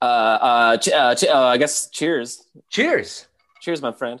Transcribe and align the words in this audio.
Uh, 0.00 0.04
uh, 0.04 0.76
ch- 0.76 0.88
uh, 0.88 1.14
ch- 1.14 1.24
uh, 1.24 1.46
I 1.46 1.56
guess 1.56 1.88
cheers. 1.90 2.44
Cheers. 2.70 3.26
Cheers, 3.60 3.80
my 3.82 3.92
friend. 3.92 4.20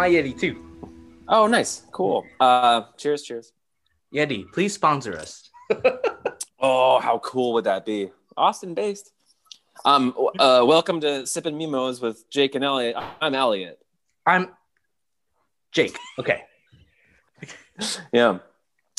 My 0.00 0.08
Yeti 0.08 0.32
too. 0.40 0.56
Oh, 1.28 1.46
nice. 1.46 1.82
Cool. 1.92 2.24
Uh, 2.40 2.84
cheers, 2.96 3.22
cheers. 3.22 3.52
Yeti, 4.14 4.50
please 4.50 4.72
sponsor 4.72 5.14
us. 5.16 5.50
Oh, 6.62 7.00
how 7.00 7.18
cool 7.20 7.54
would 7.54 7.64
that 7.64 7.86
be? 7.86 8.10
Austin 8.36 8.74
based. 8.74 9.12
Um, 9.86 10.14
uh, 10.38 10.62
welcome 10.66 11.00
to 11.00 11.26
Sipping 11.26 11.56
Mimos 11.56 12.02
with 12.02 12.28
Jake 12.28 12.54
and 12.54 12.62
Elliot. 12.62 12.96
I'm 13.22 13.34
Elliot. 13.34 13.78
I'm 14.24 14.48
Jake. 15.72 15.98
Okay. 16.18 16.44
Yeah. 18.12 18.38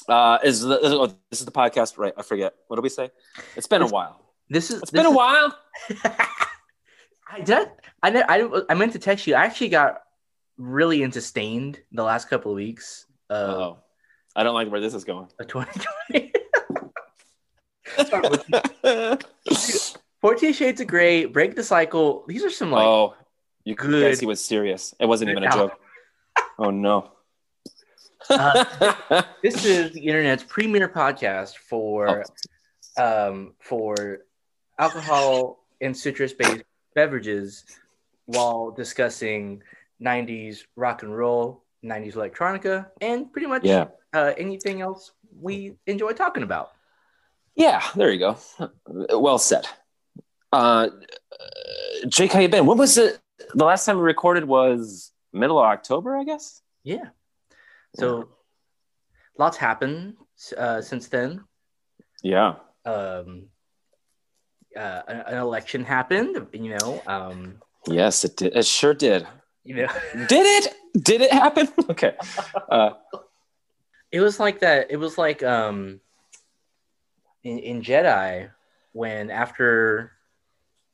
Uh, 0.10 0.38
is 0.44 0.62
the, 0.62 0.80
is- 0.80 0.94
oh, 0.94 1.06
this 1.30 1.40
is 1.40 1.46
the 1.46 1.52
podcast, 1.52 1.98
right? 2.00 2.14
I 2.18 2.22
forget. 2.24 2.54
What 2.68 2.78
do 2.78 2.82
we 2.84 2.90
say? 2.90 3.12
It's 3.56 3.68
been 3.68 3.84
a 3.84 3.88
while. 3.88 4.22
This 4.50 4.70
is 4.72 4.82
It's 4.82 4.92
been 4.92 5.06
a 5.08 5.12
while. 5.12 5.56
I 7.32 7.42
did. 7.44 7.70
I, 8.04 8.10
I 8.28 8.62
I 8.70 8.74
meant 8.74 8.94
to 8.94 9.00
text 9.00 9.26
you. 9.28 9.36
I 9.36 9.46
actually 9.46 9.70
got 9.70 10.02
really 10.62 11.02
into 11.02 11.22
Staind 11.22 11.80
the 11.92 12.04
last 12.04 12.30
couple 12.30 12.52
of 12.52 12.56
weeks 12.56 13.06
of, 13.30 13.50
Oh, 13.50 13.80
I 14.36 14.44
don't 14.44 14.54
like 14.54 14.70
where 14.70 14.80
this 14.82 14.94
is 14.94 15.04
going. 15.04 15.28
of 15.40 15.48
2020. 15.48 16.32
Forty 20.22 20.54
Shades 20.54 20.82
of 20.82 20.88
Grey, 20.88 21.26
Break 21.26 21.56
the 21.56 21.64
Cycle. 21.64 22.24
These 22.28 22.44
are 22.44 22.50
some 22.50 22.72
like 22.72 22.86
oh, 22.86 23.16
you 23.64 23.76
good- 23.76 24.04
guys, 24.04 24.20
he 24.20 24.26
was 24.26 24.44
serious. 24.44 24.94
It 25.00 25.06
wasn't 25.08 25.32
even 25.32 25.44
a 25.44 25.52
joke. 25.52 25.80
Oh 26.58 26.70
no. 26.72 27.12
Uh, 28.30 29.24
this 29.44 29.66
is 29.66 29.92
the 29.94 30.02
internet's 30.08 30.44
premier 30.44 30.88
podcast 30.88 31.58
for 31.58 32.24
Oh. 32.98 33.30
um 33.30 33.54
for 33.60 34.20
alcohol 34.78 35.66
and 35.82 35.96
citrus 35.98 36.34
based 36.34 36.64
beverages 36.94 37.66
while 38.26 38.72
discussing 38.72 39.64
90s 40.02 40.64
rock 40.76 41.04
and 41.04 41.16
roll 41.16 41.64
90s 41.84 42.14
electronica 42.16 42.88
and 43.02 43.32
pretty 43.32 43.48
much 43.48 43.64
yeah. 43.64 43.86
uh, 44.14 44.34
anything 44.38 44.82
else 44.82 45.12
we 45.40 45.76
enjoy 45.88 46.12
talking 46.14 46.44
about 46.44 46.72
Yeah, 47.56 47.82
there 47.96 48.12
you 48.12 48.20
go. 48.20 48.38
Well 49.20 49.38
said. 49.38 49.66
Uh, 50.52 50.90
Jake, 52.08 52.32
how 52.34 52.40
you 52.40 52.50
been? 52.50 52.66
When 52.66 52.78
was 52.78 52.98
it? 52.98 53.20
The 53.54 53.66
last 53.66 53.86
time 53.86 53.98
we 53.98 54.04
recorded 54.04 54.46
was 54.46 55.12
middle 55.34 55.60
of 55.60 55.66
October, 55.66 56.16
I 56.18 56.24
guess. 56.24 56.62
yeah 56.84 57.10
so 57.96 58.30
lots 59.38 59.58
happened 59.58 60.16
uh, 60.58 60.82
since 60.82 61.08
then 61.10 61.44
Yeah. 62.24 62.56
um 62.86 63.50
uh, 64.76 65.02
an, 65.08 65.18
an 65.28 65.38
election 65.38 65.84
happened 65.84 66.48
you 66.54 66.72
know 66.78 67.02
um 67.08 67.60
Yes, 67.88 68.24
it 68.24 68.38
did. 68.38 68.56
It 68.56 68.66
sure 68.66 68.94
did. 68.94 69.28
You 69.64 69.76
know 69.76 69.88
Did 70.28 70.66
it? 70.66 70.74
Did 71.04 71.22
it 71.22 71.32
happen? 71.32 71.68
okay. 71.90 72.16
Uh, 72.70 72.92
It 74.12 74.20
was 74.20 74.40
like 74.40 74.60
that. 74.60 74.88
It 74.92 74.98
was 74.98 75.18
like 75.18 75.44
um 75.44 76.00
in, 77.44 77.60
in 77.60 77.82
Jedi 77.82 78.50
when 78.94 79.30
after 79.32 80.12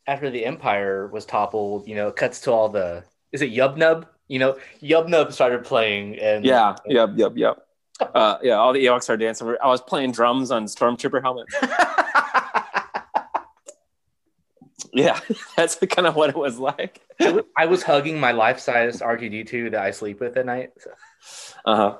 after 0.05 0.29
the 0.29 0.45
Empire 0.45 1.07
was 1.07 1.25
toppled, 1.25 1.87
you 1.87 1.95
know, 1.95 2.07
it 2.09 2.15
cuts 2.15 2.39
to 2.41 2.51
all 2.51 2.69
the 2.69 3.03
is 3.31 3.41
it 3.41 3.51
Yub 3.51 3.77
Nub? 3.77 4.07
You 4.27 4.39
know, 4.39 4.57
Yub 4.81 5.07
Nub 5.07 5.33
started 5.33 5.63
playing 5.63 6.19
and 6.19 6.45
yeah. 6.45 6.75
Yep. 6.85 7.11
Yep. 7.15 7.33
Yep. 7.35 7.57
Uh, 7.99 8.37
yeah. 8.43 8.53
All 8.53 8.73
the 8.73 8.85
Ewoks 8.85 9.09
are 9.09 9.17
dancing. 9.17 9.55
I 9.63 9.67
was 9.67 9.81
playing 9.81 10.11
drums 10.11 10.51
on 10.51 10.65
stormtrooper 10.65 11.21
helmets. 11.21 11.55
Yeah, 14.93 15.19
that's 15.57 15.75
kind 15.75 16.07
of 16.07 16.15
what 16.15 16.29
it 16.29 16.37
was 16.37 16.57
like. 16.59 17.01
I 17.55 17.65
was- 17.65 17.83
hugging 17.83 18.19
my 18.19 18.31
life 18.31 18.59
size 18.59 19.01
R2D2 19.01 19.71
that 19.71 19.81
I 19.81 19.91
sleep 19.91 20.19
with 20.19 20.37
at 20.37 20.45
night. 20.45 20.71
So- 20.79 20.91
Uh 21.65 21.75
huh. 21.75 21.97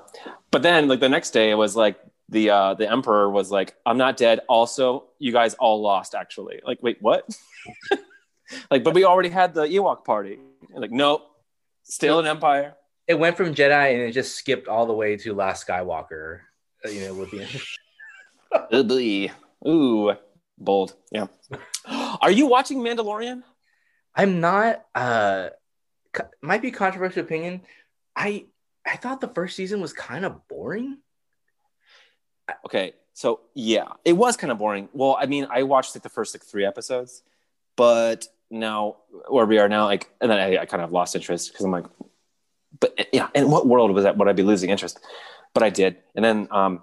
But 0.50 0.62
then, 0.62 0.88
like 0.88 1.00
the 1.00 1.08
next 1.08 1.30
day, 1.30 1.50
it 1.50 1.54
was 1.56 1.76
like 1.76 1.98
the 2.28 2.50
uh 2.50 2.74
the 2.74 2.90
emperor 2.90 3.28
was 3.30 3.50
like, 3.50 3.74
"I'm 3.86 3.98
not 3.98 4.16
dead." 4.16 4.40
Also, 4.48 5.04
you 5.18 5.32
guys 5.32 5.54
all 5.54 5.80
lost. 5.82 6.14
Actually, 6.14 6.60
like, 6.64 6.78
wait, 6.82 6.98
what? 7.00 7.28
like, 8.70 8.84
but 8.84 8.94
we 8.94 9.04
already 9.04 9.28
had 9.28 9.54
the 9.54 9.64
Ewok 9.64 10.04
party. 10.04 10.38
Like, 10.74 10.90
nope, 10.90 11.22
still 11.84 12.18
an 12.20 12.26
empire. 12.26 12.74
It 13.06 13.18
went 13.18 13.36
from 13.36 13.54
Jedi 13.54 13.92
and 13.94 14.02
it 14.02 14.12
just 14.12 14.36
skipped 14.36 14.68
all 14.68 14.86
the 14.86 14.92
way 14.92 15.16
to 15.16 15.34
Last 15.34 15.66
Skywalker. 15.66 16.40
You 16.84 17.06
know, 17.06 17.14
with 17.14 17.30
the 17.30 17.46
Ugly. 18.72 19.32
Ooh, 19.66 20.12
bold. 20.58 20.94
Yeah. 21.10 21.26
Are 22.20 22.30
you 22.30 22.46
watching 22.46 22.78
Mandalorian? 22.78 23.42
I'm 24.14 24.40
not 24.40 24.84
uh 24.94 25.50
co- 26.12 26.28
might 26.42 26.62
be 26.62 26.70
controversial 26.70 27.22
opinion. 27.22 27.62
I 28.16 28.46
I 28.86 28.96
thought 28.96 29.20
the 29.20 29.28
first 29.28 29.56
season 29.56 29.80
was 29.80 29.92
kind 29.92 30.24
of 30.24 30.46
boring. 30.48 30.98
Okay, 32.64 32.94
so 33.12 33.40
yeah, 33.54 33.88
it 34.04 34.14
was 34.14 34.36
kind 34.36 34.50
of 34.50 34.58
boring. 34.58 34.88
Well, 34.92 35.16
I 35.20 35.26
mean, 35.26 35.46
I 35.50 35.64
watched 35.64 35.94
like 35.94 36.02
the 36.02 36.08
first 36.08 36.34
like 36.34 36.42
three 36.42 36.64
episodes, 36.64 37.22
but 37.76 38.26
now 38.50 38.96
where 39.28 39.44
we 39.44 39.58
are 39.58 39.68
now, 39.68 39.84
like, 39.84 40.10
and 40.20 40.30
then 40.30 40.38
I, 40.38 40.58
I 40.58 40.66
kind 40.66 40.82
of 40.82 40.92
lost 40.92 41.14
interest 41.14 41.52
because 41.52 41.64
I'm 41.64 41.70
like, 41.70 41.84
but 42.80 43.08
yeah, 43.12 43.28
in 43.34 43.50
what 43.50 43.66
world 43.66 43.92
was 43.92 44.04
that? 44.04 44.16
Would 44.16 44.28
I 44.28 44.32
be 44.32 44.42
losing 44.42 44.70
interest? 44.70 44.98
But 45.52 45.62
I 45.62 45.70
did, 45.70 45.96
and 46.14 46.24
then 46.24 46.48
um, 46.50 46.82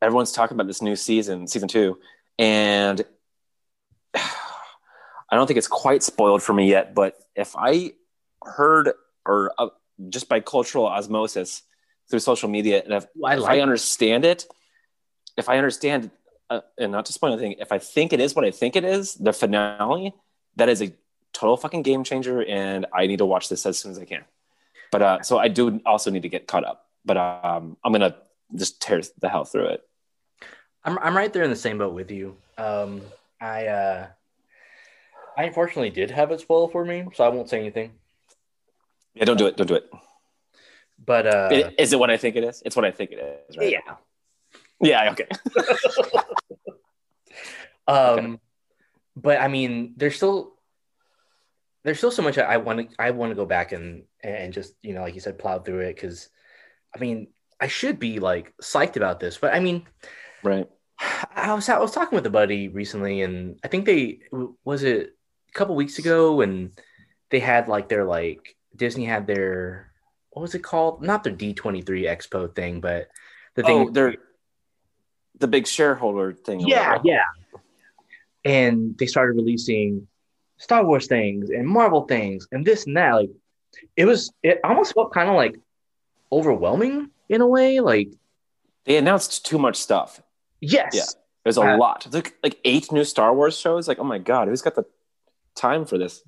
everyone's 0.00 0.32
talking 0.32 0.54
about 0.54 0.66
this 0.66 0.82
new 0.82 0.96
season, 0.96 1.46
season 1.46 1.68
two, 1.68 1.98
and 2.38 3.04
I 5.30 5.36
don't 5.36 5.46
think 5.46 5.58
it's 5.58 5.68
quite 5.68 6.02
spoiled 6.02 6.42
for 6.42 6.52
me 6.52 6.70
yet. 6.70 6.94
But 6.94 7.16
if 7.34 7.54
I 7.56 7.92
heard 8.44 8.92
or 9.24 9.52
uh, 9.58 9.68
just 10.08 10.28
by 10.28 10.40
cultural 10.40 10.86
osmosis 10.86 11.62
through 12.08 12.20
social 12.20 12.48
media, 12.48 12.82
and 12.84 12.94
if 12.94 13.06
I 13.24 13.36
if 13.36 13.44
I 13.44 13.60
understand 13.60 14.24
it, 14.24 14.46
if 15.36 15.48
I 15.48 15.58
understand, 15.58 16.10
uh, 16.48 16.60
and 16.78 16.92
not 16.92 17.06
to 17.06 17.12
spoil 17.12 17.32
anything, 17.32 17.56
if 17.58 17.72
I 17.72 17.78
think 17.78 18.12
it 18.12 18.20
is 18.20 18.34
what 18.34 18.44
I 18.44 18.50
think 18.50 18.76
it 18.76 18.84
is, 18.84 19.14
the 19.14 19.32
finale, 19.32 20.14
that 20.56 20.68
is 20.68 20.82
a 20.82 20.92
total 21.32 21.56
fucking 21.56 21.82
game 21.82 22.04
changer, 22.04 22.44
and 22.44 22.86
I 22.94 23.06
need 23.06 23.18
to 23.18 23.26
watch 23.26 23.48
this 23.48 23.66
as 23.66 23.78
soon 23.78 23.92
as 23.92 23.98
I 23.98 24.04
can. 24.04 24.24
But 24.92 25.02
uh, 25.02 25.22
so 25.22 25.38
I 25.38 25.48
do 25.48 25.80
also 25.84 26.10
need 26.10 26.22
to 26.22 26.28
get 26.28 26.46
caught 26.46 26.64
up. 26.64 26.86
But 27.04 27.16
um, 27.16 27.76
I'm 27.84 27.92
gonna 27.92 28.16
just 28.54 28.80
tear 28.80 29.00
the 29.20 29.28
hell 29.28 29.44
through 29.44 29.66
it. 29.66 29.82
I'm 30.84 30.98
I'm 31.00 31.16
right 31.16 31.32
there 31.32 31.42
in 31.42 31.50
the 31.50 31.56
same 31.56 31.78
boat 31.78 31.92
with 31.92 32.10
you. 32.10 32.36
Um 32.56 33.02
I 33.40 33.66
uh 33.66 34.06
I 35.36 35.44
unfortunately 35.44 35.90
did 35.90 36.10
have 36.10 36.30
it 36.32 36.40
spoiled 36.40 36.72
for 36.72 36.84
me, 36.84 37.06
so 37.14 37.24
I 37.24 37.28
won't 37.28 37.48
say 37.50 37.58
anything. 37.60 37.92
Yeah, 39.14 39.24
don't 39.24 39.36
do 39.36 39.46
it. 39.46 39.56
Don't 39.56 39.66
do 39.66 39.74
it. 39.74 39.90
But 41.04 41.26
uh 41.26 41.48
It- 41.52 41.74
Is 41.78 41.92
it 41.92 41.98
what 41.98 42.10
I 42.10 42.16
think 42.16 42.36
it 42.36 42.44
is? 42.44 42.62
It's 42.64 42.74
what 42.76 42.84
I 42.84 42.90
think 42.90 43.10
it 43.12 43.44
is, 43.50 43.56
right? 43.56 43.70
yeah. 43.72 43.96
Yeah. 44.80 45.12
Okay. 45.12 45.28
Um 47.88 48.40
but 49.14 49.40
I 49.40 49.48
mean 49.48 49.94
there's 49.96 50.16
still 50.16 50.54
there's 51.84 51.98
still 51.98 52.10
so 52.10 52.22
much 52.22 52.36
I 52.36 52.56
want 52.56 52.90
to 52.90 52.96
I 52.98 53.12
want 53.12 53.30
to 53.30 53.36
go 53.36 53.46
back 53.46 53.70
and 53.72 54.04
and 54.24 54.52
just, 54.52 54.74
you 54.82 54.92
know, 54.92 55.02
like 55.02 55.14
you 55.14 55.20
said, 55.20 55.38
plow 55.38 55.60
through 55.60 55.80
it 55.80 55.96
cuz 55.96 56.28
I 56.94 56.98
mean, 56.98 57.28
I 57.60 57.68
should 57.68 57.98
be 58.00 58.18
like 58.18 58.54
psyched 58.60 58.96
about 58.96 59.20
this, 59.20 59.38
but 59.38 59.54
I 59.54 59.60
mean, 59.60 59.86
right. 60.42 60.68
I 61.30 61.54
was 61.54 61.68
I 61.68 61.78
was 61.78 61.92
talking 61.92 62.16
with 62.16 62.26
a 62.26 62.30
buddy 62.30 62.68
recently, 62.68 63.22
and 63.22 63.60
I 63.62 63.68
think 63.68 63.86
they 63.86 64.20
was 64.64 64.82
it 64.82 65.00
a 65.08 65.10
couple 65.56 65.74
weeks 65.74 65.98
ago, 65.98 66.40
and 66.42 66.70
they 67.30 67.40
had 67.40 67.68
like 67.68 67.88
their 67.88 68.04
like 68.04 68.56
Disney 68.76 69.04
had 69.04 69.26
their 69.26 69.90
what 70.30 70.42
was 70.42 70.54
it 70.54 70.62
called? 70.62 71.02
Not 71.02 71.24
their 71.24 71.32
D23 71.32 71.84
Expo 72.04 72.54
thing, 72.54 72.80
but 72.80 73.08
the 73.54 73.62
Oh, 73.62 73.66
thing. 73.66 73.92
they're 73.92 74.16
the 75.38 75.48
big 75.48 75.66
shareholder 75.66 76.32
thing. 76.32 76.60
yeah, 76.60 76.88
whatever. 76.98 77.08
yeah. 77.08 77.22
And 78.44 78.96
they 78.98 79.06
started 79.06 79.36
releasing 79.36 80.06
Star 80.58 80.84
Wars 80.84 81.06
things 81.06 81.50
and 81.50 81.66
Marvel 81.66 82.02
things 82.06 82.46
and 82.52 82.64
this 82.64 82.86
and 82.86 82.96
that. 82.96 83.12
Like 83.14 83.30
it 83.96 84.04
was, 84.04 84.32
it 84.42 84.60
almost 84.62 84.94
felt 84.94 85.12
kind 85.12 85.28
of 85.28 85.34
like 85.36 85.56
overwhelming 86.30 87.10
in 87.28 87.40
a 87.40 87.46
way. 87.46 87.80
Like 87.80 88.10
They 88.84 88.96
announced 88.96 89.44
too 89.46 89.58
much 89.58 89.76
stuff. 89.76 90.22
yes, 90.60 90.92
Yeah. 90.94 91.02
There's 91.44 91.58
a 91.58 91.62
Uh, 91.62 91.76
lot. 91.78 92.06
Like 92.12 92.36
like 92.42 92.58
eight 92.64 92.90
new 92.90 93.04
Star 93.04 93.32
Wars 93.34 93.56
shows. 93.58 93.86
Like, 93.88 93.98
oh 94.00 94.04
my 94.04 94.18
god, 94.18 94.48
who's 94.48 94.62
got 94.62 94.74
the 94.74 94.84
time 95.56 95.84
for 95.86 95.98
this? 95.98 96.22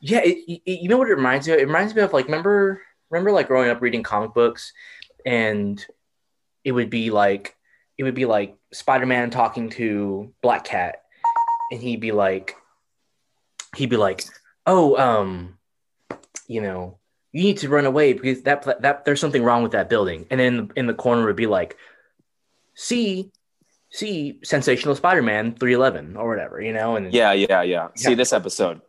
Yeah, 0.00 0.20
it, 0.24 0.38
it- 0.66 0.80
you 0.80 0.88
know 0.88 0.98
what 0.98 1.08
it 1.08 1.14
reminds 1.14 1.46
me 1.46 1.54
of? 1.54 1.60
It 1.60 1.66
reminds 1.66 1.94
me 1.94 2.02
of 2.02 2.12
like 2.12 2.24
remember 2.26 2.82
remember 3.10 3.30
like 3.32 3.46
growing 3.48 3.70
up 3.70 3.80
reading 3.82 4.02
comic 4.02 4.34
books 4.34 4.72
and 5.24 5.84
it 6.64 6.72
would 6.72 6.90
be 6.90 7.10
like 7.10 7.56
it 7.98 8.04
would 8.04 8.14
be 8.14 8.24
like 8.24 8.56
Spider-Man 8.72 9.30
talking 9.30 9.68
to 9.70 10.32
Black 10.42 10.64
Cat 10.64 11.02
and 11.70 11.80
he'd 11.80 12.00
be 12.00 12.10
like 12.12 12.56
he'd 13.76 13.90
be 13.90 13.96
like, 13.96 14.24
"Oh, 14.66 14.96
um 14.96 15.58
you 16.48 16.60
know, 16.60 16.98
you 17.32 17.42
need 17.44 17.58
to 17.58 17.68
run 17.68 17.86
away 17.86 18.12
because 18.12 18.42
that 18.42 18.82
that 18.82 19.04
there's 19.04 19.20
something 19.20 19.42
wrong 19.44 19.62
with 19.62 19.72
that 19.72 19.88
building." 19.88 20.26
And 20.30 20.40
then 20.40 20.70
in 20.76 20.86
the 20.86 20.94
corner 20.94 21.24
would 21.26 21.36
be 21.36 21.46
like, 21.46 21.76
"See 22.74 23.30
see 23.92 24.40
sensational 24.42 24.94
Spider-Man 24.96 25.54
311 25.54 26.16
or 26.16 26.28
whatever, 26.28 26.60
you 26.60 26.72
know?" 26.72 26.96
And 26.96 27.12
Yeah, 27.12 27.32
yeah, 27.32 27.62
yeah. 27.62 27.88
See 27.94 28.14
this 28.14 28.32
episode. 28.32 28.80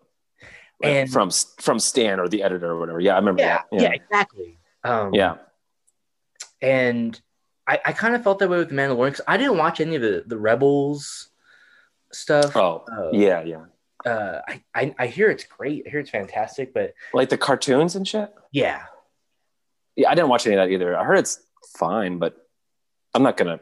And- 0.82 1.10
from 1.12 1.30
from 1.62 1.78
Stan 1.80 2.20
or 2.20 2.28
the 2.28 2.42
editor 2.44 2.72
or 2.72 2.80
whatever. 2.80 3.00
Yeah, 3.00 3.14
I 3.14 3.20
remember 3.20 3.42
yeah, 3.44 3.62
that. 3.72 3.82
yeah, 3.82 3.92
exactly. 3.94 4.58
Um 4.84 5.14
yeah. 5.14 5.36
and 6.62 7.20
I, 7.66 7.80
I 7.86 7.92
kind 7.94 8.16
of 8.16 8.24
felt 8.24 8.40
that 8.40 8.50
way 8.50 8.58
with 8.58 8.70
the 8.70 8.76
Mandalorian 8.76 9.12
because 9.12 9.22
I 9.28 9.38
didn't 9.38 9.58
watch 9.58 9.80
any 9.80 9.96
of 9.96 10.02
the, 10.02 10.24
the 10.28 10.38
Rebels 10.38 11.30
stuff. 12.12 12.56
Oh, 12.58 12.84
Uh, 12.92 13.12
yeah, 13.14 13.42
yeah. 13.44 13.66
Uh, 14.06 14.42
I, 14.46 14.62
I 14.76 14.96
I 15.00 15.08
hear 15.08 15.30
it's 15.30 15.46
great. 15.46 15.86
I 15.88 15.90
hear 15.90 16.02
it's 16.02 16.10
fantastic, 16.10 16.74
but 16.74 16.94
Like 17.14 17.30
the 17.30 17.38
cartoons 17.38 17.96
and 17.96 18.06
shit. 18.06 18.34
yeah, 18.52 18.84
Yeah, 19.96 20.10
I 20.10 20.16
didn't 20.16 20.28
watch 20.28 20.46
any 20.46 20.58
of 20.58 20.68
that 20.68 20.74
either. 20.74 20.98
I 20.98 21.06
heard 21.06 21.20
it's 21.20 21.40
fine, 21.78 22.20
but 22.20 22.36
I'm 23.14 23.24
not 23.24 23.38
gonna. 23.38 23.62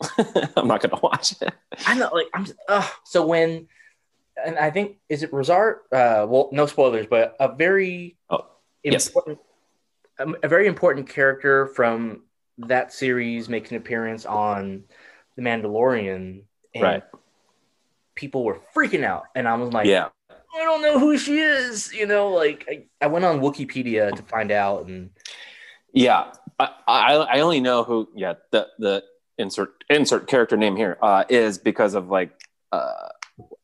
I'm 0.56 0.68
not 0.68 0.80
gonna 0.80 1.00
watch 1.02 1.34
it. 1.40 1.52
I'm 1.86 1.98
not 1.98 2.14
Like 2.14 2.28
I'm. 2.34 2.46
Uh, 2.68 2.88
so 3.04 3.26
when, 3.26 3.68
and 4.44 4.58
I 4.58 4.70
think 4.70 4.98
is 5.08 5.22
it 5.22 5.30
Rosart? 5.30 5.76
Uh, 5.92 6.26
well, 6.26 6.48
no 6.52 6.66
spoilers, 6.66 7.06
but 7.06 7.36
a 7.40 7.54
very 7.54 8.16
Oh, 8.30 8.46
yes. 8.82 9.08
important, 9.08 9.38
um, 10.18 10.36
a 10.42 10.48
very 10.48 10.66
important 10.66 11.08
character 11.08 11.66
from 11.66 12.24
that 12.58 12.92
series 12.92 13.48
makes 13.48 13.70
an 13.70 13.76
appearance 13.76 14.24
on 14.26 14.84
the 15.36 15.42
Mandalorian, 15.42 16.42
and 16.74 16.82
Right. 16.82 17.02
people 18.14 18.44
were 18.44 18.60
freaking 18.74 19.04
out, 19.04 19.24
and 19.34 19.46
I 19.48 19.54
was 19.56 19.72
like, 19.72 19.86
Yeah. 19.86 20.08
I 20.52 20.64
don't 20.64 20.82
know 20.82 20.98
who 20.98 21.16
she 21.16 21.38
is. 21.38 21.92
You 21.92 22.06
know, 22.06 22.30
like 22.30 22.66
I, 22.68 23.04
I 23.04 23.06
went 23.06 23.24
on 23.24 23.40
Wikipedia 23.40 24.14
to 24.14 24.22
find 24.24 24.50
out, 24.50 24.86
and 24.86 25.10
Yeah, 25.92 26.32
I, 26.58 26.70
I 26.86 27.14
I 27.16 27.40
only 27.40 27.60
know 27.60 27.84
who. 27.84 28.08
Yeah, 28.14 28.34
the 28.50 28.68
the 28.78 29.04
insert 29.40 29.84
insert 29.88 30.26
character 30.26 30.56
name 30.56 30.76
here 30.76 30.98
uh, 31.02 31.24
is 31.28 31.58
because 31.58 31.94
of 31.94 32.08
like 32.08 32.30
uh, 32.72 33.08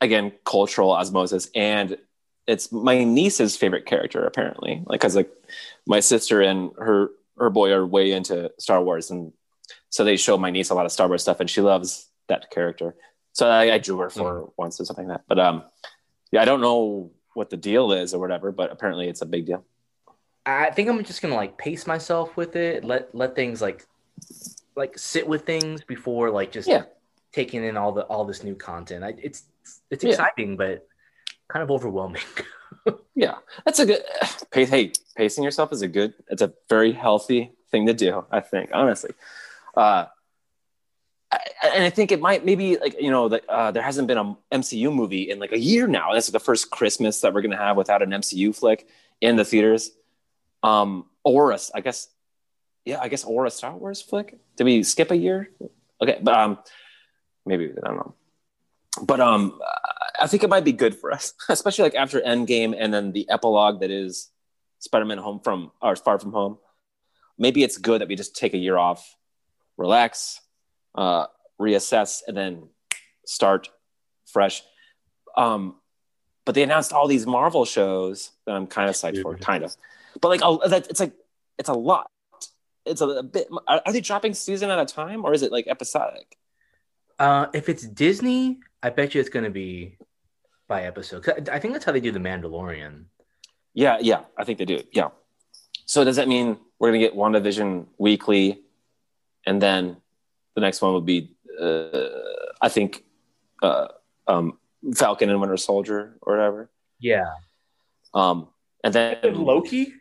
again 0.01 0.33
cultural 0.45 0.91
osmosis, 0.93 1.51
and 1.55 1.99
it's 2.47 2.73
my 2.73 3.05
niece's 3.05 3.57
favorite 3.57 3.87
character 3.87 4.25
apparently. 4.25 4.83
Like, 4.87 5.01
cause 5.01 5.15
like 5.15 5.31
my 5.87 6.01
sister 6.01 6.41
and 6.41 6.71
her 6.79 7.11
her 7.39 7.51
boy 7.51 7.71
are 7.73 7.87
way 7.87 8.13
into 8.13 8.51
Star 8.59 8.83
Wars, 8.83 9.11
and 9.11 9.33
so 9.91 10.05
they 10.05 10.17
show 10.17 10.37
my 10.39 10.51
niece 10.51 10.71
a 10.71 10.75
lot 10.75 10.87
of 10.87 10.93
Star 10.93 11.09
Wars 11.09 11.23
stuff, 11.23 11.41
and 11.41 11.51
she 11.51 11.61
loves 11.61 12.09
that 12.29 12.51
character. 12.51 12.97
So 13.33 13.49
I, 13.49 13.75
I 13.75 13.79
drew 13.79 13.99
her 13.99 14.11
for 14.11 14.33
her 14.33 14.45
once 14.57 14.81
or 14.81 14.87
something 14.87 15.07
like 15.07 15.19
that. 15.19 15.25
But 15.29 15.39
um, 15.39 15.65
yeah, 16.33 16.41
I 16.41 16.47
don't 16.47 16.63
know 16.63 17.11
what 17.35 17.51
the 17.51 17.57
deal 17.59 17.93
is 17.93 18.15
or 18.15 18.19
whatever, 18.19 18.51
but 18.51 18.73
apparently 18.73 19.09
it's 19.09 19.21
a 19.21 19.27
big 19.27 19.45
deal. 19.47 19.65
I 20.47 20.71
think 20.71 20.89
I'm 20.89 21.03
just 21.05 21.21
gonna 21.21 21.35
like 21.35 21.59
pace 21.59 21.87
myself 21.87 22.37
with 22.37 22.57
it. 22.57 22.85
Let 22.85 23.15
let 23.15 23.35
things 23.35 23.61
like 23.61 23.85
like 24.77 24.99
sit 24.99 25.27
with 25.27 25.45
things 25.47 25.83
before 25.83 26.31
like 26.31 26.53
just 26.53 26.69
Yeah. 26.69 26.85
taking 27.33 27.65
in 27.65 27.77
all 27.77 27.93
the 27.93 28.03
all 28.03 28.25
this 28.25 28.45
new 28.45 28.55
content. 28.55 29.03
I, 29.05 29.15
it's 29.23 29.45
it's 29.91 30.05
Yeah. 30.05 30.11
exciting, 30.11 30.57
but 30.57 30.87
kind 31.49 31.63
of 31.63 31.71
overwhelming. 31.71 32.23
Yeah, 33.15 33.37
that's 33.65 33.79
a 33.79 33.87
good 33.87 34.03
pace. 34.51 34.69
Hey, 34.69 34.93
pacing 35.17 35.43
yourself 35.43 35.73
is 35.73 35.81
a 35.83 35.89
good. 35.89 36.13
It's 36.29 36.43
a 36.43 36.53
very 36.69 36.93
healthy 36.93 37.53
thing 37.71 37.87
to 37.87 37.95
do. 37.95 38.27
I 38.31 38.41
think, 38.41 38.71
honestly, 38.75 39.11
uh, 39.77 40.07
I, 41.33 41.39
and 41.75 41.83
I 41.83 41.91
think 41.91 42.13
it 42.13 42.21
might 42.21 42.45
maybe 42.45 42.77
like 42.77 43.01
you 43.01 43.11
know 43.11 43.29
that 43.31 43.49
uh, 43.49 43.71
there 43.71 43.83
hasn't 43.83 44.07
been 44.07 44.19
a 44.19 44.37
MCU 44.53 44.93
movie 44.95 45.31
in 45.31 45.39
like 45.39 45.53
a 45.53 45.59
year 45.59 45.87
now. 45.89 46.13
That's 46.13 46.29
the 46.29 46.39
first 46.39 46.71
Christmas 46.71 47.21
that 47.23 47.33
we're 47.33 47.41
gonna 47.43 47.57
have 47.57 47.77
without 47.77 48.03
an 48.03 48.11
MCU 48.11 48.55
flick 48.55 48.87
in 49.21 49.37
the 49.37 49.45
theaters. 49.45 49.91
Um, 50.63 51.07
or 51.25 51.53
a, 51.53 51.59
I 51.75 51.81
guess, 51.81 52.09
yeah, 52.87 53.01
I 53.01 53.09
guess 53.09 53.25
or 53.25 53.45
a 53.45 53.51
Star 53.51 53.77
Wars 53.77 54.01
flick. 54.01 54.39
Did 54.57 54.65
we 54.65 54.83
skip 54.85 55.11
a 55.11 55.17
year? 55.17 55.51
Okay, 56.01 56.19
but 56.23 56.35
um, 56.35 56.59
maybe 57.45 57.71
I 57.71 57.87
don't 57.89 57.97
know. 57.97 58.15
But 59.03 59.21
um, 59.21 59.61
I 60.19 60.27
think 60.29 60.45
it 60.45 60.49
might 60.49 60.65
be 60.65 60.73
good 60.73 60.95
for 60.95 61.13
us, 61.13 61.35
especially 61.49 61.83
like 61.83 61.97
after 61.97 62.21
Endgame 62.21 62.75
and 62.79 62.95
then 62.95 63.13
the 63.13 63.29
epilogue 63.29 63.81
that 63.81 63.91
is 63.91 64.31
Spider-Man 64.79 65.19
Home 65.19 65.41
from 65.41 65.73
or 65.83 65.97
Far 65.97 66.19
From 66.19 66.33
Home. 66.33 66.59
Maybe 67.39 67.63
it's 67.63 67.77
good 67.77 68.01
that 68.01 68.09
we 68.09 68.15
just 68.17 68.37
take 68.37 68.55
a 68.55 68.59
year 68.59 68.79
off, 68.79 69.17
relax, 69.77 70.41
uh, 70.95 71.27
reassess, 71.61 72.23
and 72.27 72.37
then 72.37 72.69
start 73.27 73.69
fresh. 74.33 74.63
Um, 75.37 75.75
but 76.47 76.55
they 76.55 76.63
announced 76.63 76.93
all 76.93 77.09
these 77.09 77.27
Marvel 77.27 77.65
shows 77.65 78.31
that 78.47 78.55
I'm 78.55 78.69
kind 78.69 78.89
of 78.89 78.95
psyched 78.95 79.21
for, 79.21 79.37
kind 79.37 79.65
of. 79.65 79.77
But 80.21 80.29
like, 80.29 80.41
it's 80.89 81.01
like 81.01 81.13
it's 81.59 81.69
a 81.69 81.75
lot. 81.75 82.11
It's 82.87 83.01
a, 83.01 83.07
a 83.09 83.23
bit. 83.23 83.49
Are, 83.67 83.83
are 83.85 83.93
they 83.93 84.01
dropping 84.01 84.35
season 84.35 84.71
at 84.71 84.79
a 84.79 84.87
time, 84.87 85.25
or 85.25 85.35
is 85.35 85.43
it 85.43 85.53
like 85.53 85.67
episodic? 85.67 86.37
uh, 87.19 87.47
if 87.55 87.69
it's 87.69 87.83
Disney, 87.87 88.59
I 88.83 88.91
bet 88.91 89.15
you 89.15 89.21
it's 89.21 89.31
gonna 89.31 89.51
be 89.51 89.97
by 90.69 90.83
episode. 90.85 91.27
I 91.51 91.59
think 91.59 91.73
that's 91.75 91.85
how 91.85 91.93
they 91.93 92.01
do 92.01 92.13
the 92.13 92.19
Mandalorian. 92.19 93.05
Yeah, 93.75 93.99
yeah, 94.01 94.21
I 94.37 94.45
think 94.45 94.59
they 94.59 94.65
do. 94.65 94.83
Yeah. 94.93 95.09
So 95.87 96.05
does 96.05 96.17
that 96.17 96.29
mean 96.29 96.59
we're 96.79 96.89
gonna 96.89 96.99
get 96.99 97.15
WandaVision 97.15 97.87
weekly, 97.99 98.63
and 99.47 99.61
then 99.63 99.97
the 100.55 100.61
next 100.61 100.83
one 100.83 100.93
would 100.95 101.07
be, 101.07 101.37
uh, 101.61 101.89
I 102.61 102.69
think, 102.69 103.05
uh, 103.63 103.89
um, 104.27 104.59
Falcon 104.95 105.31
and 105.31 105.41
Winter 105.41 105.57
Soldier 105.57 106.17
or 106.23 106.37
whatever. 106.37 106.71
Yeah, 106.99 107.29
Um, 108.15 108.49
and 108.85 108.93
then 108.95 109.19
Loki. 109.35 109.93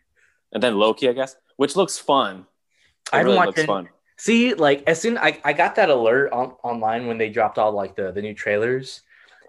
and 0.51 0.61
then 0.63 0.77
Loki, 0.77 1.09
I 1.09 1.13
guess, 1.13 1.35
which 1.57 1.75
looks 1.75 1.97
fun. 1.97 2.45
It 3.07 3.15
I 3.15 3.17
haven't 3.17 3.33
really 3.33 3.45
watched 3.45 3.57
looks 3.57 3.67
fun. 3.67 3.89
See, 4.17 4.53
like 4.53 4.83
as 4.87 5.01
soon 5.01 5.17
I, 5.17 5.39
I 5.43 5.53
got 5.53 5.75
that 5.75 5.89
alert 5.89 6.31
on 6.31 6.53
online 6.63 7.07
when 7.07 7.17
they 7.17 7.29
dropped 7.29 7.57
all 7.57 7.71
like 7.71 7.95
the 7.95 8.11
the 8.11 8.21
new 8.21 8.33
trailers, 8.33 9.01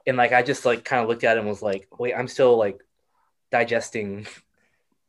and 0.06 0.16
like 0.16 0.32
I 0.32 0.42
just 0.42 0.64
like 0.64 0.84
kind 0.84 1.02
of 1.02 1.08
looked 1.08 1.24
at 1.24 1.36
it 1.36 1.40
and 1.40 1.48
was 1.48 1.62
like, 1.62 1.88
wait, 1.98 2.14
I'm 2.14 2.28
still 2.28 2.56
like 2.56 2.80
digesting, 3.50 4.26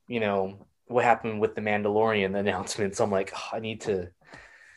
you 0.07 0.19
know, 0.19 0.67
what 0.87 1.03
happened 1.03 1.41
with 1.41 1.55
the 1.55 1.61
Mandalorian 1.61 2.35
announcement. 2.39 2.95
So 2.95 3.03
I'm 3.03 3.11
like, 3.11 3.31
oh, 3.35 3.49
I 3.53 3.59
need 3.59 3.81
to. 3.81 4.09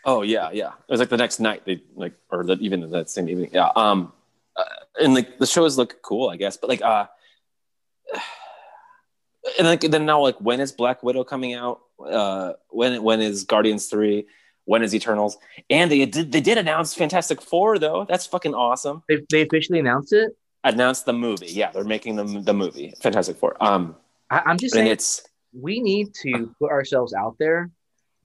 Oh 0.04 0.22
yeah, 0.22 0.50
yeah. 0.50 0.72
It 0.88 0.90
was 0.90 1.00
like 1.00 1.10
the 1.10 1.18
next 1.18 1.40
night 1.40 1.64
they 1.66 1.82
like, 1.94 2.14
or 2.30 2.44
the, 2.44 2.54
even 2.60 2.88
that 2.90 3.10
same 3.10 3.28
evening. 3.28 3.50
Yeah. 3.52 3.70
Um, 3.76 4.12
uh, 4.56 4.64
and 5.00 5.14
like 5.14 5.38
the 5.38 5.46
shows 5.46 5.76
look 5.76 6.00
cool, 6.00 6.30
I 6.30 6.36
guess, 6.36 6.56
but 6.56 6.70
like, 6.70 6.82
uh, 6.82 7.06
and 9.58 9.66
like 9.66 9.80
then 9.82 10.06
now 10.06 10.22
like 10.22 10.36
when 10.40 10.60
is 10.60 10.72
Black 10.72 11.02
Widow 11.02 11.24
coming 11.24 11.52
out? 11.52 11.80
Uh, 12.08 12.52
when 12.68 13.02
when 13.02 13.20
is 13.20 13.44
Guardians 13.44 13.86
three? 13.86 14.26
When 14.64 14.82
is 14.82 14.94
Eternals? 14.94 15.38
And 15.68 15.90
they 15.90 16.06
did 16.06 16.32
they 16.32 16.40
did 16.40 16.58
announce 16.58 16.94
Fantastic 16.94 17.40
Four 17.42 17.78
though. 17.78 18.06
That's 18.08 18.26
fucking 18.26 18.54
awesome. 18.54 19.02
They, 19.08 19.18
they 19.30 19.42
officially 19.42 19.78
announced 19.78 20.12
it. 20.12 20.36
Announced 20.62 21.06
the 21.06 21.12
movie. 21.12 21.46
Yeah, 21.46 21.70
they're 21.72 21.84
making 21.84 22.16
the 22.16 22.24
the 22.24 22.54
movie 22.54 22.94
Fantastic 23.00 23.36
Four. 23.36 23.56
Um, 23.60 23.96
I, 24.30 24.42
I'm 24.46 24.58
just 24.58 24.74
saying 24.74 24.86
it's 24.86 25.22
we 25.52 25.80
need 25.80 26.14
to 26.22 26.54
put 26.58 26.70
ourselves 26.70 27.14
out 27.14 27.36
there. 27.38 27.70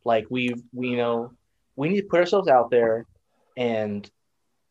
Like 0.03 0.27
we 0.29 0.53
we 0.73 0.89
you 0.89 0.97
know 0.97 1.33
we 1.75 1.89
need 1.89 2.01
to 2.01 2.07
put 2.07 2.19
ourselves 2.19 2.47
out 2.47 2.69
there 2.69 3.05
and 3.57 4.09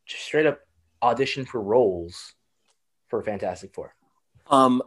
just 0.06 0.24
straight 0.24 0.46
up 0.46 0.60
audition 1.02 1.44
for 1.44 1.60
roles 1.60 2.34
for 3.08 3.22
Fantastic 3.22 3.74
Four. 3.74 3.94
Um, 4.48 4.82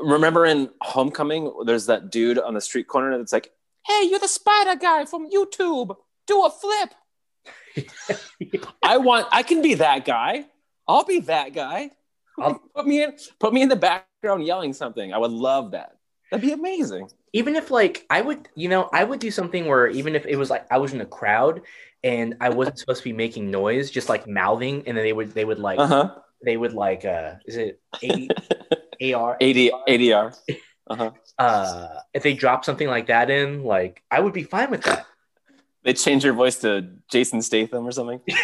remember 0.00 0.44
in 0.46 0.70
Homecoming, 0.80 1.52
there's 1.64 1.86
that 1.86 2.10
dude 2.10 2.38
on 2.38 2.54
the 2.54 2.60
street 2.60 2.88
corner 2.88 3.16
that's 3.16 3.32
like, 3.32 3.52
"Hey, 3.86 4.06
you're 4.10 4.18
the 4.18 4.28
spider 4.28 4.76
guy 4.76 5.04
from 5.04 5.30
YouTube. 5.30 5.96
Do 6.26 6.44
a 6.44 6.50
flip." 6.50 6.94
I 8.82 8.98
want. 8.98 9.26
I 9.30 9.42
can 9.42 9.62
be 9.62 9.74
that 9.74 10.04
guy. 10.04 10.46
I'll 10.88 11.04
be 11.04 11.20
that 11.20 11.52
guy. 11.54 11.90
I'll- 12.38 12.60
put 12.74 12.86
me 12.86 13.02
in. 13.02 13.14
Put 13.40 13.52
me 13.52 13.62
in 13.62 13.68
the 13.68 13.76
background 13.76 14.44
yelling 14.46 14.72
something. 14.72 15.12
I 15.12 15.18
would 15.18 15.30
love 15.32 15.72
that. 15.72 15.92
That'd 16.30 16.44
be 16.46 16.52
amazing. 16.52 17.08
even 17.32 17.54
if 17.54 17.70
like 17.70 18.04
I 18.10 18.20
would, 18.20 18.48
you 18.56 18.68
know, 18.68 18.88
I 18.92 19.04
would 19.04 19.20
do 19.20 19.30
something 19.30 19.66
where 19.66 19.86
even 19.88 20.16
if 20.16 20.26
it 20.26 20.36
was 20.36 20.50
like 20.50 20.66
I 20.72 20.78
was 20.78 20.92
in 20.92 21.00
a 21.00 21.06
crowd 21.06 21.60
and 22.02 22.34
I 22.40 22.48
wasn't 22.48 22.78
supposed 22.80 22.98
to 22.98 23.04
be 23.04 23.12
making 23.12 23.50
noise, 23.50 23.90
just 23.92 24.08
like 24.08 24.26
mouthing, 24.26 24.82
and 24.86 24.96
then 24.96 25.04
they 25.04 25.12
would 25.12 25.32
they 25.34 25.44
would 25.44 25.60
like 25.60 25.78
Uh 25.78 25.86
huh. 25.86 26.14
they 26.44 26.56
would 26.56 26.72
like 26.72 27.04
uh 27.04 27.34
is 27.46 27.56
it 27.56 27.80
AR 29.02 29.36
80 29.40 29.70
ADR. 29.88 30.36
Uh 30.88 30.94
huh. 30.96 31.10
uh 31.38 31.88
if 32.14 32.22
they 32.22 32.34
drop 32.34 32.64
something 32.64 32.86
like 32.88 33.06
that 33.08 33.30
in, 33.30 33.64
like 33.64 34.02
I 34.10 34.20
would 34.20 34.32
be 34.32 34.44
fine 34.44 34.70
with 34.70 34.82
that. 34.84 35.06
They 35.82 35.92
change 35.92 36.24
your 36.24 36.32
voice 36.34 36.56
to 36.62 36.84
Jason 37.08 37.40
Statham 37.42 37.86
or 37.86 37.92
something. 37.92 38.20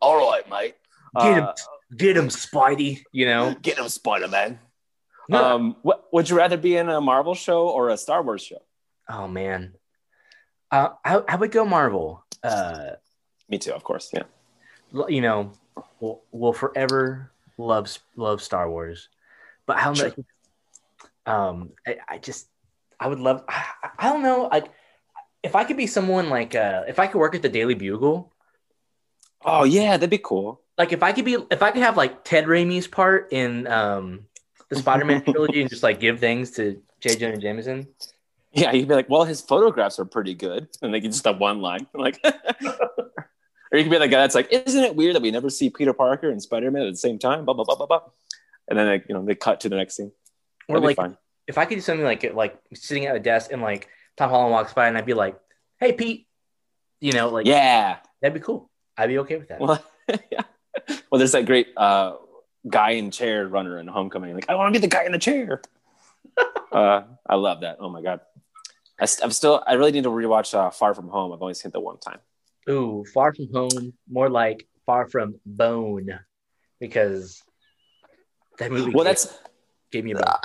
All 0.00 0.30
right, 0.30 0.42
mate. 0.50 0.74
Get 1.20 1.36
him, 1.38 1.44
Uh, 1.44 1.52
get 1.96 2.16
him, 2.16 2.28
Spidey. 2.28 3.02
You 3.12 3.26
know, 3.26 3.54
get 3.62 3.78
him, 3.78 3.88
Spider 3.88 4.28
Man. 4.28 4.58
No. 5.28 5.44
Um, 5.54 5.76
what 5.82 6.12
would 6.12 6.28
you 6.28 6.36
rather 6.36 6.56
be 6.56 6.76
in 6.76 6.88
a 6.88 7.00
Marvel 7.00 7.34
show 7.34 7.68
or 7.68 7.90
a 7.90 7.96
Star 7.96 8.22
Wars 8.22 8.42
show? 8.42 8.62
oh 9.08 9.28
man, 9.28 9.74
uh, 10.70 10.90
I 11.04 11.16
I 11.28 11.36
would 11.36 11.50
go 11.52 11.64
Marvel. 11.64 12.24
Uh, 12.42 12.92
Me 13.48 13.58
too, 13.58 13.72
of 13.72 13.84
course. 13.84 14.10
Yeah. 14.12 14.24
you 15.08 15.20
know, 15.20 15.52
will 16.00 16.24
will 16.32 16.52
forever 16.52 17.30
love 17.58 17.96
love 18.16 18.42
Star 18.42 18.68
Wars, 18.70 19.08
but 19.66 19.78
how 19.78 19.94
Sure. 19.94 20.06
much? 20.08 20.18
Um, 21.26 21.70
I, 21.86 21.96
I 22.08 22.18
just 22.18 22.48
I 22.98 23.08
would 23.08 23.20
love. 23.20 23.44
I, 23.48 23.64
I 23.98 24.12
don't 24.12 24.22
know. 24.22 24.48
Like, 24.50 24.66
if 25.42 25.54
I 25.56 25.64
could 25.64 25.76
be 25.76 25.86
someone 25.86 26.30
like 26.30 26.54
uh, 26.54 26.82
if 26.88 26.98
I 26.98 27.06
could 27.06 27.18
work 27.18 27.34
at 27.34 27.42
the 27.42 27.48
Daily 27.48 27.74
Bugle, 27.74 28.32
Oh 29.44 29.64
yeah, 29.64 29.96
that'd 29.96 30.10
be 30.10 30.18
cool. 30.18 30.60
like 30.78 30.92
if 30.92 31.02
I 31.02 31.12
could 31.12 31.24
be 31.24 31.36
if 31.50 31.62
I 31.62 31.70
could 31.72 31.82
have 31.82 31.96
like 31.96 32.24
Ted 32.24 32.44
Raimi's 32.46 32.86
part 32.86 33.32
in 33.32 33.66
um 33.66 34.26
the 34.68 34.76
Spider-Man 34.76 35.22
trilogy 35.24 35.60
and 35.60 35.70
just 35.70 35.82
like 35.82 36.00
give 36.00 36.18
things 36.20 36.52
to 36.52 36.80
J. 37.00 37.16
Jonah 37.16 37.36
Jameson. 37.38 37.88
Yeah, 38.54 38.72
you'd 38.72 38.86
be 38.88 38.94
like, 38.94 39.08
well, 39.08 39.24
his 39.24 39.40
photographs 39.40 39.98
are 39.98 40.04
pretty 40.04 40.34
good, 40.34 40.68
and 40.82 40.92
they 40.92 41.00
can 41.00 41.10
just 41.10 41.24
have 41.24 41.38
one 41.38 41.60
line, 41.60 41.86
like. 41.94 42.22
or 43.72 43.78
you 43.78 43.84
could 43.84 43.90
be 43.90 43.98
the 43.98 44.06
guy 44.08 44.20
that's 44.20 44.34
like, 44.34 44.52
isn't 44.52 44.84
it 44.84 44.94
weird 44.94 45.14
that 45.16 45.22
we 45.22 45.30
never 45.30 45.48
see 45.50 45.70
Peter 45.70 45.92
Parker 45.92 46.30
and 46.30 46.42
Spider 46.42 46.70
Man 46.70 46.82
at 46.82 46.92
the 46.92 46.96
same 46.96 47.18
time? 47.18 47.44
Blah 47.44 47.54
blah 47.54 47.64
blah 47.64 47.76
blah 47.76 47.86
blah. 47.86 48.02
And 48.68 48.78
then 48.78 48.86
like, 48.86 49.06
you 49.08 49.14
know 49.14 49.24
they 49.24 49.34
cut 49.34 49.60
to 49.60 49.68
the 49.68 49.76
next 49.76 49.96
scene. 49.96 50.12
Or 50.68 50.74
That'd 50.76 50.82
be 50.82 50.86
like 50.88 50.96
fine. 50.96 51.16
if 51.48 51.58
I 51.58 51.64
could 51.64 51.76
do 51.76 51.80
something 51.80 52.04
like 52.04 52.32
like 52.34 52.56
sitting 52.74 53.06
at 53.06 53.16
a 53.16 53.20
desk 53.20 53.50
and 53.52 53.62
like 53.62 53.88
Tom 54.16 54.30
Holland 54.30 54.52
walks 54.52 54.72
by 54.74 54.86
and 54.88 54.96
I'd 54.96 55.06
be 55.06 55.14
like, 55.14 55.36
"Hey, 55.80 55.92
Pete," 55.92 56.28
you 57.00 57.12
know, 57.12 57.30
like 57.30 57.46
Yeah. 57.46 57.98
that'd 58.20 58.34
be 58.34 58.40
cool. 58.40 58.70
I'd 58.96 59.08
be 59.08 59.18
okay 59.20 59.36
with 59.38 59.48
that. 59.48 59.58
Well, 59.60 59.82
yeah. 60.30 60.42
Well, 61.10 61.18
there's 61.18 61.32
that 61.32 61.46
great 61.46 61.68
uh, 61.76 62.16
guy 62.68 62.90
in 62.90 63.10
chair 63.10 63.46
runner 63.48 63.78
in 63.78 63.86
Homecoming. 63.88 64.34
Like, 64.34 64.48
I 64.50 64.54
want 64.54 64.72
to 64.72 64.78
be 64.78 64.86
the 64.86 64.90
guy 64.94 65.04
in 65.04 65.12
the 65.12 65.18
chair. 65.18 65.62
uh, 66.72 67.02
I 67.28 67.34
love 67.34 67.60
that. 67.62 67.78
Oh 67.80 67.88
my 67.90 68.02
god. 68.02 68.20
I, 69.00 69.06
st- 69.06 69.24
I'm 69.24 69.30
still. 69.32 69.62
I 69.66 69.74
really 69.74 69.92
need 69.92 70.04
to 70.04 70.10
rewatch 70.10 70.54
uh, 70.54 70.70
Far 70.70 70.94
From 70.94 71.08
Home. 71.08 71.32
I've 71.32 71.42
only 71.42 71.54
seen 71.54 71.70
it 71.70 71.72
the 71.72 71.80
one 71.80 71.98
time. 71.98 72.18
Ooh, 72.70 73.04
far 73.12 73.34
from 73.34 73.48
home, 73.52 73.92
more 74.10 74.28
like 74.30 74.66
far 74.86 75.08
from 75.08 75.40
bone, 75.44 76.18
because 76.80 77.42
that 78.58 78.70
movie 78.70 78.92
Well, 78.92 79.04
gave, 79.04 79.10
that's 79.10 79.38
gave 79.90 80.04
me 80.04 80.12
a 80.12 80.18
uh, 80.18 80.36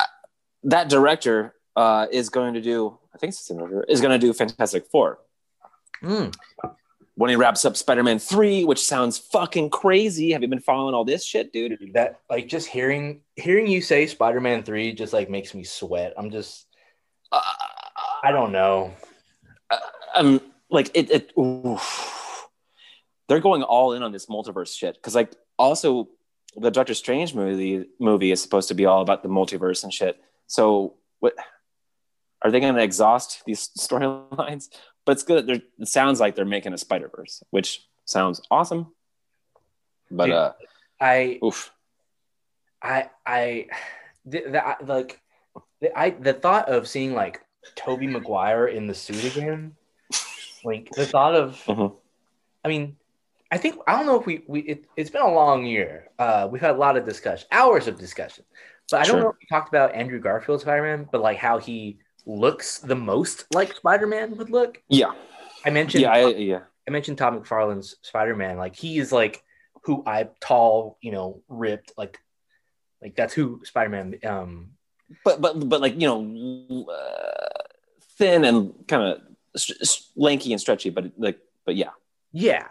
that 0.63 0.89
director 0.89 1.53
uh, 1.75 2.07
is 2.11 2.29
going 2.29 2.55
to 2.55 2.61
do. 2.61 2.97
I 3.13 3.17
think 3.17 3.31
it's 3.31 3.39
the 3.45 3.53
same 3.53 3.57
director 3.59 3.85
is 3.87 4.01
going 4.01 4.19
to 4.19 4.25
do 4.25 4.33
Fantastic 4.33 4.87
Four 4.91 5.19
Mm. 6.03 6.35
when 7.15 7.29
he 7.31 7.35
wraps 7.35 7.65
up 7.65 7.75
Spider-Man 7.75 8.19
Three, 8.19 8.63
which 8.63 8.83
sounds 8.83 9.17
fucking 9.17 9.69
crazy. 9.71 10.31
Have 10.31 10.41
you 10.43 10.47
been 10.47 10.59
following 10.59 10.93
all 10.93 11.05
this 11.05 11.25
shit, 11.25 11.51
dude? 11.51 11.91
That 11.93 12.19
like 12.29 12.47
just 12.47 12.67
hearing 12.67 13.21
hearing 13.35 13.67
you 13.67 13.81
say 13.81 14.05
Spider-Man 14.07 14.63
three 14.63 14.93
just 14.93 15.13
like 15.13 15.29
makes 15.29 15.53
me 15.55 15.63
sweat. 15.63 16.13
I'm 16.17 16.29
just 16.31 16.65
Uh, 17.31 17.41
I 18.23 18.31
don't 18.31 18.51
know. 18.51 18.93
um 20.15 20.41
like 20.69 20.91
it, 20.93 21.09
it 21.11 21.37
oof. 21.37 22.47
they're 23.27 23.39
going 23.39 23.63
all 23.63 23.93
in 23.93 24.03
on 24.03 24.11
this 24.11 24.27
multiverse 24.27 24.77
shit 24.77 24.95
because 24.95 25.15
like 25.15 25.35
also 25.57 26.09
the 26.55 26.71
doctor 26.71 26.93
strange 26.93 27.33
movie 27.33 27.85
movie 27.99 28.31
is 28.31 28.41
supposed 28.41 28.67
to 28.67 28.73
be 28.73 28.85
all 28.85 29.01
about 29.01 29.23
the 29.23 29.29
multiverse 29.29 29.83
and 29.83 29.93
shit 29.93 30.19
so 30.47 30.95
what 31.19 31.33
are 32.41 32.51
they 32.51 32.59
going 32.59 32.75
to 32.75 32.83
exhaust 32.83 33.43
these 33.45 33.69
storylines 33.77 34.69
but 35.05 35.13
it's 35.13 35.23
good 35.23 35.47
they're, 35.47 35.61
it 35.79 35.87
sounds 35.87 36.19
like 36.19 36.35
they're 36.35 36.45
making 36.45 36.73
a 36.73 36.77
spider 36.77 37.09
verse 37.13 37.43
which 37.51 37.85
sounds 38.05 38.41
awesome 38.51 38.87
but 40.11 40.25
Dude. 40.25 40.35
uh 40.35 40.53
I 40.99 41.39
oof 41.43 41.71
I 42.81 43.09
I 43.25 43.67
the, 44.25 44.43
the 44.47 44.85
like 44.85 45.21
the 45.81 45.97
I 45.97 46.11
the 46.11 46.33
thought 46.33 46.69
of 46.69 46.87
seeing 46.87 47.13
like 47.13 47.41
Tobey 47.75 48.07
Maguire 48.07 48.67
in 48.67 48.87
the 48.87 48.93
suit 48.93 49.23
again, 49.23 49.75
like 50.63 50.89
the 50.91 51.05
thought 51.05 51.35
of 51.35 51.61
Mhm. 51.65 51.95
I 52.63 52.67
mean, 52.67 52.97
I 53.51 53.57
think 53.57 53.75
I 53.87 53.95
don't 53.95 54.05
know 54.05 54.19
if 54.19 54.25
we 54.25 54.43
we 54.47 54.59
it, 54.61 54.85
it's 54.95 55.09
been 55.09 55.21
a 55.21 55.31
long 55.31 55.65
year. 55.65 56.09
Uh, 56.19 56.47
we've 56.51 56.61
had 56.61 56.71
a 56.75 56.77
lot 56.77 56.97
of 56.97 57.05
discussion, 57.05 57.47
hours 57.51 57.87
of 57.87 57.97
discussion, 57.97 58.43
but 58.91 59.01
I 59.01 59.05
don't 59.05 59.19
know 59.21 59.29
if 59.29 59.35
we 59.39 59.47
talked 59.47 59.69
about 59.69 59.93
Andrew 59.93 60.19
Garfield's 60.19 60.63
Spider 60.63 60.83
Man, 60.83 61.07
but 61.11 61.21
like 61.21 61.37
how 61.37 61.57
he 61.57 61.99
looks 62.25 62.79
the 62.79 62.95
most 62.95 63.45
like 63.53 63.73
Spider 63.75 64.07
Man 64.07 64.35
would 64.37 64.49
look. 64.49 64.81
yeah 64.89 65.13
I 65.65 65.69
mentioned 65.69 66.01
yeah 66.01 66.11
I, 66.11 66.27
yeah 66.27 66.59
I 66.87 66.91
mentioned 66.91 67.17
Todd 67.17 67.33
McFarlane's 67.41 67.95
Spider 68.01 68.35
Man. 68.35 68.57
Like 68.57 68.75
he 68.75 68.97
is 68.97 69.11
like 69.11 69.43
who 69.83 70.03
I 70.05 70.27
tall, 70.41 70.97
you 71.01 71.11
know, 71.11 71.41
ripped, 71.47 71.93
like 71.97 72.19
like 73.01 73.15
that's 73.15 73.33
who 73.33 73.61
Spider 73.63 73.89
Man. 73.89 74.19
Um, 74.25 74.71
but 75.23 75.39
but 75.39 75.69
but 75.69 75.79
like 75.79 75.99
you 76.01 76.07
know 76.07 76.85
uh, 76.91 77.63
thin 78.17 78.43
and 78.43 78.73
kind 78.87 79.03
of 79.03 79.21
lanky 80.15 80.51
and 80.53 80.61
stretchy 80.61 80.89
but 80.89 81.11
like 81.17 81.39
but 81.65 81.75
yeah 81.75 81.91
yeah, 82.33 82.67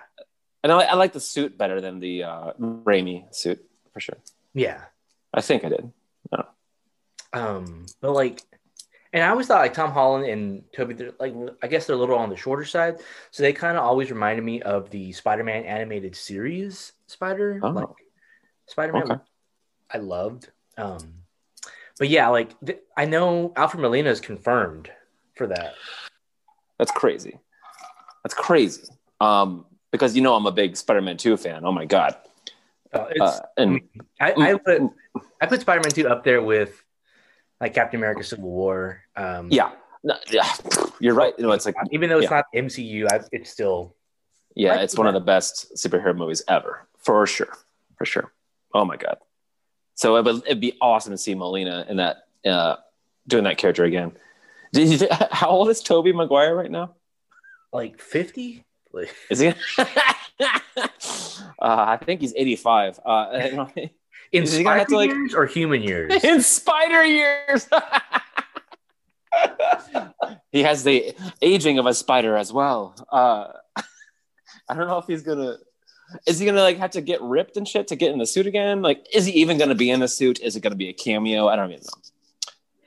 And 0.63 0.71
I, 0.73 0.83
I 0.83 0.95
like 0.95 1.13
the 1.13 1.21
suit 1.21 1.57
better 1.59 1.81
than 1.81 1.99
the 1.99 2.25
uh, 2.25 2.53
Raimi 2.61 3.35
suit 3.35 3.59
for 3.93 4.01
sure. 4.01 4.19
yeah. 4.55 4.83
I 5.35 5.41
think 5.41 5.65
I 5.65 5.71
did. 5.71 5.93
Um, 7.33 7.87
but 8.01 8.13
like, 8.13 8.43
and 9.13 9.23
I 9.23 9.29
always 9.29 9.47
thought 9.47 9.61
like 9.61 9.75
Tom 9.75 9.93
Holland 9.93 10.27
and 10.27 10.63
Tobey, 10.73 10.95
they're 10.95 11.13
like 11.19 11.35
I 11.63 11.67
guess 11.67 11.87
they're 11.87 11.97
a 11.97 11.99
little 11.99 12.17
on 12.19 12.31
the 12.31 12.37
shorter 12.37 12.65
side, 12.65 12.97
so 13.31 13.43
they 13.43 13.53
kind 13.53 13.77
of 13.77 13.85
always 13.85 14.11
reminded 14.11 14.45
me 14.45 14.63
of 14.63 14.91
the 14.91 15.13
Spider 15.13 15.45
Man 15.45 15.65
animated 15.65 16.15
series 16.17 16.93
Spider, 17.07 17.61
Oh. 17.63 17.71
like 17.71 17.87
Spider 18.67 18.93
Man. 18.93 19.03
Okay. 19.13 19.21
I 19.91 19.99
loved. 19.99 20.51
Um, 20.79 21.15
but 21.99 22.09
yeah, 22.09 22.29
like 22.29 22.59
th- 22.65 22.81
I 22.97 23.05
know 23.07 23.53
Alfred 23.57 23.81
Molina 23.83 24.11
is 24.11 24.21
confirmed 24.21 24.91
for 25.35 25.47
that. 25.49 25.75
That's 26.79 26.91
crazy. 26.91 27.39
That's 28.23 28.35
crazy. 28.35 28.85
Um, 29.21 29.67
because 29.93 30.15
you 30.15 30.23
know 30.23 30.35
I'm 30.35 30.47
a 30.47 30.53
big 30.53 30.77
Spider-Man 30.77 31.17
2 31.17 31.37
fan. 31.37 31.65
Oh 31.65 31.73
my 31.73 31.87
god. 31.87 32.17
Uh, 32.93 33.07
it's, 33.11 33.21
Uh, 33.21 33.41
and 33.57 33.81
I, 34.21 34.33
I 34.33 34.55
put 34.55 34.83
I 35.41 35.47
put 35.47 35.61
Spider 35.61 35.81
Man 35.85 35.91
two 35.91 36.09
up 36.09 36.25
there 36.25 36.43
with 36.43 36.83
like 37.61 37.75
Captain 37.75 37.99
America 37.99 38.23
Civil 38.25 38.49
War. 38.49 39.03
Um, 39.17 39.49
yeah, 39.51 39.73
no, 40.03 40.15
yeah, 40.31 40.51
you're 41.01 41.15
right. 41.15 41.35
You 41.39 41.45
know, 41.45 41.53
it's 41.53 41.67
like 41.67 41.75
even 41.91 42.09
though 42.09 42.19
it's 42.19 42.31
yeah. 42.31 42.43
not 42.43 42.45
MCU, 42.55 43.07
I, 43.11 43.21
it's 43.33 43.51
still 43.51 43.95
yeah, 44.55 44.81
it's 44.81 44.97
one 44.97 45.07
of 45.07 45.15
the 45.15 45.21
best 45.21 45.75
superhero 45.77 46.17
movies 46.17 46.43
ever, 46.49 46.89
for 46.99 47.27
sure, 47.27 47.53
for 47.97 48.05
sure. 48.05 48.33
Oh 48.73 48.85
my 48.85 48.97
god. 48.97 49.19
So 49.95 50.17
it 50.17 50.25
would 50.25 50.43
it'd 50.47 50.61
be 50.61 50.77
awesome 50.81 51.13
to 51.13 51.19
see 51.19 51.35
Molina 51.35 51.87
in 51.89 51.97
that 51.97 52.29
uh, 52.45 52.77
doing 53.27 53.45
that 53.45 53.59
character 53.59 53.85
again. 53.85 54.13
You, 54.77 55.09
how 55.31 55.49
old 55.49 55.69
is 55.71 55.81
Tobey 55.83 56.13
Maguire 56.13 56.55
right 56.55 56.71
now? 56.71 56.95
like 57.73 58.01
fifty. 58.01 58.65
Like, 58.93 59.15
Is 59.31 59.41
he? 59.41 59.49
uh, 59.79 60.55
I 61.61 61.99
think 62.03 62.21
he's 62.23 62.33
85. 62.35 63.01
Uh, 63.05 63.67
in 64.33 64.43
Is 64.45 64.53
spider 64.59 64.85
to, 64.87 64.97
like- 64.97 65.11
years 65.11 65.35
or 65.35 65.47
human 65.47 65.83
years? 65.83 66.25
in 66.25 66.41
spider 66.43 67.05
years. 67.05 67.69
he 70.53 70.63
has 70.63 70.85
the 70.85 71.15
aging 71.43 71.79
of 71.79 71.87
a 71.87 71.93
spider 71.95 72.37
as 72.37 72.53
well. 72.53 72.95
Uh, 73.13 73.49
I 74.69 74.75
don't 74.75 74.89
know 74.89 74.99
if 74.99 75.07
he's 75.07 75.23
gonna. 75.23 75.57
Is 76.27 76.39
he 76.39 76.47
gonna 76.47 76.63
like 76.63 76.79
have 76.79 76.93
to 76.93 77.01
get 77.01 77.21
ripped 77.21 77.57
and 77.57 77.67
shit 77.69 77.89
to 77.89 77.97
get 77.97 78.13
in 78.13 78.19
the 78.19 78.27
suit 78.27 78.47
again? 78.47 78.81
Like, 78.81 79.07
is 79.13 79.27
he 79.27 79.33
even 79.33 79.59
gonna 79.59 79.75
be 79.75 79.91
in 79.91 80.01
the 80.01 80.09
suit? 80.09 80.41
Is 80.41 80.57
it 80.57 80.61
gonna 80.61 80.77
be 80.77 80.89
a 80.89 80.93
cameo? 80.93 81.49
I 81.49 81.57
don't 81.57 81.71
even 81.73 81.83
know. 81.83 82.16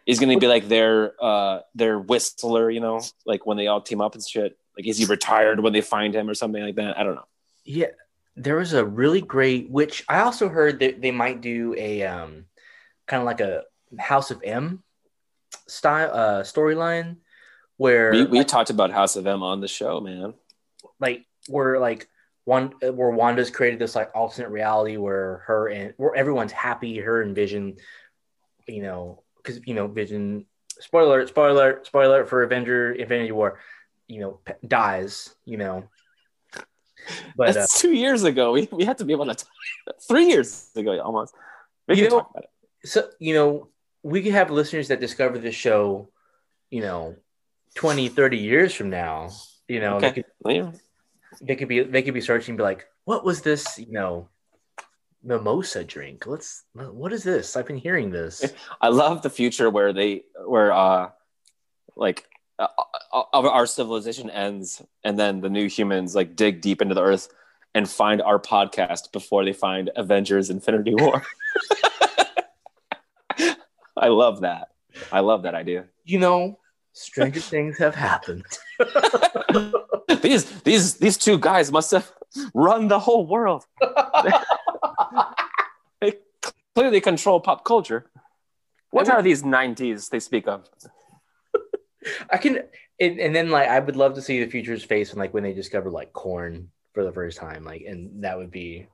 He's 0.10 0.20
gonna 0.20 0.39
be 0.39 0.48
like 0.48 0.68
their 0.68 1.13
uh 1.24 1.60
their 1.75 2.00
whistler, 2.00 2.72
you 2.72 2.80
know, 2.80 3.00
like 3.28 3.46
when 3.46 3.58
they 3.58 3.68
all 3.68 3.80
team 3.80 4.01
up 4.01 4.16
and 4.16 4.28
shit. 4.28 4.58
Like, 4.75 4.88
is 4.88 4.98
he 4.98 5.06
retired 5.06 5.60
when 5.60 5.72
they 5.72 5.82
find 5.82 6.16
him 6.16 6.28
or 6.28 6.34
something 6.34 6.63
like 6.63 6.75
that? 6.75 6.98
I 6.98 7.04
don't 7.04 7.13
know. 7.13 7.28
Yeah, 7.63 7.92
there 8.36 8.56
was 8.56 8.74
a 8.74 8.84
really 8.84 9.22
great, 9.22 9.70
which 9.70 10.04
I 10.10 10.22
also 10.22 10.50
heard 10.50 10.80
that 10.80 11.00
they 11.00 11.12
might 11.12 11.42
do 11.42 11.75
a 11.78 12.04
um, 12.04 12.46
kind 13.06 13.22
of 13.22 13.28
like 13.28 13.42
a 13.42 13.63
House 14.00 14.32
of 14.32 14.42
M 14.44 14.82
style 15.68 16.10
uh, 16.12 16.42
storyline 16.42 17.18
where 17.78 18.12
We, 18.12 18.25
we 18.25 18.44
talked 18.44 18.72
about 18.72 18.92
House 18.92 19.16
of 19.16 19.28
M 19.28 19.44
on 19.44 19.62
the 19.62 19.68
show, 19.68 20.00
man. 20.00 20.34
like 21.00 21.25
where 21.48 21.80
like 21.80 22.08
one 22.46 22.74
where 22.82 23.12
Wanda's 23.12 23.51
created 23.51 23.78
this 23.78 23.96
like 23.96 24.10
alternate 24.16 24.50
reality 24.50 24.98
where 24.98 25.44
her 25.46 25.68
and 25.68 25.94
where 25.98 26.16
everyone's 26.16 26.51
happy, 26.51 26.98
her 26.98 27.22
and 27.22 27.36
Vision, 27.36 27.78
you 28.68 28.82
know, 28.82 29.24
because 29.50 29.68
you 29.68 29.74
know 29.74 29.88
Vision. 29.88 30.46
Spoiler, 30.82 31.08
alert, 31.20 31.27
spoiler, 31.29 31.50
alert, 31.51 31.86
spoiler 31.88 32.06
alert 32.15 32.29
for 32.29 32.44
Avenger 32.44 32.94
Infinity 32.94 33.34
War. 33.34 33.60
You 34.08 34.22
know, 34.22 34.39
p- 34.46 34.53
dies. 34.65 35.36
You 35.46 35.58
know, 35.58 35.84
but 37.36 37.50
uh, 37.50 37.51
That's 37.53 37.82
two 37.82 37.91
years 37.91 38.24
ago. 38.24 38.53
We, 38.53 38.70
we 38.72 38.86
had 38.86 38.98
to 39.00 39.06
be 39.06 39.13
able 39.13 39.25
to 39.25 39.36
talk. 39.36 39.48
Three 40.08 40.27
years 40.27 40.70
ago, 40.75 41.00
almost. 41.01 41.34
We 41.88 41.96
You 41.96 42.03
can 42.03 42.10
know- 42.12 42.20
talk 42.22 42.29
about 42.32 42.44
it. 42.46 42.88
so 42.88 43.10
you 43.20 43.34
know 43.34 43.68
we 44.03 44.22
could 44.22 44.32
have 44.32 44.50
listeners 44.51 44.88
that 44.88 45.01
discover 45.01 45.38
this 45.38 45.56
show 45.56 46.08
you 46.70 46.82
know 46.82 47.15
20 47.75 48.08
30 48.08 48.38
years 48.38 48.74
from 48.74 48.89
now 48.89 49.29
you 49.68 49.82
know 49.82 50.00
they 50.00 50.12
could 50.12 50.25
yeah. 50.46 50.72
they 51.41 51.56
could 51.58 51.68
be 51.68 51.82
they 51.84 52.01
could 52.01 52.13
be 52.13 52.22
searching 52.22 52.53
and 52.53 52.58
be 52.58 52.63
like 52.63 52.88
what 53.03 53.25
was 53.25 53.41
this 53.41 53.77
you 53.77 53.91
know 53.91 54.29
mimosa 55.24 55.84
drink 55.84 56.26
let's 56.26 56.64
what 56.74 57.12
is 57.12 57.24
this 57.24 57.58
i've 57.58 57.68
been 57.68 57.78
hearing 57.78 58.10
this 58.10 58.54
I 58.82 58.88
love 58.90 59.22
the 59.22 59.30
future 59.30 59.70
where 59.70 59.92
they 59.92 60.24
where 60.46 60.72
uh 60.72 61.10
like 61.96 62.26
uh, 62.58 62.68
uh, 63.12 63.24
our 63.34 63.66
civilization 63.66 64.30
ends 64.30 64.82
and 65.04 65.20
then 65.20 65.42
the 65.42 65.50
new 65.50 65.68
humans 65.68 66.16
like 66.16 66.36
dig 66.36 66.62
deep 66.62 66.82
into 66.82 66.96
the 66.96 67.02
earth 67.04 67.28
and 67.76 67.90
find 67.90 68.22
our 68.22 68.40
podcast 68.40 69.12
before 69.12 69.46
they 69.46 69.54
find 69.54 69.92
Avengers 69.96 70.50
Infinity 70.50 70.96
War. 70.96 71.22
I 73.98 74.08
love 74.08 74.42
that. 74.42 74.70
I 75.12 75.20
love 75.20 75.44
that 75.44 75.56
idea. 75.56 75.86
you 76.06 76.20
know 76.20 76.60
stranger 76.94 77.40
things 77.54 77.78
have 77.78 77.96
happened 77.96 78.46
These 80.22 80.46
these 80.62 80.96
these 80.96 81.18
two 81.18 81.38
guys 81.38 81.72
must 81.72 81.92
have 81.92 82.12
run 82.54 82.88
the 82.88 83.00
whole 83.00 83.26
world. 83.28 83.66
They 86.01 86.13
clearly 86.75 87.01
control 87.01 87.39
pop 87.39 87.63
culture. 87.65 88.10
What 88.91 89.06
would- 89.06 89.13
are 89.13 89.22
these 89.22 89.44
90s 89.44 90.10
they 90.10 90.20
speak 90.20 90.48
of? 90.48 90.68
i 92.29 92.38
can 92.38 92.60
and, 93.00 93.20
and 93.20 93.36
then 93.36 93.50
like 93.51 93.68
i 93.68 93.77
would 93.77 93.98
love 93.98 94.13
to 94.15 94.22
see 94.22 94.41
the 94.44 94.50
future's 94.50 94.84
face 94.86 95.12
when 95.12 95.20
like 95.20 95.34
when 95.34 95.44
they 95.44 95.51
discover 95.53 95.91
like 95.91 96.13
Korn 96.13 96.70
for 96.94 97.03
the 97.03 97.12
first 97.12 97.38
time 97.38 97.65
like 97.65 97.82
and 97.86 98.24
that 98.24 98.38
would 98.38 98.51
be 98.51 98.88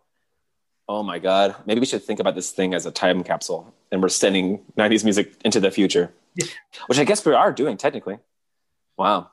Oh 0.87 1.01
my 1.01 1.17
god. 1.17 1.55
Maybe 1.65 1.79
we 1.79 1.87
should 1.87 2.03
think 2.03 2.19
about 2.19 2.35
this 2.35 2.51
thing 2.51 2.75
as 2.75 2.85
a 2.85 2.91
time 2.91 3.23
capsule 3.23 3.73
and 3.91 4.03
we're 4.03 4.09
sending 4.09 4.59
90s 4.77 5.03
music 5.03 5.33
into 5.43 5.59
the 5.59 5.71
future. 5.71 6.13
Which 6.87 6.99
I 6.99 7.03
guess 7.05 7.25
we 7.25 7.33
are 7.33 7.51
doing 7.51 7.75
technically. 7.77 8.19
Wow. 8.95 9.31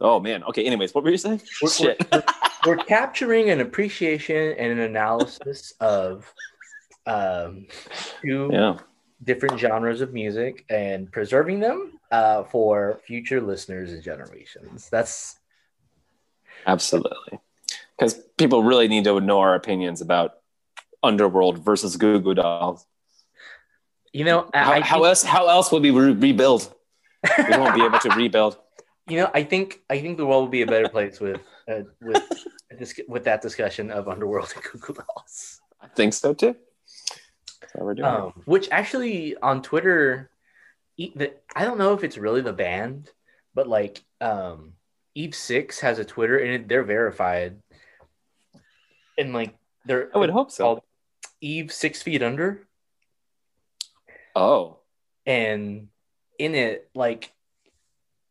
Oh 0.00 0.18
man. 0.18 0.42
Okay, 0.44 0.64
anyways, 0.64 0.94
what 0.94 1.04
were 1.04 1.10
you 1.10 1.18
saying? 1.18 1.42
We're- 1.60 1.72
Shit. 1.74 2.24
we're 2.66 2.78
capturing 2.78 3.50
an 3.50 3.60
appreciation 3.60 4.54
and 4.58 4.72
an 4.72 4.78
analysis 4.78 5.74
of 5.78 6.32
um, 7.06 7.66
two 8.22 8.50
Yeah. 8.52 8.78
different 9.22 9.58
genres 9.58 10.00
of 10.00 10.12
music 10.12 10.64
and 10.68 11.10
preserving 11.10 11.60
them 11.60 11.98
uh, 12.10 12.44
for 12.44 13.00
future 13.06 13.40
listeners 13.40 13.92
and 13.92 14.02
generations. 14.02 14.88
That's 14.90 15.38
Absolutely. 16.66 17.38
Because 17.98 18.14
people 18.36 18.62
really 18.62 18.88
need 18.88 19.04
to 19.04 19.20
know 19.20 19.40
our 19.40 19.54
opinions 19.54 20.00
about 20.00 20.34
Underworld 21.02 21.58
versus 21.58 21.96
Goo 21.96 22.20
Goo 22.20 22.34
Dolls. 22.34 22.86
you 24.12 24.24
know 24.24 24.48
How, 24.54 24.72
I 24.72 24.80
how 24.80 25.02
else? 25.04 25.22
How 25.22 25.48
else 25.48 25.72
would 25.72 25.82
we 25.82 25.90
re- 25.90 26.12
rebuild? 26.12 26.72
We 27.48 27.56
won't 27.58 27.74
be 27.74 27.82
able 27.84 27.98
to 28.00 28.10
rebuild. 28.16 28.56
you 29.08 29.16
know 29.18 29.30
I 29.34 29.42
think 29.42 29.80
I 29.90 29.98
think 30.00 30.16
the 30.18 30.26
world 30.26 30.44
will 30.44 30.50
be 30.50 30.62
a 30.62 30.66
better 30.66 30.88
place 30.88 31.18
with 31.20 31.40
uh, 31.68 31.82
with 32.00 32.22
with 33.08 33.24
that 33.24 33.42
discussion 33.42 33.90
of 33.90 34.08
Underworld 34.08 34.52
and 34.54 34.62
Goo 34.64 34.78
Goo 34.78 34.94
Dolls. 34.94 35.60
I 35.80 35.88
think 35.88 36.14
so 36.14 36.32
too. 36.34 36.54
That's 37.72 37.80
what 37.80 37.86
we're 37.86 37.94
doing. 37.94 38.08
Um, 38.08 38.32
which 38.44 38.68
actually 38.70 39.36
on 39.36 39.62
Twitter, 39.62 40.30
the, 40.98 41.32
I 41.54 41.64
don't 41.64 41.78
know 41.78 41.94
if 41.94 42.04
it's 42.04 42.18
really 42.18 42.40
the 42.40 42.52
band, 42.52 43.10
but 43.54 43.66
like 43.66 44.02
um, 44.20 44.74
Eve 45.14 45.34
Six 45.34 45.80
has 45.80 45.98
a 45.98 46.04
Twitter 46.04 46.38
and 46.38 46.68
they're 46.68 46.84
verified, 46.84 47.56
and 49.18 49.32
like 49.32 49.54
they're 49.86 50.10
I 50.14 50.18
would 50.18 50.30
hope 50.30 50.50
so. 50.50 50.82
Eve 51.40 51.72
Six 51.72 52.02
Feet 52.02 52.22
Under, 52.22 52.66
Oh, 54.34 54.78
and 55.26 55.88
in 56.38 56.54
it 56.54 56.88
like 56.94 57.32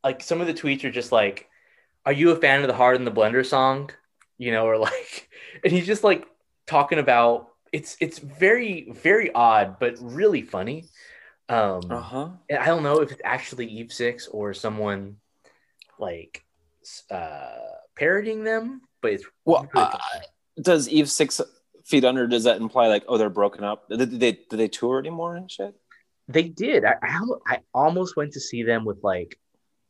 like 0.02 0.22
some 0.22 0.40
of 0.40 0.46
the 0.46 0.54
tweets 0.54 0.84
are 0.84 0.90
just 0.90 1.12
like, 1.12 1.48
"Are 2.04 2.12
you 2.12 2.30
a 2.30 2.36
fan 2.36 2.62
of 2.62 2.68
the 2.68 2.74
Heart 2.74 2.96
and 2.96 3.06
the 3.06 3.12
Blender 3.12 3.46
song?" 3.46 3.90
You 4.38 4.52
know, 4.52 4.66
or 4.66 4.78
like, 4.78 5.28
and 5.64 5.72
he's 5.72 5.86
just 5.86 6.04
like 6.04 6.26
talking 6.66 6.98
about 6.98 7.51
it's 7.72 7.96
it's 8.00 8.18
very 8.18 8.90
very 8.92 9.32
odd 9.32 9.78
but 9.80 9.96
really 10.00 10.42
funny. 10.42 10.84
Um, 11.48 11.80
uh 11.90 12.00
huh. 12.00 12.28
I 12.50 12.66
don't 12.66 12.82
know 12.82 13.00
if 13.00 13.10
it's 13.12 13.20
actually 13.24 13.66
Eve 13.66 13.92
Six 13.92 14.28
or 14.28 14.54
someone 14.54 15.16
like 15.98 16.44
s- 16.82 17.04
uh 17.10 17.58
parodying 17.96 18.44
them, 18.44 18.82
but 19.00 19.12
it's 19.12 19.24
Well, 19.44 19.68
really 19.72 19.86
uh, 19.86 19.98
does 20.60 20.88
Eve 20.88 21.10
six 21.10 21.40
feet 21.84 22.04
under? 22.04 22.26
Does 22.26 22.44
that 22.44 22.60
imply 22.60 22.88
like, 22.88 23.04
oh, 23.08 23.18
they're 23.18 23.30
broken 23.30 23.64
up? 23.64 23.88
Did 23.88 23.98
did 23.98 24.20
they 24.20 24.32
did 24.32 24.56
they 24.56 24.68
tour 24.68 24.98
anymore 24.98 25.36
and 25.36 25.50
shit? 25.50 25.74
they 26.28 26.44
did. 26.44 26.84
I, 26.84 26.94
I 27.02 27.20
I 27.46 27.58
almost 27.74 28.16
went 28.16 28.32
to 28.34 28.40
see 28.40 28.62
them 28.62 28.84
with 28.84 29.02
like 29.02 29.38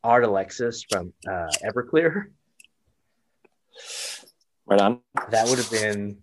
Art 0.03 0.25
Alexakis 0.25 0.85
from 0.89 1.13
uh, 1.29 1.53
Everclear. 1.65 2.27
Right 4.67 4.81
on. 4.81 5.01
That 5.31 5.49
would 5.49 5.59
have 5.59 5.71
been. 5.71 6.23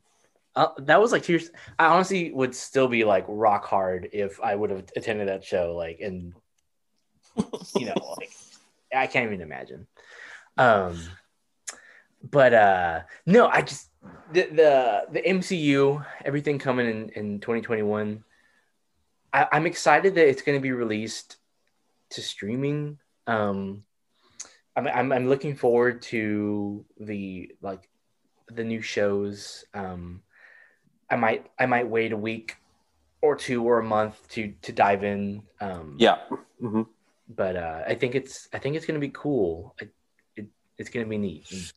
Uh, 0.60 0.74
that 0.80 1.00
was 1.00 1.14
like 1.14 1.24
two 1.24 1.32
years. 1.32 1.52
I 1.80 1.86
honestly 1.86 2.34
would 2.34 2.54
still 2.54 2.90
be 2.90 3.06
like 3.06 3.24
rock 3.30 3.64
hard 3.64 4.10
if 4.12 4.42
I 4.42 4.56
would 4.56 4.72
have 4.72 4.84
attended 4.94 5.30
that 5.30 5.46
show. 5.46 5.74
Like, 5.74 6.02
and 6.02 6.34
you 7.78 7.86
know, 7.86 7.96
like 8.18 8.32
I 8.94 9.08
can't 9.08 9.28
even 9.28 9.40
imagine. 9.40 9.88
Um, 10.58 11.00
but 12.22 12.54
uh, 12.54 13.02
no, 13.26 13.48
I 13.48 13.62
just 13.62 13.88
the 14.34 14.48
the 14.52 15.06
the 15.14 15.22
MCU, 15.22 16.06
everything 16.26 16.60
coming 16.60 16.88
in 16.88 17.10
in 17.12 17.40
2021. 17.40 18.22
I, 19.32 19.48
I'm 19.54 19.66
excited 19.66 20.16
that 20.16 20.28
it's 20.28 20.42
going 20.42 20.58
to 20.58 20.62
be 20.62 20.74
released 20.74 21.38
to 22.10 22.22
streaming. 22.22 22.98
Um, 23.28 23.86
I'm, 24.76 24.88
I'm 24.88 25.12
I'm 25.14 25.30
looking 25.30 25.56
forward 25.56 26.02
to 26.02 26.84
the 27.00 27.54
like 27.62 27.88
the 28.50 28.66
new 28.66 28.82
shows. 28.82 29.64
Um, 29.74 30.22
I 31.10 31.16
might 31.16 31.50
I 31.58 31.66
might 31.66 31.88
wait 31.88 32.12
a 32.12 32.18
week 32.18 32.58
or 33.22 33.36
two 33.36 33.64
or 33.64 33.80
a 33.80 33.84
month 33.84 34.28
to 34.30 34.54
to 34.62 34.72
dive 34.72 35.04
in. 35.04 35.44
Um, 35.60 35.96
Yeah. 35.98 36.18
hmm 36.60 36.84
but 37.30 37.56
uh, 37.56 37.84
I 37.88 37.94
think 37.94 38.16
it's 38.16 38.50
I 38.52 38.60
think 38.60 38.76
it's 38.76 38.86
gonna 38.86 39.00
be 39.00 39.10
cool. 39.14 39.76
It, 39.80 39.94
it 40.36 40.48
it's 40.78 40.90
gonna 40.90 41.06
be 41.06 41.18
neat. 41.18 41.74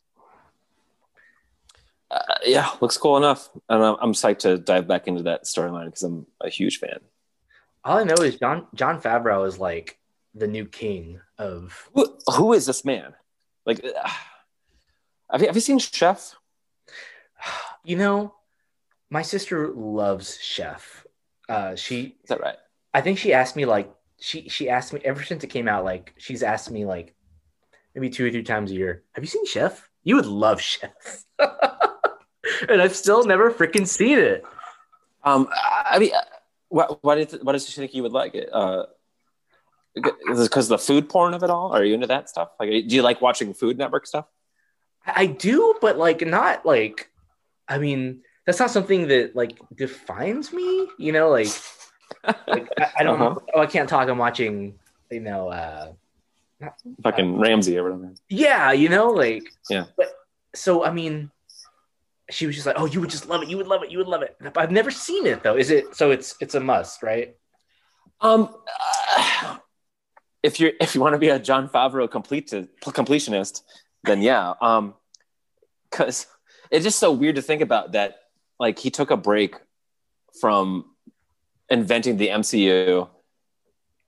Uh, 2.09 2.19
yeah, 2.45 2.69
looks 2.81 2.97
cool 2.97 3.17
enough, 3.17 3.49
and 3.69 3.83
I'm, 3.83 3.95
I'm 4.01 4.13
psyched 4.13 4.39
to 4.39 4.57
dive 4.57 4.87
back 4.87 5.07
into 5.07 5.23
that 5.23 5.45
storyline 5.45 5.85
because 5.85 6.03
I'm 6.03 6.27
a 6.41 6.49
huge 6.49 6.79
fan. 6.79 6.99
All 7.83 7.97
I 7.97 8.03
know 8.03 8.15
is 8.15 8.37
Jon 8.37 8.67
Jon 8.73 8.99
Favreau 9.01 9.47
is 9.47 9.57
like 9.59 9.99
the 10.33 10.47
new 10.47 10.65
king 10.65 11.19
of. 11.37 11.89
Who, 11.93 12.17
who 12.35 12.53
is 12.53 12.65
this 12.65 12.83
man? 12.83 13.13
Like, 13.65 13.83
uh, 13.83 14.09
have 15.31 15.41
you 15.41 15.47
have 15.47 15.55
you 15.55 15.61
seen 15.61 15.79
Chef? 15.79 16.35
You 17.85 17.97
know, 17.97 18.33
my 19.13 19.21
sister 19.21 19.69
loves 19.69 20.39
Chef. 20.41 21.05
Uh, 21.47 21.75
she 21.75 22.17
Is 22.23 22.29
that 22.29 22.41
right? 22.41 22.57
I 22.95 23.01
think 23.01 23.19
she 23.19 23.31
asked 23.31 23.55
me 23.55 23.65
like 23.65 23.93
she 24.19 24.49
she 24.49 24.69
asked 24.69 24.91
me 24.91 25.01
ever 25.05 25.21
since 25.21 25.43
it 25.43 25.47
came 25.47 25.67
out 25.67 25.85
like 25.85 26.15
she's 26.17 26.41
asked 26.41 26.71
me 26.71 26.83
like 26.83 27.13
maybe 27.93 28.09
two 28.09 28.25
or 28.25 28.31
three 28.31 28.41
times 28.41 28.71
a 28.71 28.73
year. 28.73 29.03
Have 29.11 29.23
you 29.23 29.27
seen 29.27 29.45
Chef? 29.45 29.87
You 30.03 30.15
would 30.15 30.25
love 30.25 30.59
Chef. 30.59 31.25
and 32.67 32.81
I've 32.81 32.95
still 32.95 33.23
never 33.23 33.51
freaking 33.51 33.87
seen 33.87 34.17
it. 34.17 34.43
Um, 35.23 35.47
I 35.53 35.99
mean, 35.99 36.11
uh, 36.15 36.21
why, 36.69 36.85
why 37.01 37.15
did 37.15 37.39
why 37.43 37.53
does 37.53 37.69
she 37.69 37.79
think 37.79 37.93
you 37.93 38.01
would 38.01 38.13
like 38.13 38.33
it? 38.33 38.49
Uh, 38.51 38.85
is 39.95 40.39
it 40.39 40.49
because 40.49 40.69
the 40.69 40.79
food 40.79 41.07
porn 41.07 41.35
of 41.35 41.43
it 41.43 41.51
all? 41.51 41.71
Are 41.71 41.83
you 41.83 41.93
into 41.93 42.07
that 42.07 42.29
stuff? 42.29 42.49
Like, 42.59 42.69
do 42.69 42.95
you 42.95 43.03
like 43.03 43.21
watching 43.21 43.53
Food 43.53 43.77
Network 43.77 44.07
stuff? 44.07 44.25
I 45.05 45.27
do, 45.27 45.75
but 45.81 45.99
like 45.99 46.25
not 46.25 46.65
like 46.65 47.11
I 47.67 47.77
mean, 47.77 48.23
that's 48.45 48.59
not 48.59 48.71
something 48.71 49.07
that 49.07 49.35
like 49.35 49.57
defines 49.75 50.51
me, 50.53 50.87
you 50.97 51.11
know, 51.11 51.29
like 51.29 51.47
like 52.47 52.67
I, 52.79 52.91
I 52.99 53.03
don't 53.03 53.21
Uh-huh. 53.21 53.39
oh 53.55 53.61
I 53.61 53.65
can't 53.65 53.87
talk, 53.89 54.07
I'm 54.09 54.17
watching, 54.17 54.75
you 55.11 55.19
know, 55.21 55.49
uh 55.49 55.93
Fucking 57.03 57.39
Ramsay 57.39 57.77
or 57.77 57.83
whatever. 57.83 58.13
yeah, 58.29 58.71
you 58.71 58.89
know, 58.89 59.09
like 59.11 59.43
Yeah. 59.69 59.85
But 59.97 60.13
so 60.55 60.83
I 60.85 60.91
mean 60.91 61.29
she 62.29 62.45
was 62.47 62.55
just 62.55 62.65
like, 62.65 62.75
Oh, 62.79 62.85
you 62.85 63.01
would 63.01 63.09
just 63.09 63.27
love 63.27 63.43
it, 63.43 63.49
you 63.49 63.57
would 63.57 63.67
love 63.67 63.83
it, 63.83 63.91
you 63.91 63.97
would 63.97 64.07
love 64.07 64.21
it. 64.21 64.35
But 64.41 64.57
I've 64.57 64.71
never 64.71 64.91
seen 64.91 65.25
it 65.25 65.43
though. 65.43 65.57
Is 65.57 65.69
it 65.71 65.95
so 65.95 66.11
it's 66.11 66.35
it's 66.39 66.55
a 66.55 66.59
must, 66.59 67.03
right? 67.03 67.35
Um, 68.21 68.55
uh, 69.17 69.57
if 70.41 70.59
you're 70.59 70.71
if 70.79 70.95
you 70.95 71.01
want 71.01 71.13
to 71.13 71.19
be 71.19 71.29
a 71.29 71.39
Jon 71.39 71.67
Favreau 71.67 72.09
complete 72.09 72.47
completionist, 72.81 73.61
then 74.05 74.21
yeah. 74.21 74.53
Um, 74.61 74.93
because 75.91 76.27
it's 76.71 76.83
just 76.85 76.99
so 76.99 77.11
weird 77.11 77.35
to 77.35 77.41
think 77.41 77.61
about 77.61 77.91
that. 77.91 78.15
Like 78.63 78.79
he 78.79 78.89
took 78.89 79.11
a 79.11 79.17
break 79.17 79.55
from 80.39 80.85
inventing 81.69 82.15
the 82.15 82.29
MCU 82.29 83.09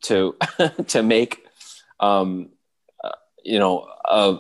to 0.03 0.35
to 0.87 1.03
make 1.03 1.45
um, 1.99 2.51
uh, 3.03 3.09
you 3.43 3.59
know 3.59 3.85
a, 4.05 4.37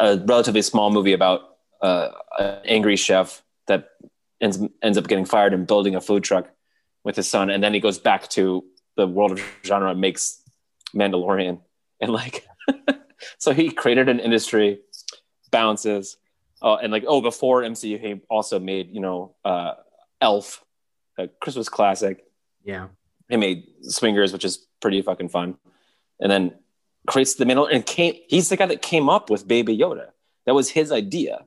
a 0.00 0.16
relatively 0.24 0.62
small 0.62 0.90
movie 0.90 1.12
about 1.12 1.58
uh, 1.82 2.08
an 2.38 2.58
angry 2.64 2.96
chef 2.96 3.42
that 3.66 3.90
ends 4.40 4.60
ends 4.82 4.96
up 4.96 5.08
getting 5.08 5.26
fired 5.26 5.52
and 5.52 5.66
building 5.66 5.94
a 5.94 6.00
food 6.00 6.24
truck 6.24 6.48
with 7.04 7.16
his 7.16 7.28
son, 7.28 7.50
and 7.50 7.62
then 7.62 7.74
he 7.74 7.80
goes 7.80 7.98
back 7.98 8.28
to 8.28 8.64
the 8.96 9.06
world 9.06 9.32
of 9.32 9.42
genre 9.62 9.90
and 9.90 10.00
makes 10.00 10.40
Mandalorian, 10.96 11.60
and 12.00 12.10
like 12.10 12.46
so 13.38 13.52
he 13.52 13.70
created 13.70 14.08
an 14.08 14.20
industry, 14.20 14.80
bounces, 15.50 16.16
uh, 16.64 16.76
and 16.76 16.90
like 16.90 17.04
oh 17.06 17.20
before 17.20 17.62
MCU 17.62 18.00
he 18.00 18.20
also 18.28 18.58
made 18.58 18.92
you 18.92 19.00
know 19.00 19.36
uh, 19.44 19.74
Elf, 20.20 20.64
a 21.18 21.28
Christmas 21.28 21.68
classic. 21.68 22.24
Yeah. 22.64 22.88
He 23.28 23.36
made 23.36 23.66
Swingers, 23.82 24.32
which 24.32 24.44
is 24.44 24.66
pretty 24.80 25.00
fucking 25.02 25.28
fun, 25.28 25.56
and 26.20 26.32
then 26.32 26.54
creates 27.06 27.34
the 27.34 27.44
middle 27.44 27.66
and 27.66 27.84
came. 27.84 28.14
He's 28.28 28.48
the 28.48 28.56
guy 28.56 28.66
that 28.66 28.82
came 28.82 29.08
up 29.08 29.30
with 29.30 29.46
Baby 29.46 29.76
Yoda. 29.76 30.08
That 30.46 30.54
was 30.54 30.70
his 30.70 30.90
idea. 30.90 31.44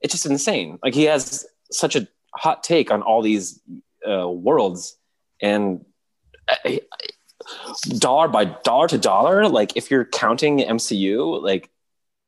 It's 0.00 0.12
just 0.12 0.26
insane. 0.26 0.78
Like 0.82 0.94
he 0.94 1.04
has 1.04 1.46
such 1.70 1.96
a 1.96 2.06
hot 2.34 2.62
take 2.62 2.90
on 2.90 3.02
all 3.02 3.22
these 3.22 3.60
uh, 4.08 4.28
worlds, 4.28 4.96
and 5.40 5.84
uh, 6.48 6.70
dollar 7.98 8.28
by 8.28 8.44
dollar 8.44 8.88
to 8.88 8.98
dollar, 8.98 9.48
like 9.48 9.76
if 9.76 9.90
you're 9.90 10.04
counting 10.04 10.58
MCU, 10.58 11.42
like 11.42 11.70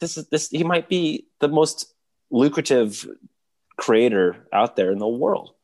this 0.00 0.16
is 0.16 0.28
this 0.28 0.48
he 0.48 0.64
might 0.64 0.88
be 0.88 1.26
the 1.40 1.48
most 1.48 1.92
lucrative 2.30 3.06
creator 3.76 4.36
out 4.52 4.76
there 4.76 4.92
in 4.92 4.98
the 4.98 5.08
world. 5.08 5.54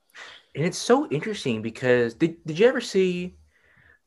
And 0.54 0.64
it's 0.64 0.78
so 0.78 1.08
interesting 1.08 1.62
because 1.62 2.14
did, 2.14 2.36
did 2.44 2.58
you 2.58 2.66
ever 2.66 2.80
see 2.80 3.34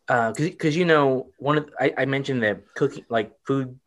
because 0.08 0.40
uh, 0.40 0.50
because 0.52 0.78
you 0.78 0.86
know 0.86 1.32
one 1.38 1.58
of 1.58 1.70
I, 1.80 1.94
I 1.98 2.06
mentioned 2.06 2.44
that 2.44 2.62
cooking 2.76 3.06
like 3.10 3.32
food 3.46 3.80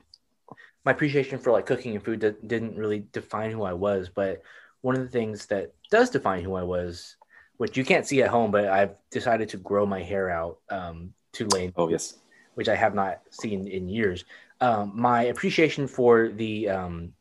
my 0.85 0.93
appreciation 0.93 1.39
for 1.39 1.53
like 1.53 1.67
cooking 1.67 1.95
and 1.95 2.05
food 2.05 2.21
didn't 2.47 2.77
really 2.77 3.07
define 3.13 3.53
who 3.53 3.63
I 3.63 3.73
was 3.73 4.09
but 4.09 4.43
one 4.81 4.97
of 4.97 5.03
the 5.03 5.09
things 5.09 5.47
that 5.47 5.73
does 5.91 6.11
define 6.11 6.43
who 6.43 6.55
I 6.55 6.65
was 6.65 7.17
which 7.59 7.77
you 7.77 7.85
can't 7.85 8.07
see 8.07 8.23
at 8.23 8.31
home 8.31 8.51
but 8.51 8.67
I've 8.67 8.97
decided 9.11 9.49
to 9.51 9.59
grow 9.59 9.87
my 9.87 10.03
hair 10.03 10.29
out 10.29 10.59
um, 10.71 11.13
to 11.35 11.47
lane 11.47 11.73
oh 11.77 11.89
yes 11.89 12.19
which 12.55 12.69
I 12.69 12.75
have 12.75 12.95
not 12.95 13.21
seen 13.31 13.69
in 13.69 13.89
years 13.89 14.25
um, 14.61 14.91
my 14.95 15.25
appreciation 15.25 15.87
for 15.87 16.31
the 16.31 16.69
um, 16.69 17.13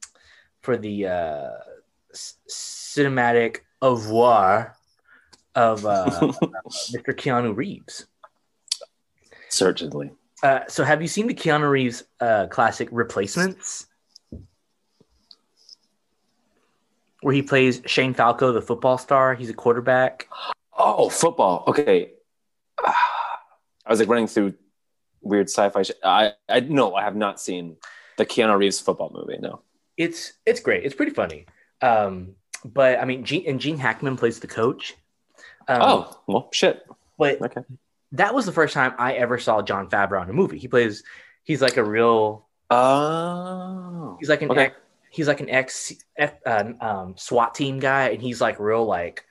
for 0.68 0.76
the 0.76 1.08
uh, 1.08 1.50
cinematic 2.14 3.60
oeuvre 3.82 4.76
of 5.56 5.86
uh, 5.86 6.10
Mr. 6.92 7.16
Keanu 7.16 7.56
Reeves 7.56 8.06
Certainly. 9.48 10.12
Uh, 10.44 10.60
so, 10.68 10.84
have 10.84 11.02
you 11.02 11.08
seen 11.08 11.28
the 11.28 11.34
Keanu 11.34 11.72
Reeves 11.72 12.04
uh, 12.20 12.48
classic 12.48 12.90
Replacements, 12.92 13.88
where 17.22 17.34
he 17.34 17.42
plays 17.42 17.82
Shane 17.86 18.14
Falco, 18.14 18.52
the 18.52 18.62
football 18.62 18.98
star? 18.98 19.36
He's 19.36 19.50
a 19.50 19.54
quarterback. 19.54 20.28
Oh, 20.78 21.08
football. 21.08 21.64
Okay. 21.68 22.12
I 22.86 23.90
was 23.90 24.02
like 24.02 24.10
running 24.10 24.28
through 24.28 24.56
weird 25.22 25.48
sci-fi. 25.48 25.84
Sh- 25.84 25.92
I 26.04 26.34
I 26.50 26.60
no, 26.60 26.94
I 26.94 27.04
have 27.04 27.16
not 27.16 27.40
seen 27.40 27.78
the 28.18 28.26
Keanu 28.26 28.58
Reeves 28.58 28.82
football 28.82 29.12
movie. 29.14 29.38
No. 29.40 29.62
It's 29.98 30.34
it's 30.46 30.60
great. 30.60 30.86
It's 30.86 30.96
pretty 30.96 31.14
funny. 31.14 31.48
Um, 31.82 32.36
but 32.64 33.00
I 33.00 33.06
mean, 33.06 33.24
Gene, 33.24 33.44
and 33.48 33.60
Gene 33.60 33.78
Hackman 33.78 34.16
plays 34.16 34.40
the 34.40 34.48
coach. 34.48 34.96
Um, 35.68 35.82
oh 35.82 36.22
well, 36.28 36.50
shit. 36.52 36.86
But 37.18 37.42
okay 37.42 37.64
that 38.14 38.34
was 38.34 38.46
the 38.46 38.52
first 38.52 38.74
time 38.74 38.94
I 38.98 39.14
ever 39.14 39.38
saw 39.38 39.62
Jon 39.62 39.90
Favreau 39.90 40.24
in 40.24 40.30
a 40.30 40.34
movie. 40.34 40.58
He 40.58 40.68
plays, 40.68 41.04
he's 41.44 41.62
like 41.62 41.78
a 41.78 41.84
real, 41.84 42.46
oh, 42.70 44.18
he's 44.20 44.30
like 44.30 44.42
an 44.42 44.52
okay. 44.52 44.66
ex, 44.66 44.76
he's 45.10 45.28
like 45.28 45.42
an 45.42 45.50
ex 45.50 45.94
uh, 46.18 46.64
um, 46.80 47.16
SWAT 47.18 47.54
team 47.54 47.80
guy, 47.80 48.10
and 48.10 48.22
he's 48.22 48.40
like 48.40 48.60
real 48.60 48.86
like, 48.86 49.26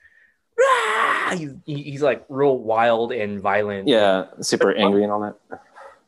he's, 1.35 1.51
he's 1.65 2.01
like 2.01 2.25
real 2.29 2.57
wild 2.57 3.11
and 3.11 3.41
violent. 3.41 3.87
Yeah, 3.87 4.25
super 4.41 4.73
but, 4.73 4.77
angry 4.77 5.03
and 5.03 5.11
all 5.11 5.21
that. 5.21 5.61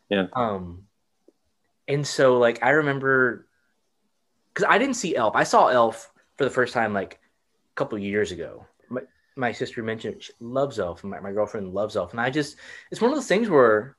Yeah. 0.09 0.27
Um, 0.33 0.85
and 1.87 2.05
so 2.05 2.37
like 2.37 2.63
I 2.63 2.71
remember, 2.71 3.47
because 4.59 4.73
I 4.73 4.77
didn't 4.77 4.95
see 4.95 5.15
Elf. 5.15 5.35
I 5.35 5.43
saw 5.43 5.67
Elf 5.67 6.11
for 6.37 6.43
the 6.43 6.49
first 6.49 6.73
time 6.73 6.93
like 6.93 7.13
a 7.13 7.75
couple 7.75 7.97
years 7.97 8.31
ago 8.31 8.65
my 8.89 9.01
my 9.35 9.51
sister 9.51 9.81
mentioned 9.81 10.21
she 10.21 10.33
loves 10.41 10.79
Elf. 10.79 11.03
My, 11.03 11.19
my 11.19 11.31
girlfriend 11.31 11.73
loves 11.73 11.95
Elf, 11.95 12.11
and 12.11 12.19
I 12.19 12.29
just 12.29 12.57
it's 12.91 13.01
one 13.01 13.11
of 13.11 13.17
those 13.17 13.27
things 13.27 13.49
where 13.49 13.95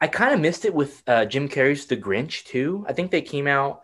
I 0.00 0.06
kind 0.06 0.32
of 0.32 0.40
missed 0.40 0.64
it 0.64 0.72
with 0.72 1.02
uh, 1.06 1.26
Jim 1.26 1.48
Carrey's 1.48 1.84
The 1.84 1.96
Grinch 1.96 2.44
too. 2.44 2.86
I 2.88 2.94
think 2.94 3.10
they 3.10 3.20
came 3.20 3.46
out, 3.46 3.82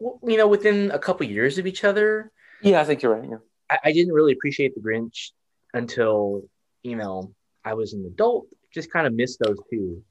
you 0.00 0.38
know, 0.38 0.48
within 0.48 0.90
a 0.90 0.98
couple 0.98 1.26
years 1.26 1.58
of 1.58 1.66
each 1.66 1.84
other. 1.84 2.32
Yeah, 2.62 2.80
I 2.80 2.84
think 2.84 3.02
you're 3.02 3.14
right. 3.14 3.28
Yeah. 3.28 3.36
I, 3.68 3.78
I 3.84 3.92
didn't 3.92 4.14
really 4.14 4.32
appreciate 4.32 4.74
The 4.74 4.80
Grinch 4.80 5.32
until 5.74 6.48
you 6.82 6.96
know 6.96 7.34
I 7.64 7.74
was 7.74 7.92
an 7.92 8.06
adult. 8.06 8.46
Just 8.72 8.90
kind 8.90 9.06
of 9.06 9.12
missed 9.14 9.38
those 9.40 9.58
2 9.70 10.02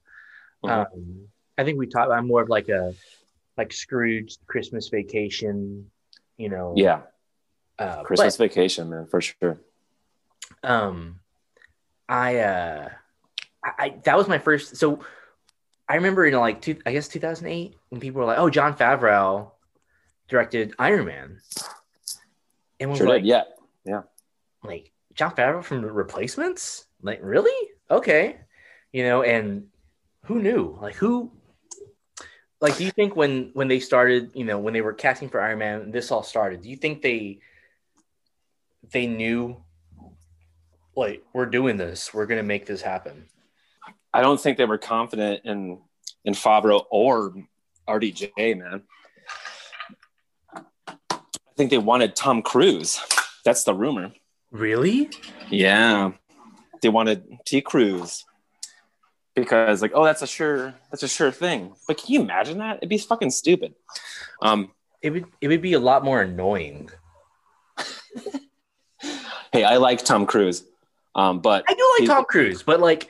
mm-hmm. 0.64 0.70
um, 0.70 1.28
I 1.58 1.64
think 1.64 1.80
we 1.80 1.88
talked. 1.88 2.12
I'm 2.12 2.28
more 2.28 2.42
of 2.44 2.50
like 2.50 2.70
a 2.70 2.94
like 3.58 3.74
Scrooge 3.74 4.38
Christmas 4.48 4.90
Vacation. 4.90 5.90
You 6.38 6.50
know. 6.50 6.74
Yeah. 6.76 7.02
Uh, 7.78 8.04
Christmas 8.04 8.38
but, 8.38 8.46
Vacation, 8.46 8.90
man, 8.90 9.06
for 9.08 9.20
sure 9.22 9.60
um 10.64 11.20
i 12.10 12.38
uh 12.38 12.90
I, 13.64 13.96
that 14.04 14.16
was 14.16 14.28
my 14.28 14.38
first 14.38 14.76
so 14.76 15.00
i 15.90 15.96
remember 15.96 16.26
in 16.26 16.36
like 16.36 16.62
two, 16.62 16.78
i 16.86 16.92
guess 16.92 17.08
2008 17.08 17.76
when 17.90 18.00
people 18.00 18.22
were 18.22 18.28
like 18.28 18.38
oh 18.38 18.50
Jon 18.50 18.76
Favreau 18.76 19.52
directed 20.28 20.74
iron 20.78 21.06
man 21.06 21.40
and 22.80 22.90
was 22.92 23.00
sure 23.00 23.08
like 23.08 23.24
did. 23.24 23.30
yeah 23.30 23.44
yeah 23.86 24.02
like 24.64 24.92
Jon 25.16 25.32
Favreau 25.32 25.64
from 25.64 25.82
the 25.82 25.92
replacements 25.92 26.86
like 27.02 27.20
really 27.24 27.70
okay 27.90 28.38
you 28.92 29.04
know 29.04 29.24
and 29.24 29.68
who 30.26 30.42
knew 30.42 30.78
like 30.80 30.96
who 30.96 31.32
like 32.66 32.78
do 32.78 32.84
you 32.84 32.90
think 32.90 33.16
when 33.16 33.52
when 33.54 33.68
they 33.68 33.80
started 33.80 34.32
you 34.34 34.44
know 34.44 34.58
when 34.58 34.74
they 34.74 34.82
were 34.82 34.92
casting 34.92 35.30
for 35.30 35.40
iron 35.40 35.60
man 35.60 35.92
this 35.92 36.10
all 36.10 36.24
started 36.24 36.64
do 36.64 36.70
you 36.70 36.76
think 36.76 37.04
they 37.04 37.38
they 38.92 39.06
knew 39.06 39.56
like 40.96 41.24
we're 41.32 41.46
doing 41.46 41.78
this 41.78 42.12
we're 42.12 42.26
going 42.26 42.40
to 42.40 42.44
make 42.44 42.66
this 42.66 42.82
happen? 42.82 43.28
I 44.12 44.22
don't 44.22 44.42
think 44.42 44.58
they 44.58 44.66
were 44.66 44.80
confident 44.80 45.42
in 45.46 45.80
in 46.24 46.34
favreau 46.34 46.86
or 46.90 47.36
rdj 47.88 48.58
man. 48.58 48.82
I 50.90 51.56
think 51.56 51.70
they 51.70 51.78
wanted 51.78 52.16
tom 52.16 52.42
cruise. 52.42 53.00
That's 53.46 53.64
the 53.64 53.76
rumor. 53.76 54.12
Really? 54.52 55.12
Yeah. 55.50 56.14
They 56.82 56.90
wanted 56.90 57.26
t. 57.46 57.62
Cruise 57.62 58.26
because 59.36 59.82
like 59.82 59.92
oh 59.94 60.04
that's 60.04 60.22
a 60.22 60.28
sure 60.28 60.74
that's 60.92 61.04
a 61.04 61.08
sure 61.08 61.32
thing 61.32 61.74
but 61.88 61.98
can 61.98 62.14
you 62.14 62.22
imagine 62.22 62.58
that 62.60 62.78
it'd 62.78 62.90
be 62.90 62.98
fucking 62.98 63.30
stupid 63.30 63.76
um 64.42 64.72
it 65.02 65.12
would 65.12 65.26
it 65.42 65.48
would 65.48 65.62
be 65.62 65.74
a 65.74 65.80
lot 65.80 66.04
more 66.04 66.22
annoying 66.22 66.90
hey 69.52 69.64
i 69.64 69.78
like 69.78 70.04
tom 70.04 70.26
cruise 70.26 70.64
um, 71.16 71.40
but 71.40 71.64
I 71.68 71.74
do 71.74 71.96
like 72.00 72.10
Tom 72.10 72.26
Cruise, 72.26 72.62
but 72.62 72.82
like, 72.82 73.10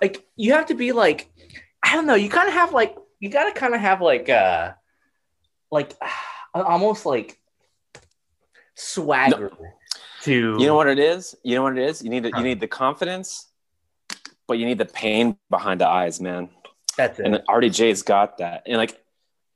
like 0.00 0.26
you 0.36 0.52
have 0.52 0.66
to 0.66 0.74
be 0.74 0.92
like, 0.92 1.30
I 1.82 1.94
don't 1.94 2.06
know. 2.06 2.14
You 2.14 2.28
kind 2.28 2.48
of 2.48 2.54
have 2.54 2.72
like, 2.72 2.96
you 3.18 3.30
got 3.30 3.52
to 3.52 3.58
kind 3.58 3.74
of 3.74 3.80
have 3.80 4.02
like, 4.02 4.28
uh, 4.28 4.72
like 5.70 5.94
almost 6.54 7.06
like 7.06 7.40
swagger 8.74 9.50
no. 9.58 9.68
to. 10.22 10.32
You 10.58 10.66
know 10.66 10.74
what 10.74 10.88
it 10.88 10.98
is? 10.98 11.34
You 11.42 11.56
know 11.56 11.62
what 11.62 11.78
it 11.78 11.88
is? 11.88 12.02
You 12.02 12.10
need 12.10 12.24
the, 12.24 12.32
you 12.36 12.42
need 12.42 12.60
the 12.60 12.68
confidence, 12.68 13.46
but 14.46 14.58
you 14.58 14.66
need 14.66 14.78
the 14.78 14.84
pain 14.84 15.36
behind 15.50 15.80
the 15.80 15.88
eyes, 15.88 16.20
man. 16.20 16.50
That's 16.96 17.18
it. 17.18 17.26
And 17.26 17.34
RDJ's 17.48 18.02
got 18.02 18.38
that. 18.38 18.64
And 18.66 18.76
like, 18.76 19.00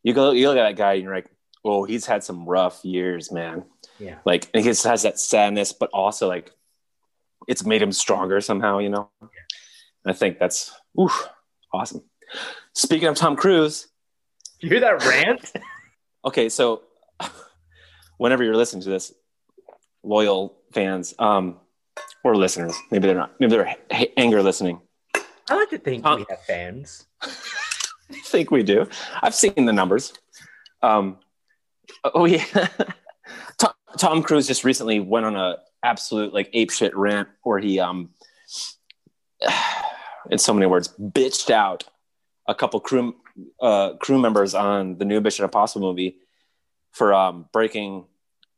you 0.03 0.15
go, 0.15 0.33
you 0.33 0.49
look 0.49 0.59
at 0.59 0.69
that 0.69 0.77
guy, 0.77 0.95
and 0.95 1.03
you're 1.03 1.15
like, 1.15 1.31
oh, 1.65 1.85
he's 1.85 2.07
had 2.07 2.25
some 2.25 2.47
rough 2.47 2.85
years, 2.85 3.31
man. 3.31 3.65
Yeah. 3.99 4.19
Like, 4.25 4.49
and 4.55 4.63
he 4.63 4.71
just 4.71 4.85
has 4.85 5.03
that 5.03 5.19
sadness, 5.19 5.73
but 5.73 5.91
also 5.93 6.29
like 6.29 6.53
it's 7.47 7.65
made 7.65 7.83
him 7.83 7.93
stronger 7.93 8.41
somehow, 8.41 8.79
you 8.79 8.89
know. 8.89 9.11
Yeah. 9.21 9.29
I 10.07 10.13
think 10.13 10.39
that's 10.39 10.73
oof, 10.99 11.29
awesome. 11.73 12.03
Speaking 12.75 13.09
of 13.09 13.17
Tom 13.17 13.37
Cruise, 13.37 13.89
you 14.61 14.69
hear 14.69 14.81
that 14.81 15.05
rant? 15.05 15.53
okay, 16.25 16.49
so 16.49 16.83
whenever 18.19 18.45
you're 18.45 18.57
listening 18.57 18.83
to 18.83 18.91
this, 18.91 19.13
loyal 20.03 20.57
fans 20.73 21.15
um, 21.19 21.59
or 22.25 22.37
listeners, 22.37 22.77
maybe 22.91 23.07
they're 23.07 23.17
not, 23.17 23.39
maybe 23.41 23.51
they're 23.51 23.77
h- 23.91 24.13
anger 24.17 24.43
listening. 24.43 24.81
I 25.51 25.57
like 25.57 25.71
to 25.71 25.79
think 25.79 26.05
um, 26.05 26.21
we 26.21 26.27
have 26.29 26.43
fans. 26.43 27.07
I 27.23 28.21
think 28.25 28.51
we 28.51 28.63
do. 28.63 28.87
I've 29.23 29.35
seen 29.35 29.67
the 29.67 29.73
numbers. 29.73 30.13
Um, 30.83 31.19
oh 32.05 32.25
yeah, 32.25 32.45
Tom, 33.59 33.73
Tom 33.97 34.23
Cruise 34.23 34.47
just 34.47 34.65
recently 34.65 35.01
went 35.01 35.27
on 35.27 35.37
a 35.37 35.57
absolute 35.83 36.35
like 36.35 36.51
ape 36.53 36.71
shit 36.71 36.97
rant 36.97 37.29
where 37.43 37.59
he 37.59 37.79
um 37.79 38.11
in 40.31 40.39
so 40.39 40.53
many 40.53 40.67
words, 40.67 40.95
bitched 40.99 41.51
out 41.51 41.85
a 42.47 42.55
couple 42.55 42.81
crew 42.81 43.15
uh, 43.61 43.95
crew 43.95 44.19
members 44.19 44.55
on 44.55 44.99
the 44.99 45.05
new 45.05 45.21
Mission 45.21 45.45
Impossible 45.45 45.87
movie 45.87 46.17
for 46.93 47.15
um, 47.15 47.47
breaking 47.53 48.05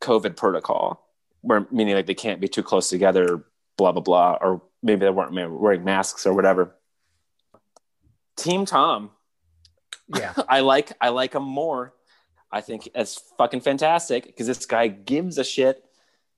COVID 0.00 0.36
protocol, 0.36 1.06
where 1.42 1.66
meaning 1.70 1.94
like 1.94 2.06
they 2.06 2.14
can't 2.14 2.40
be 2.40 2.48
too 2.48 2.62
close 2.62 2.88
together, 2.88 3.44
blah 3.80 3.92
blah 3.92 4.02
blah, 4.02 4.38
or 4.42 4.60
maybe 4.82 5.00
they 5.00 5.10
weren't 5.10 5.32
wearing 5.32 5.84
masks 5.84 6.26
or 6.26 6.34
whatever. 6.34 6.76
Team 8.36 8.66
Tom, 8.66 9.10
Yeah. 10.14 10.34
I 10.48 10.60
like 10.60 10.92
I 11.00 11.08
like 11.08 11.34
him 11.34 11.44
more. 11.44 11.94
I 12.52 12.60
think 12.60 12.88
it's 12.94 13.22
fucking 13.38 13.62
fantastic 13.62 14.26
because 14.26 14.46
this 14.46 14.66
guy 14.66 14.88
gives 14.88 15.38
a 15.38 15.44
shit. 15.44 15.82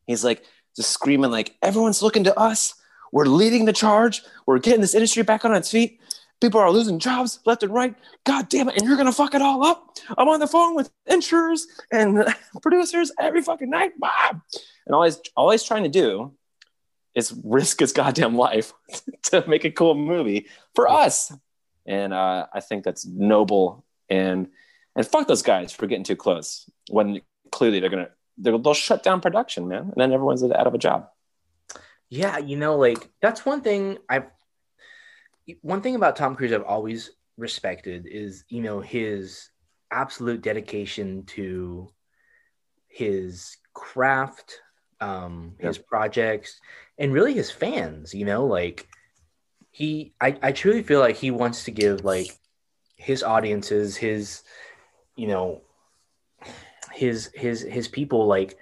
He's 0.06 0.22
like 0.24 0.44
just 0.76 0.90
screaming 0.90 1.30
like 1.32 1.56
everyone's 1.62 2.00
looking 2.02 2.24
to 2.24 2.38
us. 2.38 2.74
We're 3.10 3.26
leading 3.26 3.64
the 3.64 3.72
charge. 3.72 4.22
We're 4.46 4.58
getting 4.60 4.80
this 4.80 4.94
industry 4.94 5.22
back 5.24 5.44
on 5.44 5.52
its 5.54 5.70
feet. 5.70 6.00
People 6.40 6.60
are 6.60 6.70
losing 6.70 6.98
jobs 6.98 7.40
left 7.44 7.62
and 7.62 7.72
right. 7.72 7.94
God 8.24 8.48
damn 8.48 8.68
it. 8.68 8.76
And 8.76 8.86
you're 8.86 8.96
going 8.96 9.06
to 9.06 9.12
fuck 9.12 9.34
it 9.34 9.42
all 9.42 9.64
up. 9.64 9.96
I'm 10.18 10.28
on 10.28 10.40
the 10.40 10.46
phone 10.46 10.74
with 10.74 10.90
insurers 11.06 11.66
and 11.92 12.24
producers 12.62 13.12
every 13.20 13.42
fucking 13.42 13.70
night. 13.70 13.92
Bob. 13.98 14.40
And 14.86 14.94
all 14.94 15.04
he's, 15.04 15.20
all 15.36 15.50
he's 15.50 15.62
trying 15.62 15.84
to 15.84 15.88
do 15.88 16.32
is 17.14 17.38
risk 17.44 17.80
his 17.80 17.92
goddamn 17.92 18.36
life 18.36 18.72
to 19.24 19.44
make 19.46 19.64
a 19.64 19.70
cool 19.70 19.94
movie 19.94 20.46
for 20.74 20.88
us. 20.88 21.32
And 21.86 22.12
uh, 22.12 22.46
I 22.52 22.60
think 22.60 22.84
that's 22.84 23.06
noble. 23.06 23.84
And 24.08 24.48
and 24.94 25.06
fuck 25.06 25.26
those 25.26 25.42
guys 25.42 25.72
for 25.72 25.86
getting 25.86 26.04
too 26.04 26.16
close 26.16 26.68
when 26.90 27.22
clearly 27.50 27.80
they're 27.80 27.90
going 27.90 28.06
to, 28.06 28.58
they'll 28.58 28.74
shut 28.74 29.02
down 29.02 29.20
production, 29.20 29.66
man. 29.66 29.84
And 29.84 29.94
then 29.96 30.12
everyone's 30.12 30.42
out 30.42 30.66
of 30.66 30.74
a 30.74 30.78
job. 30.78 31.08
Yeah, 32.10 32.36
you 32.36 32.56
know, 32.56 32.76
like 32.76 33.08
that's 33.22 33.46
one 33.46 33.62
thing 33.62 33.98
I've 34.08 34.26
one 35.62 35.80
thing 35.80 35.96
about 35.96 36.16
Tom 36.16 36.36
Cruise 36.36 36.52
I've 36.52 36.62
always 36.62 37.10
respected 37.36 38.06
is, 38.06 38.44
you 38.48 38.60
know, 38.60 38.80
his 38.80 39.48
absolute 39.90 40.42
dedication 40.42 41.24
to 41.26 41.88
his 42.88 43.56
craft, 43.74 44.60
um, 45.02 45.54
his 45.58 45.78
projects, 45.78 46.60
and 46.98 47.12
really 47.12 47.34
his 47.34 47.50
fans, 47.50 48.14
you 48.14 48.24
know, 48.24 48.46
like 48.46 48.88
he 49.70 50.12
I, 50.20 50.36
I 50.42 50.52
truly 50.52 50.82
feel 50.82 51.00
like 51.00 51.16
he 51.16 51.30
wants 51.30 51.64
to 51.64 51.70
give 51.70 52.04
like 52.04 52.28
his 52.96 53.22
audiences, 53.22 53.96
his 53.96 54.42
you 55.16 55.26
know, 55.26 55.62
his 56.92 57.30
his 57.34 57.62
his 57.62 57.88
people 57.88 58.26
like, 58.26 58.56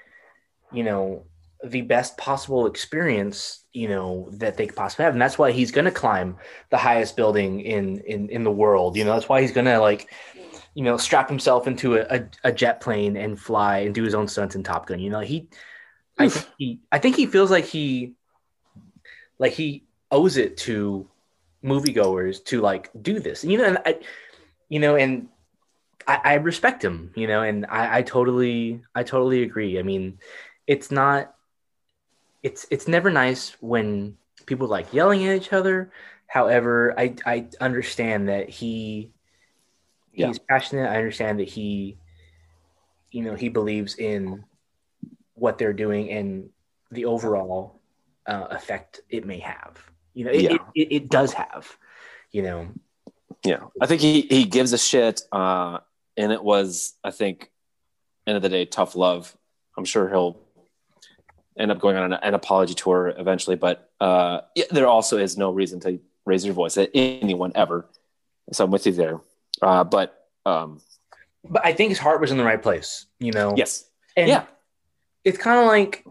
you 0.72 0.83
know, 0.83 1.26
the 1.62 1.83
best 1.83 2.16
possible 2.16 2.66
experience 2.66 3.64
you 3.72 3.88
know 3.88 4.29
that 4.33 4.57
they 4.57 4.66
could 4.66 4.76
possibly 4.76 5.05
have. 5.05 5.14
And 5.14 5.22
that's 5.22 5.38
why 5.38 5.53
he's 5.53 5.70
going 5.70 5.85
to 5.85 5.90
climb 5.90 6.37
the 6.70 6.79
highest 6.79 7.16
building 7.16 7.61
in 7.61 7.98
in 8.00 8.29
in 8.31 8.44
the 8.44 8.50
world. 8.50 8.96
You 8.96 9.05
know 9.05 9.12
that's 9.12 9.29
why 9.29 9.42
he's 9.42 9.53
going 9.53 9.66
to 9.66 9.79
like 9.79 10.11
you 10.74 10.85
know 10.85 10.96
strap 10.96 11.29
himself 11.29 11.66
into 11.66 11.96
a, 11.96 12.18
a, 12.18 12.24
a, 12.44 12.53
jet 12.53 12.81
plane 12.81 13.16
and 13.16 13.38
fly 13.38 13.79
and 13.79 13.94
do 13.94 14.05
his 14.05 14.14
own 14.14 14.29
stunts 14.29 14.55
in 14.55 14.62
top 14.62 14.87
gun. 14.87 15.00
You 15.00 15.11
know 15.11 15.20
he 15.20 15.48
I 16.20 16.28
think 16.28 16.46
he 16.59 16.80
I 16.92 16.98
think 16.98 17.16
he 17.16 17.26
feels 17.26 17.50
like 17.50 17.64
he 17.64 18.14
like 19.38 19.52
he 19.52 19.85
owes 20.11 20.37
it 20.37 20.56
to 20.59 21.09
moviegoers 21.64 22.44
to 22.44 22.61
like 22.61 22.90
do 23.02 23.20
this 23.20 23.44
you 23.44 23.59
know 23.59 23.64
and 23.64 23.78
I 23.85 24.00
you 24.68 24.80
know 24.80 24.96
and 24.96 25.28
I, 26.06 26.20
I 26.24 26.35
respect 26.35 26.83
him 26.85 27.12
you 27.14 27.26
know 27.26 27.42
and 27.42 27.66
I, 27.66 27.98
I 27.98 28.02
totally 28.02 28.83
I 28.94 29.02
totally 29.02 29.42
agree 29.42 29.78
I 29.78 29.83
mean 29.83 30.18
it's 30.66 30.90
not 30.90 31.35
it's 32.42 32.66
it's 32.70 32.88
never 32.88 33.11
nice 33.11 33.56
when 33.61 34.16
people 34.46 34.66
like 34.66 34.92
yelling 34.94 35.26
at 35.26 35.37
each 35.37 35.52
other. 35.52 35.92
However, 36.26 36.94
I 36.98 37.14
I 37.26 37.48
understand 37.61 38.28
that 38.28 38.48
he 38.48 39.11
Yeah. 40.12 40.28
he's 40.28 40.38
passionate. 40.38 40.88
I 40.90 40.96
understand 40.96 41.40
that 41.40 41.48
he 41.48 41.98
you 43.11 43.22
know 43.22 43.35
he 43.35 43.48
believes 43.48 43.96
in 43.96 44.44
what 45.40 45.57
they're 45.59 45.72
doing 45.72 46.11
and 46.11 46.50
the 46.90 47.07
overall 47.07 47.81
uh, 48.26 48.46
effect 48.50 49.00
it 49.09 49.24
may 49.24 49.38
have. 49.38 49.79
You 50.12 50.26
know, 50.26 50.31
it, 50.31 50.42
Yeah. 50.42 50.55
it, 50.55 50.61
it, 50.74 50.92
it 50.94 51.09
does 51.09 51.33
have. 51.33 51.76
You 52.31 52.42
know, 52.42 52.68
Yeah, 53.44 53.64
I 53.81 53.87
think 53.87 54.00
he 54.03 54.20
he 54.22 54.44
gives 54.44 54.72
a 54.72 54.79
shit, 54.79 55.22
uh, 55.33 55.79
and 56.16 56.31
it 56.31 56.44
was 56.44 56.94
I 57.03 57.11
think 57.11 57.50
end 58.26 58.37
of 58.37 58.42
the 58.42 58.48
day 58.48 58.66
tough 58.66 58.94
love. 58.94 59.37
I'm 59.76 59.85
sure 59.85 60.09
he'll 60.09 60.38
end 61.59 61.72
up 61.72 61.81
going 61.81 61.96
on 61.96 62.12
an, 62.12 62.18
an 62.22 62.35
apology 62.35 62.74
tour 62.74 63.12
eventually, 63.16 63.57
but 63.57 63.90
uh, 64.00 64.42
yeah, 64.55 64.66
there 64.70 64.87
also 64.87 65.16
is 65.18 65.37
no 65.37 65.50
reason 65.50 65.81
to 65.81 65.98
raise 66.26 66.44
your 66.44 66.55
voice 66.55 66.76
at 66.76 66.90
anyone 66.94 67.53
ever. 67.55 67.88
So 68.53 68.64
I'm 68.64 68.70
with 68.70 68.87
you 68.87 68.92
there. 68.92 69.20
Uh, 69.62 69.85
but 69.85 70.29
um, 70.46 70.81
but 71.48 71.64
I 71.64 71.72
think 71.72 71.88
his 71.88 71.98
heart 71.98 72.20
was 72.20 72.31
in 72.31 72.37
the 72.38 72.44
right 72.44 72.62
place. 72.62 73.07
You 73.18 73.33
know, 73.33 73.55
yes, 73.57 73.88
And 74.16 74.29
Yeah. 74.29 74.44
It's 75.24 75.38
kind 75.38 75.59
of 75.61 75.66
like 75.66 76.04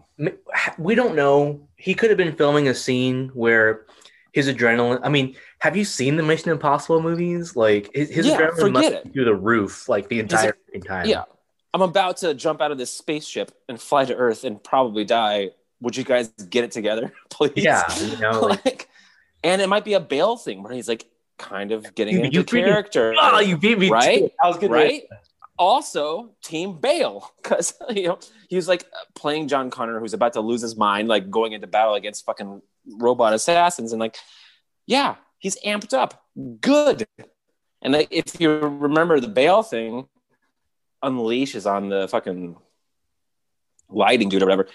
we 0.78 0.94
don't 0.94 1.14
know. 1.14 1.68
He 1.76 1.94
could 1.94 2.10
have 2.10 2.16
been 2.18 2.34
filming 2.36 2.68
a 2.68 2.74
scene 2.74 3.30
where 3.34 3.86
his 4.32 4.48
adrenaline. 4.48 5.00
I 5.02 5.08
mean, 5.08 5.36
have 5.60 5.76
you 5.76 5.84
seen 5.84 6.16
the 6.16 6.22
Mission 6.22 6.50
Impossible 6.50 7.02
movies? 7.02 7.56
Like 7.56 7.90
his, 7.94 8.10
his 8.10 8.26
Yeah, 8.26 8.36
adrenaline 8.38 8.72
must 8.72 8.86
forget 8.88 9.04
be 9.04 9.10
through 9.10 9.24
the 9.24 9.34
roof, 9.34 9.88
like 9.88 10.08
the 10.08 10.20
entire 10.20 10.56
fucking 10.66 10.82
time. 10.82 11.06
yeah. 11.06 11.24
I'm 11.72 11.82
about 11.82 12.16
to 12.18 12.34
jump 12.34 12.60
out 12.60 12.72
of 12.72 12.78
this 12.78 12.90
spaceship 12.92 13.52
and 13.68 13.80
fly 13.80 14.04
to 14.04 14.14
Earth 14.14 14.42
and 14.44 14.62
probably 14.62 15.04
die. 15.04 15.50
Would 15.80 15.96
you 15.96 16.02
guys 16.04 16.28
get 16.28 16.64
it 16.64 16.72
together, 16.72 17.12
please? 17.30 17.52
yeah. 17.56 17.82
You 18.00 18.16
know, 18.18 18.40
like, 18.40 18.64
like, 18.64 18.88
and 19.44 19.62
it 19.62 19.68
might 19.68 19.84
be 19.84 19.94
a 19.94 20.00
bail 20.00 20.36
thing 20.36 20.62
where 20.62 20.72
he's 20.72 20.88
like 20.88 21.06
kind 21.38 21.72
of 21.72 21.94
getting 21.94 22.16
You- 22.16 22.22
into 22.24 22.38
you 22.38 22.44
character. 22.44 23.14
oh, 23.18 23.38
you 23.40 23.56
beat 23.56 23.78
me. 23.78 23.88
Right? 23.88 24.32
I 24.42 24.48
was 24.48 24.58
good. 24.58 24.70
right? 24.70 25.04
Also, 25.60 26.30
Team 26.42 26.78
Bale, 26.80 27.30
because 27.36 27.74
you 27.90 28.08
know 28.08 28.18
he 28.48 28.56
was 28.56 28.66
like 28.66 28.86
playing 29.14 29.46
John 29.46 29.70
Connor, 29.70 30.00
who's 30.00 30.14
about 30.14 30.32
to 30.32 30.40
lose 30.40 30.62
his 30.62 30.74
mind, 30.74 31.06
like 31.06 31.30
going 31.30 31.52
into 31.52 31.66
battle 31.66 31.94
against 31.94 32.24
fucking 32.24 32.62
robot 32.86 33.34
assassins, 33.34 33.92
and 33.92 34.00
like, 34.00 34.16
yeah, 34.86 35.16
he's 35.38 35.60
amped 35.60 35.92
up, 35.92 36.24
good. 36.62 37.06
And 37.82 37.92
like, 37.92 38.08
if 38.10 38.40
you 38.40 38.52
remember 38.52 39.20
the 39.20 39.28
Bale 39.28 39.62
thing, 39.62 40.08
Unleash 41.02 41.54
is 41.54 41.66
on 41.66 41.90
the 41.90 42.08
fucking 42.08 42.56
lighting 43.90 44.30
dude 44.30 44.42
or 44.42 44.46
whatever. 44.46 44.66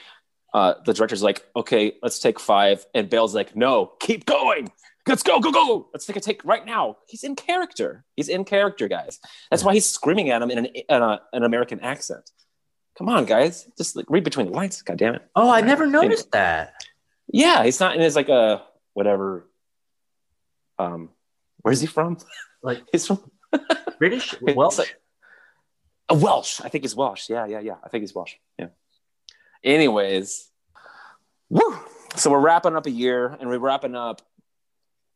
Uh, 0.54 0.76
the 0.86 0.94
director's 0.94 1.24
like, 1.24 1.44
okay, 1.56 1.94
let's 2.04 2.20
take 2.20 2.40
five, 2.40 2.86
and 2.94 3.10
Bale's 3.10 3.34
like, 3.34 3.56
no, 3.56 3.92
keep 4.00 4.26
going. 4.28 4.72
Let's 5.08 5.22
go, 5.24 5.40
go, 5.40 5.52
go. 5.52 5.88
Let's 5.94 6.06
take 6.06 6.16
a 6.16 6.20
take 6.20 6.44
right 6.46 6.66
now. 6.66 6.98
He's 7.08 7.24
in 7.24 7.36
character. 7.36 8.04
He's 8.16 8.28
in 8.28 8.44
character, 8.44 8.88
guys. 8.88 9.20
That's 9.52 9.64
why 9.64 9.74
he's 9.76 9.86
screaming 9.86 10.32
at 10.32 10.42
him 10.42 10.50
in 10.50 10.58
an, 10.60 10.66
in 10.66 10.86
a, 10.90 11.22
an 11.32 11.44
American 11.44 11.80
accent. 11.82 12.30
Come 12.98 13.10
on, 13.10 13.26
guys. 13.26 13.70
Just 13.78 13.96
like, 13.96 14.06
read 14.10 14.24
between 14.24 14.48
the 14.48 14.54
lines. 14.54 14.82
God 14.82 14.98
damn 14.98 15.16
it. 15.16 15.22
Oh, 15.36 15.50
I 15.50 15.62
never 15.62 15.86
noticed 15.86 16.32
that. 16.32 16.74
Yeah, 17.28 17.64
he's 17.64 17.80
not 17.80 17.96
in 17.96 18.02
his 18.02 18.16
like 18.16 18.30
a 18.30 18.64
whatever. 18.94 19.48
Um, 20.80 21.10
where's 21.62 21.82
he 21.82 21.88
from? 21.88 22.18
Like 22.64 22.82
He's 22.92 23.06
from 23.06 23.20
British. 24.00 24.36
Well, 24.42 24.74
like- 24.78 25.00
a 26.08 26.16
Welsh. 26.16 26.62
I 26.64 26.70
think 26.70 26.84
he's 26.84 26.96
Welsh. 26.96 27.30
Yeah, 27.30 27.46
yeah, 27.48 27.60
yeah. 27.60 27.76
I 27.84 27.90
think 27.90 28.04
he's 28.04 28.14
Welsh. 28.14 28.36
Yeah. 28.60 28.68
Anyways, 29.64 30.48
woo. 31.50 31.80
So 32.16 32.30
we're 32.30 32.40
wrapping 32.40 32.76
up 32.76 32.86
a 32.86 32.92
year, 32.92 33.36
and 33.40 33.50
we're 33.50 33.58
wrapping 33.58 33.96
up. 33.96 34.22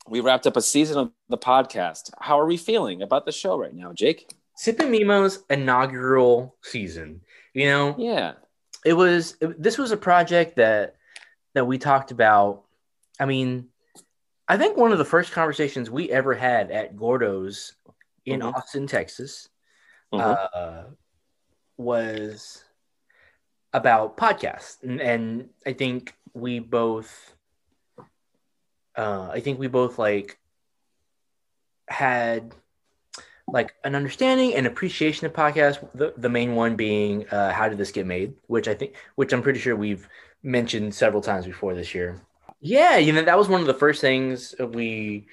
We 0.08 0.22
wrapped 0.22 0.48
up 0.48 0.58
a 0.58 0.62
season 0.62 0.98
of 0.98 1.12
the 1.30 1.38
podcast. 1.38 2.10
How 2.20 2.40
are 2.40 2.46
we 2.48 2.58
feeling 2.58 3.02
about 3.02 3.26
the 3.26 3.32
show 3.32 3.58
right 3.58 3.74
now, 3.74 3.94
Jake? 3.94 4.32
Sip 4.56 4.80
and 4.80 4.92
Mimo's 4.92 5.44
inaugural 5.50 6.56
season. 6.64 7.22
You 7.54 7.68
know, 7.68 7.96
Yeah. 7.98 8.34
it 8.86 8.94
was 8.94 9.36
it- 9.42 9.62
this 9.62 9.78
was 9.78 9.92
a 9.92 9.98
project 9.98 10.56
that 10.58 10.96
that 11.54 11.66
we 11.66 11.78
talked 11.80 12.12
about 12.12 12.64
i 13.20 13.26
mean 13.26 13.68
i 14.48 14.56
think 14.56 14.78
one 14.78 14.92
of 14.94 14.98
the 15.00 15.04
first 15.04 15.34
conversations 15.34 15.90
we 15.90 16.10
ever 16.12 16.34
had 16.36 16.70
at 16.72 16.96
gordo's 16.96 17.74
in 18.26 18.40
Mhm. 18.40 18.54
austin 18.54 18.88
texas 18.88 19.50
Mhm. 20.14 20.50
uh, 20.54 20.84
was 21.76 22.64
about 23.74 24.16
podcasts 24.16 24.82
and, 24.84 25.02
and 25.02 25.50
i 25.66 25.74
think 25.74 26.16
we 26.34 26.60
both 26.60 27.34
uh, 29.00 29.30
i 29.34 29.40
think 29.40 29.60
we 29.60 29.68
both 29.68 29.98
like 29.98 30.38
had 31.88 32.54
like 33.54 33.74
an 33.84 33.96
understanding 33.96 34.54
and 34.56 34.68
appreciation 34.68 35.26
of 35.26 35.34
podcasts. 35.34 35.86
The, 35.94 36.14
the 36.18 36.30
main 36.30 36.56
one 36.56 36.76
being 36.76 37.28
uh, 37.30 37.52
how 37.52 37.70
did 37.70 37.78
this 37.78 37.92
get 37.92 38.06
made, 38.06 38.34
which 38.48 38.68
I 38.68 38.74
think, 38.74 38.96
which 39.16 39.34
I'm 39.34 39.42
pretty 39.42 39.60
sure 39.60 39.76
we've 39.76 40.08
mentioned 40.44 40.94
several 40.94 41.22
times 41.22 41.46
before 41.46 41.74
this 41.74 41.94
year. 41.94 42.22
Yeah, 42.62 42.98
you 42.98 43.14
know 43.14 43.24
that 43.24 43.38
was 43.38 43.48
one 43.48 43.62
of 43.62 43.68
the 43.68 43.74
first 43.74 44.02
things 44.02 44.54
we 44.60 45.28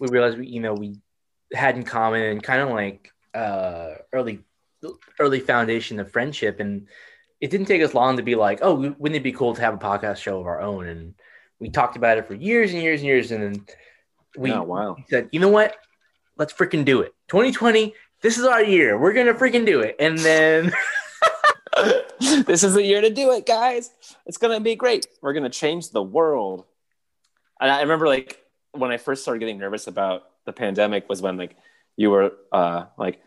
we 0.00 0.08
realized 0.08 0.38
we 0.38 0.46
you 0.46 0.60
know 0.60 0.74
we 0.74 0.96
had 1.52 1.76
in 1.76 1.82
common 1.82 2.22
and 2.22 2.42
kind 2.42 2.62
of 2.62 2.70
like 2.70 3.12
uh, 3.34 3.94
early 4.12 4.40
early 5.18 5.40
foundation 5.40 6.00
of 6.00 6.10
friendship 6.10 6.58
and 6.58 6.88
it 7.40 7.50
didn't 7.50 7.66
take 7.66 7.82
us 7.82 7.94
long 7.94 8.16
to 8.16 8.22
be 8.22 8.34
like 8.34 8.58
oh 8.62 8.74
wouldn't 8.74 9.14
it 9.14 9.22
be 9.22 9.30
cool 9.30 9.54
to 9.54 9.60
have 9.60 9.74
a 9.74 9.78
podcast 9.78 10.16
show 10.16 10.40
of 10.40 10.46
our 10.46 10.60
own 10.60 10.88
and 10.88 11.14
we 11.62 11.70
talked 11.70 11.96
about 11.96 12.18
it 12.18 12.26
for 12.26 12.34
years 12.34 12.72
and 12.72 12.82
years 12.82 13.00
and 13.00 13.06
years 13.06 13.30
and 13.30 13.42
then 13.42 13.66
we 14.36 14.50
oh 14.50 14.64
wow. 14.64 14.96
said, 15.08 15.28
you 15.30 15.38
know 15.38 15.48
what? 15.48 15.76
Let's 16.36 16.52
freaking 16.52 16.84
do 16.84 17.02
it. 17.02 17.14
2020, 17.28 17.94
this 18.20 18.36
is 18.36 18.44
our 18.44 18.64
year. 18.64 18.98
We're 18.98 19.12
gonna 19.12 19.32
freaking 19.32 19.64
do 19.64 19.80
it. 19.80 19.94
And 20.00 20.18
then 20.18 20.72
this 22.20 22.64
is 22.64 22.74
the 22.74 22.82
year 22.82 23.00
to 23.00 23.10
do 23.10 23.30
it, 23.30 23.46
guys. 23.46 23.92
It's 24.26 24.38
gonna 24.38 24.58
be 24.58 24.74
great. 24.74 25.06
We're 25.20 25.34
gonna 25.34 25.50
change 25.50 25.90
the 25.90 26.02
world. 26.02 26.64
And 27.60 27.70
I 27.70 27.80
remember 27.82 28.08
like 28.08 28.42
when 28.72 28.90
I 28.90 28.96
first 28.96 29.22
started 29.22 29.38
getting 29.38 29.58
nervous 29.58 29.86
about 29.86 30.24
the 30.46 30.52
pandemic 30.52 31.08
was 31.08 31.22
when 31.22 31.36
like 31.36 31.54
you 31.96 32.10
were 32.10 32.32
uh 32.50 32.86
like, 32.98 33.22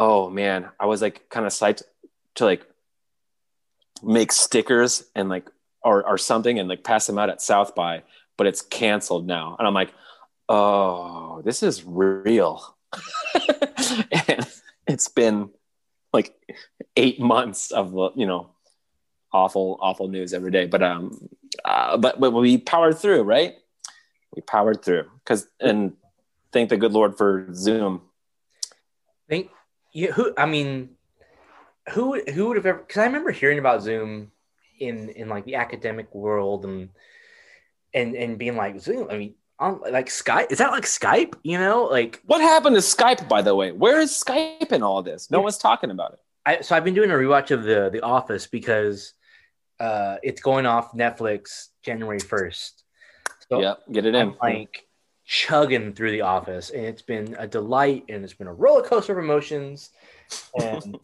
oh 0.00 0.28
man, 0.28 0.70
I 0.80 0.86
was 0.86 1.00
like 1.02 1.28
kind 1.28 1.46
of 1.46 1.52
psyched 1.52 1.84
to 2.34 2.46
like 2.46 2.66
make 4.02 4.32
stickers 4.32 5.04
and 5.14 5.28
like 5.28 5.48
or 5.82 6.06
or 6.06 6.18
something 6.18 6.58
and 6.58 6.68
like 6.68 6.84
pass 6.84 7.06
them 7.06 7.18
out 7.18 7.30
at 7.30 7.40
South 7.42 7.74
by, 7.74 8.02
but 8.36 8.46
it's 8.46 8.62
canceled 8.62 9.26
now. 9.26 9.56
And 9.58 9.66
I'm 9.66 9.74
like, 9.74 9.92
oh, 10.48 11.42
this 11.44 11.62
is 11.62 11.84
real. 11.84 12.76
and 14.28 14.46
it's 14.86 15.08
been 15.08 15.50
like 16.12 16.34
eight 16.96 17.20
months 17.20 17.70
of 17.70 17.92
you 18.16 18.26
know 18.26 18.50
awful 19.32 19.78
awful 19.80 20.08
news 20.08 20.32
every 20.32 20.50
day. 20.50 20.66
But 20.66 20.82
um 20.82 21.28
uh, 21.64 21.96
but, 21.96 22.20
but 22.20 22.32
we 22.32 22.58
powered 22.58 22.98
through 22.98 23.22
right? 23.22 23.54
We 24.34 24.42
powered 24.42 24.84
through. 24.84 25.10
Because 25.24 25.48
and 25.60 25.94
thank 26.52 26.70
the 26.70 26.76
good 26.76 26.92
lord 26.92 27.16
for 27.16 27.48
zoom. 27.54 28.02
Think 29.28 29.50
you. 29.92 30.12
Who 30.12 30.32
I 30.36 30.46
mean 30.46 30.96
who 31.90 32.20
who 32.32 32.48
would 32.48 32.56
have 32.56 32.66
ever 32.66 32.78
because 32.78 32.98
I 32.98 33.06
remember 33.06 33.30
hearing 33.30 33.58
about 33.58 33.82
Zoom 33.82 34.32
in 34.78 35.08
in 35.10 35.28
like 35.28 35.44
the 35.44 35.56
academic 35.56 36.14
world 36.14 36.64
and 36.64 36.90
and 37.94 38.14
and 38.14 38.38
being 38.38 38.56
like 38.56 38.80
Zoom. 38.80 39.08
I 39.10 39.16
mean, 39.18 39.34
on 39.58 39.80
like 39.90 40.06
Skype 40.08 40.50
is 40.52 40.58
that 40.58 40.70
like 40.70 40.84
Skype? 40.84 41.34
You 41.42 41.58
know, 41.58 41.84
like 41.84 42.20
what 42.26 42.40
happened 42.40 42.76
to 42.76 42.82
skype 42.82 43.28
by 43.28 43.42
the 43.42 43.54
way 43.54 43.72
where 43.72 44.00
is 44.00 44.10
skype 44.12 44.72
in 44.72 44.82
all 44.82 45.02
this 45.02 45.30
no 45.30 45.38
Yeah. 45.38 45.44
one's 45.44 45.58
talking 45.58 45.90
about 45.90 46.12
it 46.14 46.18
I 46.44 46.60
so 46.60 46.76
I've 46.76 46.84
been 46.84 46.94
doing 46.94 47.10
a 47.10 47.14
rewatch 47.14 47.50
of 47.50 47.62
the 47.64 47.88
The 47.90 48.02
Office 48.02 48.46
because 48.46 49.14
uh 49.80 50.16
it's 50.22 50.40
going 50.42 50.66
off 50.66 50.92
Netflix 50.92 51.68
January 51.82 52.18
first. 52.18 52.84
So 53.48 53.60
yeah 53.62 53.74
get 53.90 54.04
it 54.06 54.14
in 54.14 54.28
I'm 54.30 54.36
like 54.42 54.86
chugging 55.24 55.92
through 55.92 56.12
The 56.12 56.20
Office, 56.20 56.70
and 56.70 56.84
it's 56.84 57.02
been 57.02 57.34
a 57.38 57.46
delight, 57.48 58.04
and 58.08 58.22
it's 58.24 58.34
been 58.34 58.46
a 58.46 58.54
roller 58.54 58.82
coaster 58.82 59.12
of 59.18 59.24
emotions. 59.24 59.90
And 60.60 60.98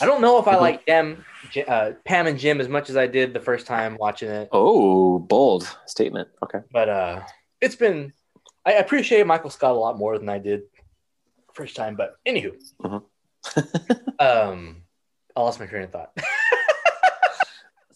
I 0.00 0.06
don't 0.06 0.20
know 0.22 0.38
if 0.38 0.48
I 0.48 0.56
like 0.56 0.86
them, 0.86 1.24
uh, 1.68 1.92
Pam 2.04 2.26
and 2.26 2.38
Jim, 2.38 2.60
as 2.60 2.68
much 2.68 2.88
as 2.90 2.96
I 2.96 3.06
did 3.06 3.34
the 3.34 3.40
first 3.40 3.66
time 3.66 3.96
watching 4.00 4.30
it, 4.30 4.48
oh 4.52 5.18
bold 5.18 5.68
statement 5.86 6.28
okay 6.42 6.60
but 6.72 6.88
uh, 6.88 7.20
it's 7.60 7.76
been. 7.76 8.12
I 8.64 8.74
appreciate 8.74 9.26
Michael 9.26 9.50
Scott 9.50 9.72
a 9.72 9.78
lot 9.78 9.98
more 9.98 10.16
than 10.18 10.28
I 10.28 10.38
did 10.38 10.62
first 11.52 11.74
time. 11.76 11.96
But 11.96 12.14
anywho, 12.26 12.52
Mhm. 12.82 13.02
um, 14.20 14.82
I 15.36 15.40
lost 15.40 15.58
my 15.60 15.66
train 15.66 15.82
of 15.84 15.90
thought. 15.90 16.16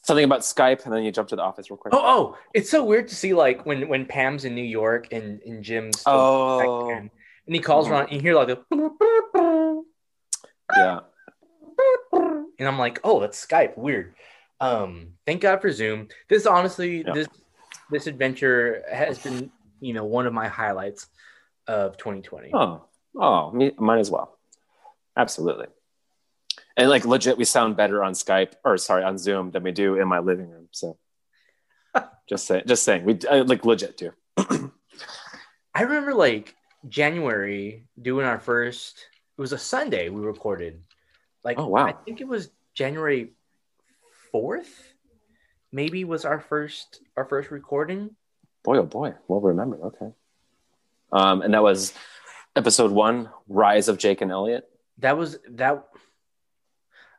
something 0.03 0.25
about 0.25 0.41
skype 0.41 0.85
and 0.85 0.95
then 0.95 1.03
you 1.03 1.11
jump 1.11 1.29
to 1.29 1.35
the 1.37 1.43
office 1.43 1.69
real 1.69 1.77
quick 1.77 1.93
Oh, 1.93 2.01
oh, 2.05 2.39
it's 2.55 2.71
so 2.71 2.85
weird 2.85 3.09
to 3.09 3.15
see 3.17 3.35
like 3.35 3.67
when 3.67 3.89
when 3.89 4.07
Pam's 4.07 4.45
in 4.45 4.55
New 4.55 4.63
York 4.63 5.09
and, 5.13 5.41
and 5.43 5.65
Jim's 5.65 6.01
Oh. 6.07 6.59
back 6.59 6.97
and 6.97 7.11
he 7.47 7.59
calls 7.61 7.89
Mhm. 7.89 7.91
around 7.91 8.03
and 8.05 8.13
you 8.13 8.21
hear 8.21 8.35
like 8.37 8.47
the 8.49 9.85
yeah 10.77 11.01
and 12.59 12.69
I'm 12.69 12.79
like, 12.79 13.01
oh, 13.05 13.21
that's 13.21 13.45
Skype. 13.45 13.77
Weird. 13.77 14.15
Um, 14.61 15.09
thank 15.27 15.43
God 15.43 15.61
for 15.61 15.71
Zoom. 15.71 16.09
This 16.29 16.47
honestly, 16.47 17.05
Yeah. 17.07 17.13
this 17.13 17.29
this 17.91 18.07
adventure 18.09 18.83
has 18.91 19.19
been, 19.19 19.51
you 19.81 19.93
know, 19.93 20.05
one 20.05 20.27
of 20.27 20.33
my 20.33 20.49
highlights 20.49 21.07
of 21.69 21.97
2020. 21.99 22.51
Oh, 22.53 22.85
oh, 23.17 23.53
me, 23.53 23.73
mine 23.79 24.01
as 24.01 24.11
well. 24.11 24.39
Absolutely. 25.17 25.67
And 26.77 26.91
like 26.91 27.05
legit, 27.05 27.39
we 27.39 27.45
sound 27.45 27.77
better 27.77 28.03
on 28.03 28.13
Skype 28.13 28.55
or 28.65 28.77
sorry 28.77 29.05
on 29.05 29.19
Zoom 29.19 29.51
than 29.51 29.63
we 29.63 29.73
do 29.73 29.99
in 30.01 30.09
my 30.09 30.19
living 30.19 30.51
room. 30.51 30.69
So 30.73 30.99
just 32.29 32.47
saying, 32.47 32.65
just 32.67 32.83
saying, 32.83 33.05
we 33.05 33.19
I, 33.31 33.43
like 33.43 33.65
legit 33.65 33.97
do. 33.97 34.13
I 35.75 35.83
remember 35.83 36.15
like 36.15 36.55
January 36.89 37.87
doing 38.01 38.27
our 38.27 38.41
first. 38.41 38.99
It 39.37 39.41
was 39.41 39.53
a 39.53 39.59
Sunday 39.59 40.09
we 40.09 40.23
recorded. 40.23 40.83
Like, 41.47 41.59
Oh, 41.61 41.69
wow. 41.69 41.87
I 41.87 41.93
think 41.93 42.21
it 42.21 42.27
was 42.27 42.51
January 42.75 43.31
fourth. 44.33 44.93
Maybe 45.71 46.05
was 46.05 46.25
our 46.25 46.41
first 46.41 47.01
our 47.17 47.25
first 47.25 47.51
recording. 47.53 48.17
Boy, 48.65 48.79
oh 48.79 48.83
boy, 48.83 49.15
well 49.29 49.41
remembered. 49.41 49.81
Okay. 49.81 50.11
Um, 51.13 51.43
and 51.43 51.55
that 51.55 51.63
was 51.63 51.95
episode 52.57 52.91
one, 52.91 53.31
Rise 53.49 53.87
of 53.89 53.97
Jake 53.97 54.21
and 54.23 54.31
Elliot. 54.33 54.69
That 54.99 55.17
was 55.17 55.39
that. 55.51 55.87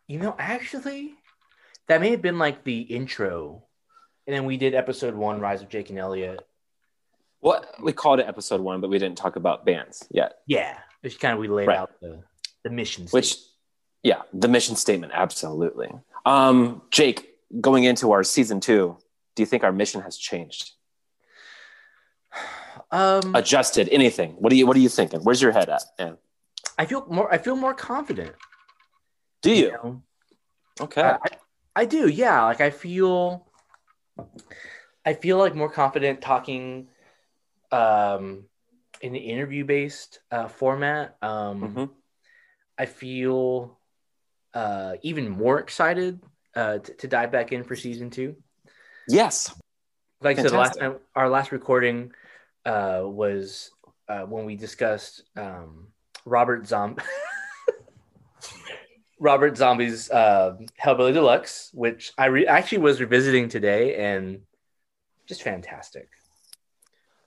You 0.08 0.20
know, 0.20 0.36
actually, 0.38 1.14
that 1.88 2.02
may 2.02 2.12
have 2.12 2.22
been 2.22 2.38
like 2.38 2.64
the 2.66 2.80
intro, 2.82 3.64
and 4.26 4.36
then 4.36 4.46
we 4.46 4.58
did 4.58 4.74
episode 4.76 5.16
one, 5.16 5.40
Rise 5.40 5.62
of 5.62 5.70
Jake 5.70 5.90
and 5.90 6.00
Elliot. 6.00 6.46
What 7.40 7.82
we 7.82 7.94
called 7.94 8.20
it 8.20 8.28
episode 8.28 8.60
one, 8.62 8.82
but 8.82 8.90
we 8.90 9.00
didn't 9.00 9.18
talk 9.18 9.36
about 9.38 9.66
bands 9.66 10.06
yet. 10.12 10.40
Yeah, 10.48 10.78
it's 11.04 11.16
kind 11.18 11.34
of 11.34 11.40
we 11.40 11.48
laid 11.48 11.68
Right. 11.68 11.78
out 11.78 11.92
the 12.02 12.24
the 12.64 12.70
mission. 12.70 13.08
Which, 13.12 13.38
yeah, 14.04 14.22
the 14.34 14.48
mission 14.48 14.76
statement, 14.76 15.12
absolutely. 15.16 15.90
Um, 16.26 16.82
Jake, 16.92 17.36
going 17.62 17.84
into 17.86 18.12
our 18.12 18.24
season 18.24 18.60
two, 18.60 18.98
do 19.36 19.42
you 19.44 19.48
think 19.48 19.64
our 19.64 19.72
mission 19.72 20.02
has 20.02 20.18
changed? 20.18 20.72
um, 22.92 23.36
adjusted 23.36 23.90
anything 23.90 24.32
what 24.40 24.52
are 24.52 24.56
you 24.56 24.66
what 24.68 24.76
are 24.78 24.80
you 24.80 24.88
thinking 24.90 25.20
where's 25.22 25.42
your 25.42 25.52
head 25.52 25.68
at 25.70 25.84
man 25.98 26.18
I 26.78 26.86
feel 26.86 27.06
more. 27.10 27.34
I 27.34 27.38
feel 27.38 27.56
more 27.56 27.74
confident. 27.74 28.34
do 29.42 29.52
you 29.52 29.72
know? 29.72 30.04
okay 30.82 31.02
I, 31.02 31.12
I- 31.24 31.38
I 31.76 31.86
do, 31.86 32.08
yeah. 32.10 32.44
Like 32.46 32.60
I 32.60 32.72
feel, 32.72 33.46
I 35.06 35.14
feel 35.14 35.38
like 35.38 35.54
more 35.54 35.70
confident 35.70 36.22
talking, 36.22 36.88
um, 37.72 38.46
in 39.00 39.14
the 39.14 39.20
interview 39.20 39.64
based 39.64 40.20
uh, 40.32 40.48
format. 40.48 41.18
Um, 41.22 41.62
Mhm. 41.62 41.90
I 42.80 42.88
feel, 42.88 43.77
uh, 44.54 44.94
even 45.02 45.30
more 45.30 45.60
excited 45.60 46.20
uh, 46.56 46.80
to, 46.80 46.94
to 46.94 47.08
dive 47.08 47.32
back 47.32 47.52
in 47.52 47.64
for 47.64 47.76
season 47.76 48.10
two. 48.10 48.36
yes 49.08 49.54
Like 50.22 50.40
I 50.40 50.42
said, 50.42 50.52
the 50.52 50.58
last 50.58 50.80
time, 50.80 50.96
our 51.16 51.30
last 51.30 51.52
recording 51.52 52.12
uh, 52.66 53.02
was 53.04 53.72
uh, 54.10 54.22
when 54.22 54.46
we 54.46 54.56
discussed 54.56 55.24
um, 55.36 55.88
Robert 56.26 56.68
Zombie. 56.68 57.04
Robert 59.20 59.58
Zombie's 59.58 60.12
uh, 60.12 60.56
Hellbilly 60.84 61.14
Deluxe, 61.14 61.72
which 61.74 62.14
I 62.18 62.26
re- 62.26 62.46
actually 62.46 62.80
was 62.80 63.00
revisiting 63.00 63.50
today, 63.50 63.96
and 63.96 64.42
just 65.28 65.44
fantastic. 65.44 66.10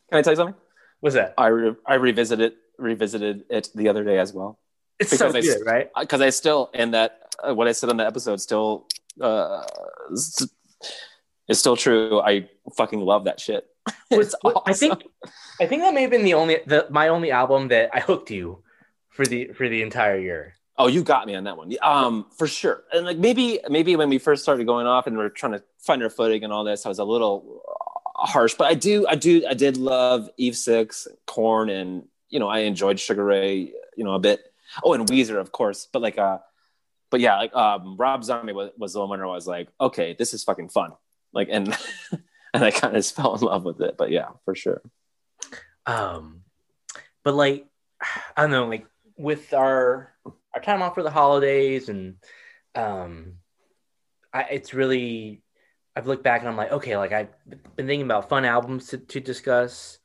can 0.09 0.19
i 0.19 0.23
tell 0.23 0.33
you 0.33 0.37
something 0.37 0.55
What's 1.01 1.15
that? 1.15 1.35
i 1.37 1.49
re- 1.49 1.77
i 1.87 1.95
revisited 1.95 2.55
revisited 2.79 3.45
it 3.51 3.69
the 3.75 3.89
other 3.89 4.05
day 4.05 4.19
as 4.19 4.33
well 4.33 4.59
It's 5.01 5.11
so 5.17 5.33
because 5.33 5.35
I- 5.37 5.41
good, 5.59 5.67
right? 5.67 5.91
because 5.99 6.21
i 6.21 6.31
still 6.31 6.71
and 6.75 6.95
that 6.95 7.11
uh, 7.43 7.55
what 7.55 7.67
i 7.69 7.73
said 7.73 7.89
on 7.91 7.97
the 7.97 8.07
episode 8.07 8.41
still 8.41 8.87
uh 9.21 9.65
is 11.49 11.59
still 11.59 11.77
true 11.77 12.21
i 12.21 12.49
fucking 12.77 13.01
love 13.01 13.25
that 13.25 13.41
shit 13.41 13.67
Was- 14.11 14.35
It's 14.45 14.61
I 14.67 14.73
think. 14.73 15.03
I 15.61 15.67
think 15.67 15.83
that 15.83 15.95
may 15.95 16.03
have 16.03 16.11
been 16.11 16.25
the 16.25 16.35
only 16.35 16.59
the 16.67 16.87
my 16.91 17.09
only 17.09 17.31
album 17.31 17.69
that 17.69 17.91
I 17.93 18.01
hooked 18.01 18.31
you 18.31 18.63
for 19.09 19.25
the 19.27 19.49
for 19.49 19.69
the 19.69 19.83
entire 19.83 20.19
year. 20.19 20.55
Oh, 20.79 20.87
you 20.87 21.03
got 21.03 21.27
me 21.27 21.35
on 21.35 21.45
that 21.45 21.57
one. 21.57 21.73
Um, 21.83 22.27
for 22.39 22.47
sure. 22.47 22.85
And 22.93 23.05
like 23.05 23.19
maybe 23.19 23.61
maybe 23.69 23.97
when 23.97 24.09
we 24.09 24.19
first 24.19 24.43
started 24.43 24.67
going 24.67 24.87
off 24.87 25.07
and 25.07 25.17
we 25.19 25.25
are 25.25 25.29
trying 25.31 25.53
to 25.53 25.63
find 25.79 26.03
our 26.03 26.11
footing 26.11 26.45
and 26.45 26.53
all 26.53 26.65
this, 26.65 26.87
I 26.87 26.89
was 26.89 26.99
a 26.99 27.05
little 27.05 27.63
uh, 27.69 28.27
harsh. 28.27 28.55
But 28.55 28.69
I 28.69 28.75
do, 28.75 29.07
I 29.07 29.17
do, 29.17 29.45
I 29.49 29.55
did 29.55 29.77
love 29.77 30.29
Eve 30.37 30.57
Six, 30.57 31.09
Korn, 31.27 31.69
and 31.69 32.05
you 32.29 32.39
know 32.39 32.49
I 32.49 32.61
enjoyed 32.61 32.99
Sugar 33.01 33.25
Ray, 33.25 33.73
you 33.97 34.05
know 34.05 34.15
a 34.15 34.19
bit. 34.21 34.41
Oh, 34.83 34.93
and 34.93 35.07
Weezer, 35.09 35.41
of 35.41 35.53
course. 35.53 35.89
But 35.93 36.03
like, 36.03 36.19
uh, 36.19 36.39
but 37.11 37.21
yeah, 37.21 37.39
like 37.39 37.55
um, 37.55 37.97
Rob 37.97 38.25
Zombie 38.25 38.53
was, 38.53 38.71
was 38.77 38.93
the 38.93 39.01
one 39.01 39.19
where 39.19 39.27
I 39.27 39.31
was 39.31 39.47
like, 39.47 39.69
okay, 39.81 40.15
this 40.19 40.33
is 40.35 40.45
fucking 40.45 40.69
fun. 40.69 40.93
Like, 41.33 41.49
and 41.51 41.77
and 42.55 42.65
I 42.65 42.71
kind 42.71 42.97
of 42.97 43.07
fell 43.07 43.35
in 43.35 43.41
love 43.43 43.65
with 43.65 43.81
it. 43.81 43.97
But 43.97 44.11
yeah, 44.11 44.29
for 44.45 44.55
sure. 44.55 44.83
Um, 45.87 46.43
but 47.25 47.35
like 47.35 47.67
I 48.37 48.43
don't 48.43 48.51
know, 48.51 48.67
like 48.67 48.87
with 49.17 49.53
our 49.53 50.15
our 50.55 50.61
time 50.61 50.83
off 50.83 50.95
for 50.95 51.03
the 51.03 51.11
holidays 51.11 51.89
and 51.89 52.17
um, 52.75 53.35
I 54.33 54.43
it's 54.45 54.75
really 54.75 55.43
I've 55.97 56.07
looked 56.07 56.25
back 56.25 56.41
and 56.41 56.49
I'm 56.49 56.57
like, 56.57 56.73
okay, 56.73 56.97
like 56.97 57.13
I've 57.13 57.35
been 57.77 57.87
thinking 57.87 58.03
about 58.03 58.29
fun 58.29 58.45
albums 58.45 58.89
to, 58.89 58.99
to 58.99 59.21
discuss, 59.21 59.99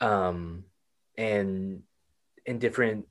um, 0.00 0.64
and 1.16 1.82
and 2.46 2.60
different 2.60 3.06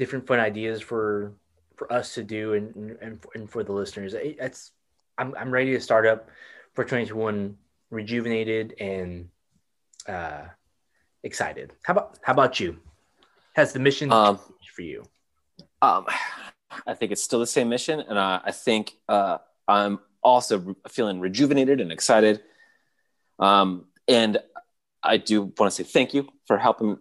different 0.00 0.26
fun 0.26 0.40
ideas 0.40 0.80
for 0.80 1.34
for 1.76 1.92
us 1.92 2.14
to 2.14 2.24
do 2.24 2.54
and 2.54 2.74
and, 3.04 3.18
and 3.34 3.48
for 3.48 3.62
the 3.62 3.72
listeners. 3.72 4.14
It's 4.16 4.72
I'm 5.18 5.34
I'm 5.36 5.50
ready 5.52 5.72
to 5.72 5.80
start 5.80 6.06
up 6.06 6.28
for 6.74 6.82
2021 6.84 7.56
rejuvenated 7.90 8.74
and 8.80 9.28
uh 10.08 10.44
excited. 11.22 11.72
How 11.84 11.92
about 11.92 12.18
how 12.22 12.32
about 12.32 12.58
you? 12.58 12.78
Has 13.54 13.72
the 13.72 13.78
mission 13.78 14.10
Um, 14.10 14.38
changed 14.38 14.70
for 14.74 14.82
you? 14.82 15.04
Um, 15.82 16.06
I 16.86 16.94
think 16.94 17.12
it's 17.12 17.22
still 17.22 17.40
the 17.40 17.46
same 17.46 17.68
mission, 17.68 18.00
and 18.00 18.16
uh, 18.16 18.40
I 18.44 18.52
think 18.52 18.96
uh, 19.08 19.38
I'm 19.68 19.98
also 20.22 20.76
feeling 20.88 21.20
rejuvenated 21.20 21.80
and 21.80 21.90
excited. 21.92 22.40
Um, 23.38 23.86
and 24.06 24.38
I 25.02 25.16
do 25.16 25.52
want 25.58 25.72
to 25.72 25.76
say 25.78 25.82
thank 25.82 26.14
you 26.14 26.28
for 26.46 26.58
helping 26.58 26.98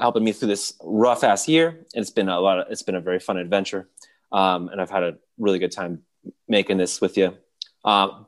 helping 0.00 0.24
me 0.24 0.32
through 0.32 0.48
this 0.48 0.74
rough 0.82 1.24
ass 1.24 1.48
year. 1.48 1.86
It's 1.94 2.10
been 2.10 2.28
a 2.28 2.40
lot. 2.40 2.58
Of, 2.58 2.66
it's 2.70 2.82
been 2.82 2.94
a 2.94 3.00
very 3.00 3.20
fun 3.20 3.36
adventure, 3.36 3.88
um, 4.32 4.68
and 4.68 4.80
I've 4.80 4.90
had 4.90 5.02
a 5.02 5.18
really 5.38 5.58
good 5.58 5.72
time 5.72 6.02
making 6.48 6.78
this 6.78 7.00
with 7.00 7.16
you. 7.16 7.36
Um, 7.84 8.26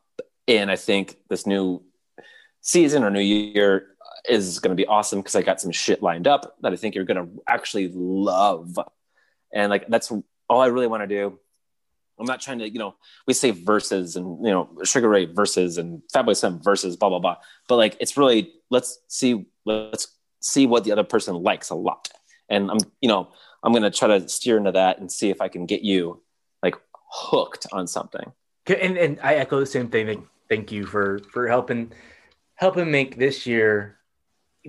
and 0.48 0.70
I 0.70 0.76
think 0.76 1.16
this 1.28 1.46
new 1.46 1.82
season 2.60 3.04
or 3.04 3.10
new 3.10 3.20
year 3.20 3.88
is 4.28 4.60
going 4.60 4.70
to 4.70 4.80
be 4.80 4.86
awesome 4.86 5.20
because 5.20 5.34
I 5.34 5.42
got 5.42 5.60
some 5.60 5.72
shit 5.72 6.02
lined 6.02 6.26
up 6.26 6.56
that 6.62 6.72
I 6.72 6.76
think 6.76 6.94
you're 6.94 7.04
going 7.04 7.26
to 7.26 7.42
actually 7.48 7.90
love 7.92 8.78
and 9.52 9.70
like 9.70 9.86
that's 9.88 10.10
all 10.48 10.60
I 10.60 10.66
really 10.66 10.86
want 10.86 11.02
to 11.02 11.06
do. 11.06 11.38
I'm 12.18 12.26
not 12.26 12.40
trying 12.40 12.60
to, 12.60 12.68
you 12.68 12.78
know, 12.78 12.94
we 13.26 13.34
say 13.34 13.50
verses 13.50 14.16
and 14.16 14.44
you 14.44 14.50
know, 14.50 14.70
Sugar 14.84 15.08
Ray 15.08 15.24
verses 15.26 15.78
and 15.78 16.02
Fatboy 16.14 16.36
Slim 16.36 16.62
verses, 16.62 16.96
blah 16.96 17.08
blah 17.08 17.18
blah. 17.18 17.36
But 17.68 17.76
like, 17.76 17.96
it's 18.00 18.16
really 18.16 18.52
let's 18.70 19.00
see, 19.08 19.46
let's 19.64 20.08
see 20.42 20.66
what 20.66 20.84
the 20.84 20.92
other 20.92 21.04
person 21.04 21.34
likes 21.36 21.70
a 21.70 21.74
lot, 21.74 22.10
and 22.50 22.70
I'm, 22.70 22.78
you 23.00 23.08
know, 23.08 23.32
I'm 23.62 23.72
gonna 23.72 23.90
try 23.90 24.18
to 24.18 24.28
steer 24.28 24.58
into 24.58 24.72
that 24.72 24.98
and 24.98 25.10
see 25.10 25.30
if 25.30 25.40
I 25.40 25.48
can 25.48 25.64
get 25.64 25.82
you 25.82 26.22
like 26.62 26.76
hooked 27.10 27.66
on 27.72 27.86
something. 27.86 28.32
And 28.66 28.98
and 28.98 29.18
I 29.22 29.36
echo 29.36 29.58
the 29.58 29.66
same 29.66 29.88
thing. 29.88 30.06
Thank- 30.06 30.28
Thank 30.48 30.70
you 30.70 30.84
for 30.84 31.18
for 31.32 31.48
helping 31.48 31.92
helping 32.56 32.90
make 32.90 33.16
this 33.16 33.46
year 33.46 33.96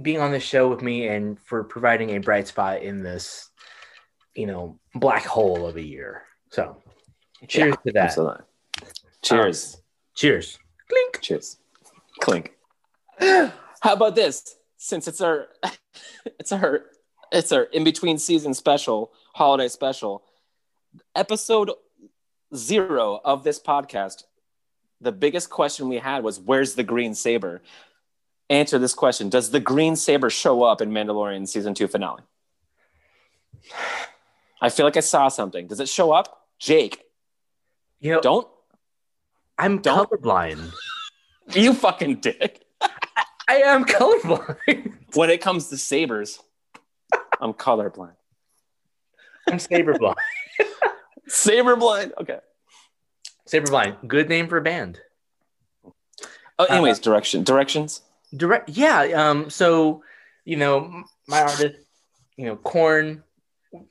being 0.01 0.19
on 0.21 0.31
the 0.31 0.39
show 0.39 0.69
with 0.69 0.81
me 0.81 1.09
and 1.09 1.37
for 1.41 1.65
providing 1.65 2.11
a 2.11 2.19
bright 2.19 2.47
spot 2.47 2.81
in 2.81 3.03
this, 3.03 3.49
you 4.33 4.47
know, 4.47 4.79
black 4.95 5.25
hole 5.25 5.67
of 5.67 5.75
a 5.75 5.81
year. 5.81 6.23
So, 6.51 6.81
cheers 7.49 7.75
to 7.85 7.91
that. 7.91 8.05
Absolutely. 8.05 8.43
Cheers. 9.23 9.75
Um, 9.75 9.81
cheers. 10.15 10.59
Clink. 10.87 11.21
Cheers. 11.21 11.57
Clink. 12.21 12.53
How 13.19 13.51
about 13.93 14.15
this? 14.15 14.55
Since 14.83 15.07
it's 15.11 15.21
our 15.21 15.47
it's 16.25 16.51
our 16.51 16.81
it's 17.31 17.53
our 17.53 17.63
in 17.63 17.85
between 17.85 18.17
season 18.17 18.53
special, 18.53 19.13
holiday 19.33 19.69
special, 19.69 20.23
episode 21.15 21.71
zero 22.53 23.21
of 23.23 23.45
this 23.45 23.61
podcast, 23.61 24.23
the 24.99 25.13
biggest 25.13 25.49
question 25.49 25.87
we 25.87 25.99
had 25.99 26.21
was 26.21 26.37
where's 26.37 26.75
the 26.75 26.83
green 26.83 27.15
saber? 27.15 27.61
Answer 28.49 28.77
this 28.77 28.93
question. 28.93 29.29
Does 29.29 29.51
the 29.51 29.61
green 29.61 29.95
saber 29.95 30.29
show 30.29 30.63
up 30.63 30.81
in 30.81 30.91
Mandalorian 30.91 31.47
season 31.47 31.73
two 31.73 31.87
finale? 31.87 32.23
I 34.61 34.67
feel 34.67 34.85
like 34.85 34.97
I 34.97 34.99
saw 34.99 35.29
something. 35.29 35.67
Does 35.67 35.79
it 35.79 35.87
show 35.87 36.11
up? 36.11 36.41
Jake, 36.59 37.01
You 38.01 38.15
know, 38.15 38.21
don't 38.21 38.47
I'm 39.57 39.81
don't- 39.81 40.09
colorblind. 40.09 40.73
you 41.53 41.73
fucking 41.73 42.17
dick. 42.17 42.62
I 43.47 43.55
am 43.57 43.85
colorblind. 43.85 44.93
When 45.13 45.29
it 45.29 45.41
comes 45.41 45.67
to 45.69 45.77
sabers, 45.77 46.39
I'm 47.39 47.53
colorblind. 47.53 48.15
I'm 49.49 49.59
saber 49.59 49.97
blind. 49.97 50.17
Saber 51.27 51.75
blind. 51.75 52.13
Okay. 52.19 52.39
Saber 53.45 53.67
blind. 53.67 53.97
Good 54.07 54.29
name 54.29 54.47
for 54.47 54.57
a 54.57 54.61
band. 54.61 54.99
Oh, 56.59 56.65
anyways, 56.65 56.99
direction 56.99 57.43
directions. 57.43 58.01
Direct. 58.35 58.69
Yeah. 58.69 59.01
Um. 59.29 59.49
So, 59.49 60.03
you 60.45 60.55
know, 60.57 61.03
my 61.27 61.41
artist, 61.41 61.75
you 62.37 62.45
know, 62.45 62.55
Korn. 62.55 63.23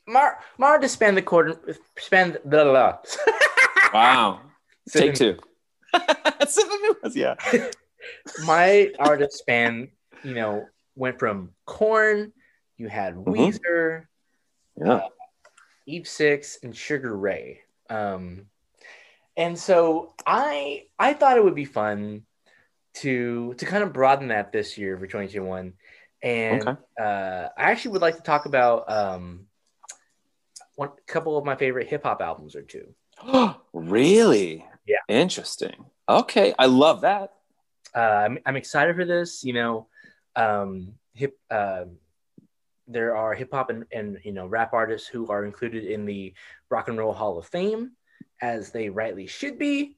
My, 0.06 0.30
my 0.58 0.68
artist 0.68 0.94
span 0.94 1.14
the 1.14 1.22
Korn. 1.22 1.54
Span 1.98 2.38
blah 2.44 2.64
blah. 2.64 2.72
blah. 2.72 2.98
Wow. 3.92 4.40
Take 4.90 5.14
two. 5.14 5.38
Sip 5.94 6.66
of 6.66 6.70
it 6.72 6.96
was- 7.02 7.16
yeah. 7.16 7.34
My 8.44 8.92
artist 8.98 9.38
span, 9.38 9.90
you 10.22 10.34
know, 10.34 10.68
went 10.96 11.18
from 11.18 11.52
Korn. 11.64 12.32
You 12.76 12.88
had 12.88 13.14
Mhm. 13.14 13.24
Weezer, 13.34 14.06
Yeah. 14.76 15.08
Eve 15.86 16.08
Six, 16.08 16.58
and 16.62 16.76
Sugar 16.76 17.16
Ray. 17.16 17.62
Um, 17.90 18.46
and 19.36 19.58
so 19.58 20.14
I 20.26 20.86
I 20.98 21.14
thought 21.14 21.36
it 21.36 21.44
would 21.44 21.54
be 21.54 21.64
fun 21.64 22.24
to 22.94 23.54
to 23.54 23.66
kind 23.66 23.82
of 23.82 23.92
broaden 23.92 24.28
that 24.28 24.52
this 24.52 24.76
year 24.76 24.98
for 24.98 25.06
2021. 25.06 25.74
And 26.22 26.68
Okay. 26.68 26.80
uh, 27.00 27.48
I 27.56 27.70
actually 27.70 27.92
would 27.92 28.02
like 28.02 28.16
to 28.16 28.22
talk 28.22 28.46
about 28.46 28.90
um, 28.90 29.46
one 30.76 30.90
couple 31.06 31.36
of 31.36 31.44
my 31.44 31.56
favorite 31.56 31.88
hip 31.88 32.04
hop 32.04 32.20
albums 32.22 32.54
or 32.54 32.62
two. 32.62 32.94
really? 33.72 34.66
Yeah. 34.86 34.98
Interesting. 35.08 35.86
Okay. 36.08 36.54
I 36.58 36.66
love 36.66 37.00
that. 37.02 37.32
Uh, 37.94 37.98
I'm, 37.98 38.38
I'm 38.46 38.56
excited 38.56 38.96
for 38.96 39.04
this. 39.04 39.44
You 39.44 39.52
know, 39.54 39.86
um, 40.36 40.94
hip. 41.14 41.38
um 41.50 41.98
there 42.88 43.16
are 43.16 43.34
hip 43.34 43.50
hop 43.52 43.70
and, 43.70 43.84
and 43.92 44.18
you 44.24 44.32
know 44.32 44.46
rap 44.46 44.72
artists 44.72 45.08
who 45.08 45.28
are 45.28 45.44
included 45.44 45.84
in 45.84 46.04
the 46.04 46.34
Rock 46.68 46.88
and 46.88 46.98
Roll 46.98 47.12
Hall 47.12 47.38
of 47.38 47.46
Fame, 47.46 47.92
as 48.40 48.70
they 48.70 48.88
rightly 48.88 49.26
should 49.26 49.58
be. 49.58 49.96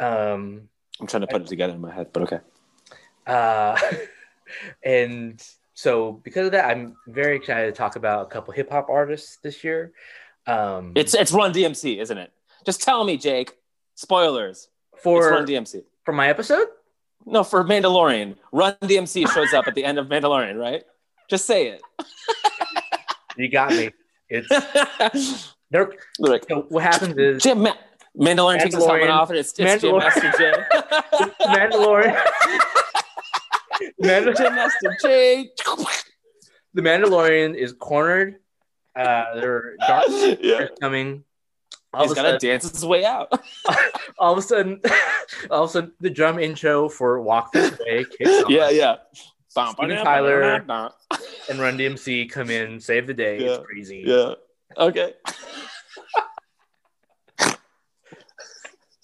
Um, 0.00 0.68
I'm 1.00 1.06
trying 1.06 1.22
to 1.22 1.26
put 1.26 1.42
it 1.42 1.48
together 1.48 1.74
in 1.74 1.80
my 1.80 1.92
head, 1.92 2.08
but 2.12 2.24
okay. 2.24 2.40
uh, 3.26 3.80
and 4.84 5.42
so 5.74 6.12
because 6.12 6.46
of 6.46 6.52
that, 6.52 6.66
I'm 6.70 6.96
very 7.06 7.36
excited 7.36 7.66
to 7.66 7.72
talk 7.72 7.96
about 7.96 8.26
a 8.26 8.30
couple 8.30 8.52
hip 8.52 8.70
hop 8.70 8.88
artists 8.88 9.38
this 9.42 9.64
year. 9.64 9.92
Um, 10.46 10.92
It's 10.94 11.14
it's 11.14 11.32
Run 11.32 11.52
DMC, 11.52 12.00
isn't 12.00 12.18
it? 12.18 12.32
Just 12.66 12.82
tell 12.82 13.04
me, 13.04 13.16
Jake. 13.16 13.52
Spoilers. 13.94 14.68
it's 14.92 15.02
for 15.02 15.30
Run 15.30 15.46
DMC. 15.46 15.84
for 16.04 16.12
my 16.12 16.28
episode. 16.28 16.66
No, 17.26 17.42
for 17.44 17.64
Mandalorian. 17.64 18.36
Run 18.52 18.76
DMC 18.82 19.32
shows 19.32 19.52
up 19.54 19.66
at 19.66 19.74
the 19.74 19.84
end 19.84 19.98
of 19.98 20.08
Mandalorian, 20.08 20.58
right? 20.58 20.82
Just 21.28 21.46
say 21.46 21.68
it. 21.68 21.82
You 23.36 23.48
got 23.50 23.70
me. 23.72 23.90
It's 24.28 24.48
like, 26.20 26.44
So 26.48 26.66
what 26.68 26.82
happens 26.84 27.16
is 27.16 27.42
Jim 27.42 27.62
Ma- 27.62 27.74
Mandalorian 28.16 28.60
takes 28.60 28.76
his 28.76 28.84
helmet 28.86 29.10
off 29.10 29.30
and 29.30 29.38
it's, 29.40 29.52
it's 29.58 29.82
Jam 29.82 29.98
Master 29.98 30.32
Jay. 30.38 30.52
Mandalorian. 31.40 32.16
Mandal- 34.00 34.36
Jam 34.36 34.54
Master 34.54 34.96
Jay. 35.02 35.50
the 36.74 36.82
Mandalorian 36.82 37.56
is 37.56 37.72
cornered. 37.72 38.36
Uh, 38.94 39.34
there 39.34 39.52
are 39.52 39.76
dark 39.80 40.04
yeah. 40.40 40.66
coming. 40.80 41.24
All 41.94 42.02
He's 42.02 42.12
of, 42.12 42.18
a 42.18 42.22
got 42.22 42.40
to 42.40 42.46
dance 42.46 42.70
his 42.70 42.84
way 42.84 43.04
out. 43.04 43.32
all 44.18 44.32
of 44.32 44.38
a 44.38 44.42
sudden, 44.42 44.80
all 45.50 45.64
of 45.64 45.70
a 45.70 45.72
sudden, 45.72 45.92
the 46.00 46.10
drum 46.10 46.38
intro 46.38 46.88
for 46.88 47.20
"Walk 47.20 47.52
This 47.52 47.78
Way" 47.78 48.04
kicks 48.04 48.30
on, 48.44 48.50
yeah, 48.50 48.70
yeah. 48.70 48.96
Steven 49.48 50.04
Tyler. 50.04 50.42
and 50.42 51.60
Run 51.60 51.78
DMC 51.78 52.28
come 52.30 52.50
in, 52.50 52.80
save 52.80 53.06
the 53.06 53.14
day. 53.14 53.38
Yeah, 53.40 53.54
It's 53.54 53.64
crazy. 53.64 54.02
Yeah. 54.04 54.34
Okay. 54.76 55.14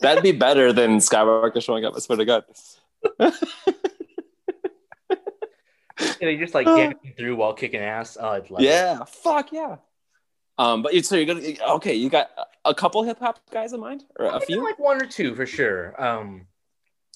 That'd 0.01 0.25
be 0.25 0.33
better 0.33 0.73
than 0.73 0.97
Skywalker 0.97 1.63
showing 1.63 1.85
up. 1.85 1.95
I 1.95 2.01
swear 2.01 2.17
to 2.17 2.25
God. 2.25 2.45
And 6.01 6.29
they 6.29 6.37
just 6.37 6.55
like 6.55 6.67
dancing 6.67 7.15
through 7.17 7.37
while 7.37 7.53
kicking 7.53 7.81
ass. 7.81 8.17
Oh, 8.21 8.31
I'd 8.31 8.51
love 8.51 8.63
it. 8.63 8.67
Yeah. 8.67 9.05
Fuck 9.05 9.53
yeah. 9.53 9.77
Um, 10.61 10.83
but 10.83 10.93
you 10.93 11.03
so 11.03 11.17
you're 11.17 11.25
gonna 11.25 11.55
okay. 11.77 11.95
You 11.95 12.11
got 12.11 12.31
a 12.67 12.75
couple 12.75 13.03
hip 13.03 13.19
hop 13.19 13.41
guys 13.51 13.73
in 13.73 13.81
mind, 13.81 14.05
or 14.19 14.27
a 14.27 14.41
few? 14.41 14.63
like 14.63 14.79
one 14.79 15.01
or 15.03 15.07
two 15.07 15.35
for 15.35 15.47
sure. 15.47 15.95
Um, 16.01 16.47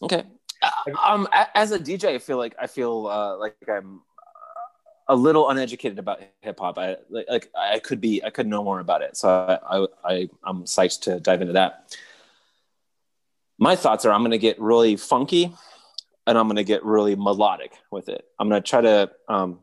Okay. 0.03 0.25
Uh, 0.63 0.71
um, 1.03 1.29
as 1.55 1.73
a 1.73 1.79
DJ, 1.79 2.15
I 2.15 2.19
feel 2.19 2.39
like 2.39 2.55
I 2.61 2.67
feel 2.67 3.07
uh, 3.07 3.37
like 3.37 3.57
I'm 3.69 4.01
uh, 4.19 5.15
a 5.15 5.17
little 5.17 5.51
uneducated 5.51 5.99
about 5.99 6.21
hip 6.41 6.59
hop. 6.59 6.79
I 6.79 6.97
like, 7.11 7.27
like 7.29 7.51
I 7.55 7.79
could 7.79 8.01
be 8.01 8.23
I 8.25 8.31
could 8.31 8.47
know 8.47 8.65
more 8.65 8.81
about 8.81 9.03
it. 9.03 9.17
So 9.17 9.29
I, 9.29 9.79
I 9.79 9.87
I 10.05 10.29
I'm 10.45 10.65
psyched 10.65 11.03
to 11.03 11.21
dive 11.21 11.41
into 11.41 11.55
that. 11.55 11.97
My 13.59 13.77
thoughts 13.77 14.05
are 14.05 14.13
I'm 14.13 14.23
gonna 14.23 14.39
get 14.39 14.61
really 14.61 14.97
funky, 14.97 15.55
and 16.27 16.39
I'm 16.39 16.49
gonna 16.49 16.65
get 16.65 16.85
really 16.85 17.15
melodic 17.15 17.73
with 17.91 18.09
it. 18.09 18.25
I'm 18.39 18.49
gonna 18.49 18.63
try 18.63 18.81
to 18.81 19.11
um 19.29 19.61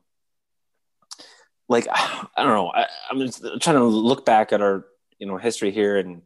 like 1.71 1.87
I 2.37 2.43
don't 2.43 2.53
know. 2.53 2.69
I, 2.71 2.85
I'm 3.09 3.19
just 3.19 3.41
trying 3.61 3.77
to 3.77 3.83
look 3.83 4.25
back 4.25 4.51
at 4.53 4.61
our 4.61 4.85
you 5.19 5.27
know 5.27 5.37
history 5.37 5.71
here 5.71 5.97
and. 5.97 6.21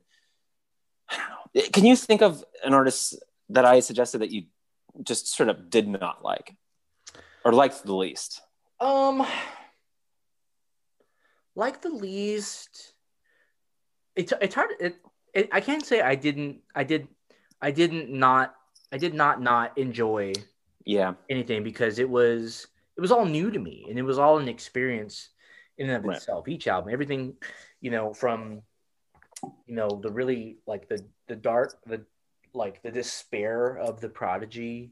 I 1.10 1.18
don't 1.18 1.30
know. 1.30 1.70
Can 1.72 1.86
you 1.86 1.96
think 1.96 2.22
of 2.22 2.44
an 2.66 2.74
artist 2.74 3.16
that 3.50 3.64
I 3.64 3.80
suggested 3.80 4.20
that 4.20 4.32
you 4.32 4.44
just 5.04 5.28
sort 5.38 5.50
of 5.50 5.70
did 5.70 5.88
not 5.88 6.24
like 6.24 6.56
or 7.46 7.54
liked 7.54 7.84
the 7.86 7.94
least? 7.96 8.42
um, 8.82 9.26
like 11.56 11.82
the 11.82 11.90
least. 11.90 12.94
It's 14.16 14.34
it's 14.42 14.56
hard. 14.56 14.72
It, 14.80 14.96
it 15.34 15.50
I 15.52 15.62
can't 15.62 15.86
say 15.86 16.02
I 16.02 16.16
didn't. 16.16 16.62
I 16.74 16.84
did. 16.84 17.08
I 17.62 17.72
didn't 17.72 18.10
not. 18.10 18.56
I 18.92 18.98
did 18.98 19.14
not 19.14 19.42
not 19.42 19.78
enjoy 19.78 20.34
Yeah. 20.86 21.14
anything 21.30 21.64
because 21.64 22.00
it 22.00 22.10
was 22.10 22.68
it 22.98 23.02
was 23.02 23.12
all 23.12 23.26
new 23.26 23.52
to 23.52 23.60
me, 23.60 23.86
and 23.90 24.00
it 24.00 24.04
was 24.04 24.18
all 24.18 24.40
an 24.40 24.48
experience 24.48 25.30
in 25.78 25.90
and 25.90 25.98
of 25.98 26.06
Right. 26.06 26.18
itself. 26.18 26.48
Each 26.48 26.68
album, 26.68 26.92
everything, 26.94 27.36
you 27.82 27.92
know, 27.92 28.14
from 28.14 28.62
you 29.68 29.76
know 29.76 29.90
the 30.02 30.12
really 30.12 30.58
like 30.66 30.88
the 30.88 31.06
the 31.28 31.36
dark 31.36 31.78
the 31.86 32.06
like 32.54 32.82
the 32.84 32.92
despair 32.92 33.78
of 33.78 34.00
the 34.00 34.10
prodigy 34.10 34.92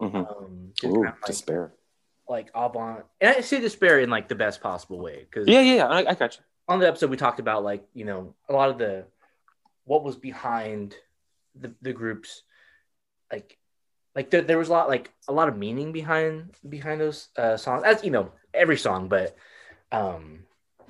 Mhm. 0.00 0.30
um 0.30 0.72
Ooh, 0.84 1.04
like, 1.04 1.16
despair. 1.26 1.72
like 2.28 2.50
avant 2.54 3.04
and 3.20 3.34
i 3.36 3.40
say 3.40 3.58
despair 3.60 3.98
in 4.00 4.10
like 4.10 4.28
the 4.28 4.34
best 4.34 4.60
possible 4.60 5.00
way 5.00 5.24
because 5.24 5.48
Yeah, 5.48 5.60
yeah, 5.62 5.74
yeah. 5.76 5.86
I, 5.88 6.10
I 6.10 6.14
got 6.14 6.36
you. 6.36 6.44
on 6.68 6.78
the 6.78 6.86
episode 6.86 7.10
we 7.10 7.16
talked 7.16 7.40
about 7.40 7.64
like 7.64 7.84
you 7.94 8.04
know 8.04 8.34
a 8.48 8.52
lot 8.52 8.68
of 8.68 8.78
the 8.78 9.06
what 9.84 10.04
was 10.04 10.16
behind 10.16 10.94
the, 11.58 11.72
the 11.82 11.92
groups 11.92 12.42
like 13.32 13.56
like 14.14 14.30
there, 14.30 14.42
there 14.42 14.58
was 14.58 14.68
a 14.68 14.72
lot 14.72 14.88
like 14.88 15.10
a 15.28 15.32
lot 15.32 15.48
of 15.48 15.56
meaning 15.56 15.92
behind 15.92 16.54
behind 16.68 17.00
those 17.00 17.28
uh 17.36 17.56
songs 17.56 17.82
as 17.84 18.04
you 18.04 18.10
know 18.10 18.30
every 18.52 18.76
song 18.76 19.08
but 19.08 19.34
um 19.92 20.40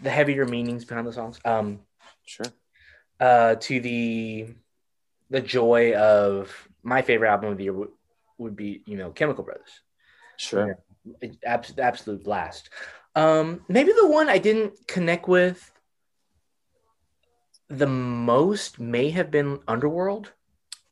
the 0.03 0.11
heavier 0.11 0.45
meanings 0.45 0.85
behind 0.85 1.07
the 1.07 1.13
songs 1.13 1.41
um 1.45 1.81
Sure. 2.25 2.47
uh 3.21 3.55
to 3.57 3.81
the 3.81 4.49
the 5.31 5.41
joy 5.41 5.95
of 5.95 6.69
my 6.83 7.03
favorite 7.03 7.29
album 7.31 7.51
of 7.53 7.59
the 7.59 7.65
year 7.65 7.73
would, 7.73 7.91
would 8.39 8.57
be 8.57 8.83
you 8.87 8.97
know 8.97 9.11
chemical 9.11 9.45
brothers 9.45 9.83
Sure. 10.37 10.79
absolute, 11.45 11.81
absolute 11.81 12.25
blast. 12.25 12.71
Um, 13.17 13.65
maybe 13.69 13.93
the 13.93 14.07
one 14.07 14.29
I 14.29 14.39
didn't 14.39 14.87
connect 14.87 15.27
with 15.27 15.73
the 17.69 17.87
most 17.87 18.79
may 18.79 19.11
have 19.11 19.31
been 19.31 19.59
Underworld. 19.67 20.33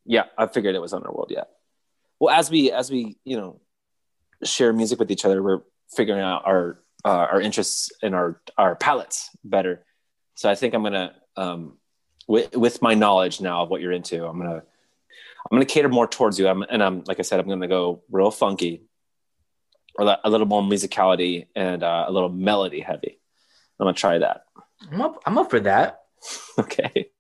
Yeah, 0.05 0.25
I 0.37 0.47
figured 0.47 0.75
it 0.75 0.81
was 0.81 0.93
Underworld. 0.93 1.31
Yeah. 1.31 1.45
Well, 2.19 2.35
as 2.35 2.51
we 2.51 2.73
as 2.73 2.91
we 2.91 3.17
you 3.25 3.37
know 3.37 3.61
share 4.43 4.73
music 4.73 4.99
with 4.99 5.11
each 5.11 5.25
other, 5.25 5.43
we're 5.43 5.63
figuring 5.95 6.21
out 6.21 6.43
our 6.45 6.79
uh, 7.07 7.29
our 7.31 7.41
interests 7.41 7.93
and 8.03 8.15
our 8.17 8.41
our 8.59 8.75
palettes 8.75 9.31
better. 9.45 9.85
So 10.35 10.51
I 10.51 10.57
think 10.57 10.75
I'm 10.75 10.83
gonna 10.83 11.15
um, 11.37 11.79
with 12.27 12.57
with 12.57 12.83
my 12.83 12.95
knowledge 12.95 13.41
now 13.41 13.63
of 13.63 13.71
what 13.71 13.81
you're 13.81 13.93
into, 13.93 14.27
I'm 14.27 14.39
gonna 14.39 14.57
I'm 15.51 15.57
gonna 15.57 15.67
cater 15.67 15.89
more 15.89 16.09
towards 16.09 16.37
you. 16.39 16.49
I'm 16.49 16.63
and 16.63 16.83
I'm 16.83 17.05
like 17.07 17.21
I 17.21 17.23
said, 17.23 17.39
I'm 17.39 17.49
gonna 17.49 17.69
go 17.69 18.03
real 18.11 18.33
funky, 18.33 18.83
or 19.95 20.19
a 20.23 20.29
little 20.29 20.49
more 20.49 20.63
musicality 20.63 21.47
and 21.55 21.85
uh, 21.85 22.07
a 22.09 22.13
little 22.13 22.29
melody 22.29 22.81
heavy. 22.81 23.21
I'm 23.79 23.85
gonna 23.85 23.95
try 23.95 24.19
that. 24.19 24.43
I'm 24.91 25.01
up. 25.01 25.23
I'm 25.25 25.39
up 25.39 25.51
for 25.51 25.61
that. 25.61 26.01
Okay. 26.59 27.11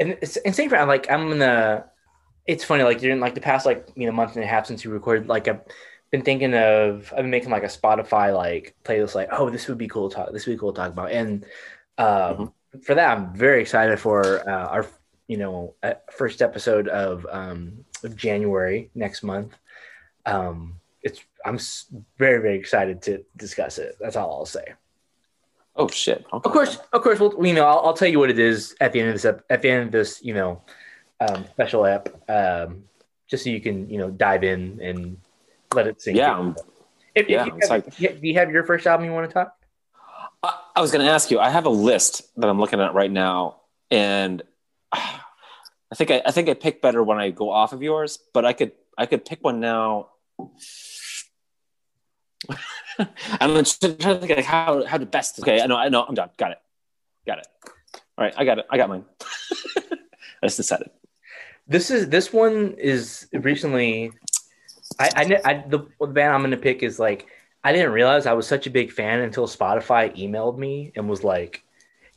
And 0.00 0.18
it's 0.20 0.36
and 0.38 0.54
same 0.54 0.70
for 0.70 0.84
like 0.86 1.10
I'm 1.10 1.28
gonna. 1.28 1.84
It's 2.46 2.64
funny 2.64 2.82
like 2.82 2.98
during 2.98 3.20
like 3.20 3.34
the 3.34 3.40
past 3.40 3.64
like 3.64 3.88
you 3.94 4.06
know 4.06 4.12
month 4.12 4.34
and 4.34 4.44
a 4.44 4.46
half 4.46 4.66
since 4.66 4.82
you 4.82 4.90
recorded 4.90 5.28
like 5.28 5.46
I've 5.46 5.60
been 6.10 6.22
thinking 6.22 6.54
of 6.54 7.12
I've 7.12 7.22
been 7.22 7.30
making 7.30 7.50
like 7.50 7.64
a 7.64 7.66
Spotify 7.66 8.34
like 8.34 8.74
playlist 8.84 9.14
like 9.14 9.28
oh 9.32 9.50
this 9.50 9.68
would 9.68 9.78
be 9.78 9.88
cool 9.88 10.08
to 10.08 10.16
talk 10.16 10.32
this 10.32 10.46
would 10.46 10.54
be 10.54 10.58
cool 10.58 10.72
to 10.72 10.80
talk 10.80 10.92
about 10.92 11.10
and 11.10 11.44
um, 11.98 12.52
for 12.82 12.94
that 12.94 13.16
I'm 13.16 13.34
very 13.34 13.60
excited 13.60 13.98
for 13.98 14.48
uh, 14.48 14.66
our 14.66 14.86
you 15.28 15.36
know 15.36 15.74
uh, 15.82 15.94
first 16.12 16.42
episode 16.42 16.88
of 16.88 17.26
um, 17.30 17.84
of 18.04 18.16
January 18.16 18.90
next 18.94 19.22
month. 19.22 19.56
Um, 20.24 20.80
it's 21.02 21.20
I'm 21.44 21.58
very 22.18 22.40
very 22.40 22.58
excited 22.58 23.02
to 23.02 23.24
discuss 23.36 23.78
it. 23.78 23.96
That's 24.00 24.16
all 24.16 24.32
I'll 24.32 24.46
say. 24.46 24.74
Oh 25.74 25.88
shit. 25.88 26.24
Okay. 26.32 26.48
Of 26.48 26.52
course, 26.52 26.78
of 26.92 27.02
course, 27.02 27.20
we'll 27.20 27.46
you 27.46 27.54
know 27.54 27.66
I'll, 27.66 27.80
I'll 27.86 27.94
tell 27.94 28.08
you 28.08 28.18
what 28.18 28.30
it 28.30 28.38
is 28.38 28.74
at 28.80 28.92
the 28.92 29.00
end 29.00 29.08
of 29.08 29.14
this 29.14 29.24
ep- 29.24 29.44
at 29.50 29.62
the 29.62 29.70
end 29.70 29.84
of 29.84 29.92
this 29.92 30.22
you 30.22 30.34
know 30.34 30.62
um, 31.20 31.44
special 31.50 31.86
app, 31.86 32.08
um, 32.28 32.84
just 33.28 33.44
so 33.44 33.50
you 33.50 33.60
can 33.60 33.88
you 33.88 33.98
know 33.98 34.10
dive 34.10 34.44
in 34.44 34.80
and 34.80 35.18
let 35.74 35.86
it 35.86 36.00
sink. 36.00 36.16
Yeah, 36.16 36.40
in. 36.40 36.56
If, 37.14 37.28
yeah, 37.28 37.46
if 37.46 37.46
you 37.46 37.60
have, 37.68 37.94
yeah, 37.98 38.12
do 38.12 38.28
you 38.28 38.34
have 38.34 38.50
your 38.50 38.64
first 38.64 38.86
album 38.86 39.06
you 39.06 39.12
want 39.12 39.28
to 39.28 39.34
talk? 39.34 39.56
I, 40.42 40.58
I 40.76 40.80
was 40.80 40.90
going 40.92 41.04
to 41.04 41.10
ask 41.10 41.30
you. 41.30 41.38
I 41.38 41.50
have 41.50 41.66
a 41.66 41.70
list 41.70 42.22
that 42.36 42.48
I'm 42.48 42.60
looking 42.60 42.80
at 42.80 42.94
right 42.94 43.10
now, 43.10 43.60
and 43.90 44.42
I 44.92 45.94
think 45.94 46.10
I, 46.10 46.22
I 46.26 46.30
think 46.30 46.48
I 46.48 46.54
pick 46.54 46.82
better 46.82 47.02
when 47.02 47.18
I 47.18 47.30
go 47.30 47.50
off 47.50 47.72
of 47.72 47.82
yours. 47.82 48.18
But 48.32 48.44
I 48.44 48.52
could 48.52 48.72
I 48.98 49.06
could 49.06 49.24
pick 49.24 49.42
one 49.42 49.60
now. 49.60 50.08
I'm 53.40 53.54
just 53.56 53.80
trying 53.80 53.96
to 53.98 54.18
think 54.18 54.36
like 54.36 54.44
how 54.44 54.84
how 54.84 54.98
to 54.98 55.06
best. 55.06 55.40
Okay, 55.40 55.60
I 55.60 55.66
know 55.66 55.76
I 55.76 55.88
know 55.88 56.02
I'm 56.02 56.14
done. 56.14 56.30
Got 56.36 56.52
it. 56.52 56.58
Got 57.26 57.38
it. 57.38 57.48
All 58.18 58.24
right, 58.24 58.34
I 58.36 58.44
got 58.44 58.58
it. 58.58 58.66
I 58.70 58.76
got 58.76 58.88
mine. 58.88 59.04
I 60.42 60.46
just 60.46 60.56
decided. 60.56 60.90
This 61.68 61.90
is 61.90 62.08
this 62.08 62.32
one 62.32 62.74
is 62.78 63.26
recently. 63.32 64.12
I 64.98 65.10
I, 65.16 65.40
I 65.44 65.64
the, 65.68 65.86
the 66.00 66.06
band 66.06 66.34
I'm 66.34 66.42
gonna 66.42 66.56
pick 66.56 66.82
is 66.82 66.98
like 66.98 67.26
I 67.64 67.72
didn't 67.72 67.92
realize 67.92 68.26
I 68.26 68.32
was 68.34 68.46
such 68.46 68.66
a 68.66 68.70
big 68.70 68.92
fan 68.92 69.20
until 69.20 69.46
Spotify 69.46 70.16
emailed 70.16 70.56
me 70.58 70.92
and 70.94 71.08
was 71.08 71.24
like, 71.24 71.64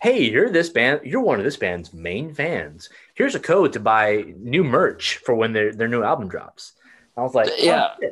"Hey, 0.02 0.24
you're 0.30 0.50
this 0.50 0.70
band. 0.70 1.02
You're 1.04 1.22
one 1.22 1.40
of 1.40 1.46
this 1.46 1.58
band's 1.58 1.94
main 1.94 2.34
fans. 2.34 2.90
Here's 3.16 3.36
a 3.36 3.40
code 3.40 3.74
to 3.74 3.80
buy 3.80 4.26
new 4.38 4.64
merch 4.64 5.18
for 5.18 5.34
when 5.36 5.54
their 5.54 5.74
their 5.74 5.88
new 5.88 6.04
album 6.04 6.28
drops." 6.30 6.74
I 7.18 7.22
was 7.22 7.34
like, 7.34 7.50
Yeah. 7.58 7.90
"Oh. 8.02 8.10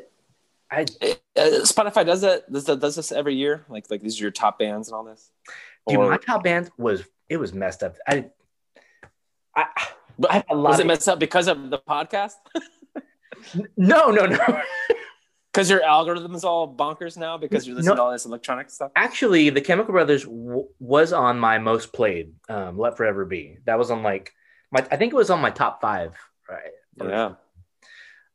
I 0.69 0.81
Uh, 0.81 1.63
Spotify 1.63 2.05
does 2.05 2.21
that. 2.21 2.51
Does 2.51 2.65
that 2.65 2.79
does 2.79 2.95
this 2.95 3.11
every 3.11 3.35
year? 3.35 3.63
Like 3.69 3.89
like 3.89 4.01
these 4.01 4.19
are 4.19 4.23
your 4.23 4.31
top 4.31 4.59
bands 4.59 4.87
and 4.89 4.95
all 4.95 5.03
this. 5.03 5.31
dude, 5.87 5.97
Or- 5.99 6.09
my 6.09 6.17
top 6.17 6.43
band 6.43 6.71
was 6.77 7.03
it 7.29 7.37
was 7.37 7.53
messed 7.53 7.83
up. 7.83 7.95
I 8.07 8.25
I 9.55 9.65
but 10.19 10.31
I 10.31 10.33
have 10.35 10.45
a 10.49 10.55
lot 10.55 10.71
was 10.71 10.79
of 10.79 10.85
it 10.85 10.87
messed 10.87 11.07
up 11.07 11.19
because 11.19 11.47
of 11.47 11.69
the 11.69 11.77
podcast? 11.79 12.33
no 13.77 14.09
no 14.11 14.25
no. 14.25 14.61
Because 15.53 15.71
your 15.71 15.81
algorithm 15.81 16.35
is 16.35 16.43
all 16.43 16.71
bonkers 16.71 17.17
now 17.17 17.39
because 17.39 17.65
you're 17.65 17.75
listening 17.75 17.95
No. 17.95 17.95
to 17.95 18.01
all 18.03 18.11
this 18.11 18.25
electronic 18.27 18.69
stuff. 18.69 18.91
Actually, 18.95 19.49
the 19.49 19.59
Chemical 19.61 19.91
Brothers 19.91 20.23
w- 20.23 20.67
was 20.79 21.13
on 21.13 21.39
my 21.39 21.57
most 21.57 21.91
played. 21.93 22.33
Um, 22.47 22.77
Let 22.77 22.95
Forever 22.95 23.25
Be. 23.25 23.57
That 23.65 23.79
was 23.79 23.89
on 23.89 24.03
like 24.03 24.33
my. 24.71 24.85
I 24.91 24.97
think 24.97 25.13
it 25.13 25.15
was 25.15 25.31
on 25.31 25.41
my 25.41 25.49
top 25.49 25.81
five. 25.81 26.15
Right. 26.47 26.73
Yeah. 27.03 27.31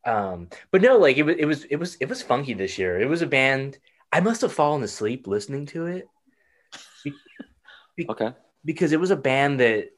Um, 0.05 0.48
but 0.72 0.82
no, 0.82 0.96
like 0.98 1.16
it 1.16 1.22
was. 1.22 1.36
It 1.38 1.44
was. 1.44 1.64
It 1.66 1.76
was. 1.76 1.94
It 2.00 2.09
was 2.09 2.22
funky 2.22 2.55
this 2.55 2.76
year. 2.76 2.98
It 3.00 3.09
was 3.09 3.22
a 3.22 3.26
band. 3.26 3.78
I 4.11 4.18
must 4.18 4.40
have 4.40 4.53
fallen 4.53 4.82
asleep 4.82 5.28
listening 5.28 5.66
to 5.66 5.86
it 5.86 6.09
Okay. 8.09 8.32
because 8.64 8.90
it 8.92 8.98
was 9.00 9.12
a 9.12 9.16
band 9.16 9.61
that, 9.61 9.90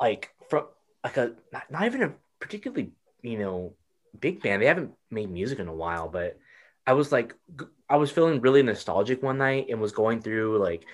like, 0.00 0.30
from 0.48 0.66
like 1.02 1.16
a 1.16 1.32
not, 1.52 1.68
not 1.68 1.84
even 1.86 2.02
a 2.04 2.12
particularly 2.38 2.92
you 3.22 3.38
know 3.40 3.74
big 4.18 4.42
band. 4.42 4.62
They 4.62 4.66
haven't 4.66 4.92
made 5.10 5.30
music 5.30 5.58
in 5.58 5.68
a 5.68 5.74
while, 5.74 6.08
but 6.08 6.38
I 6.86 6.92
was 6.92 7.12
like, 7.12 7.34
I 7.88 7.96
was 7.96 8.10
feeling 8.10 8.40
really 8.40 8.62
nostalgic 8.62 9.22
one 9.22 9.38
night 9.38 9.66
and 9.70 9.80
was 9.80 9.92
going 9.92 10.20
through 10.20 10.58
like, 10.58 10.84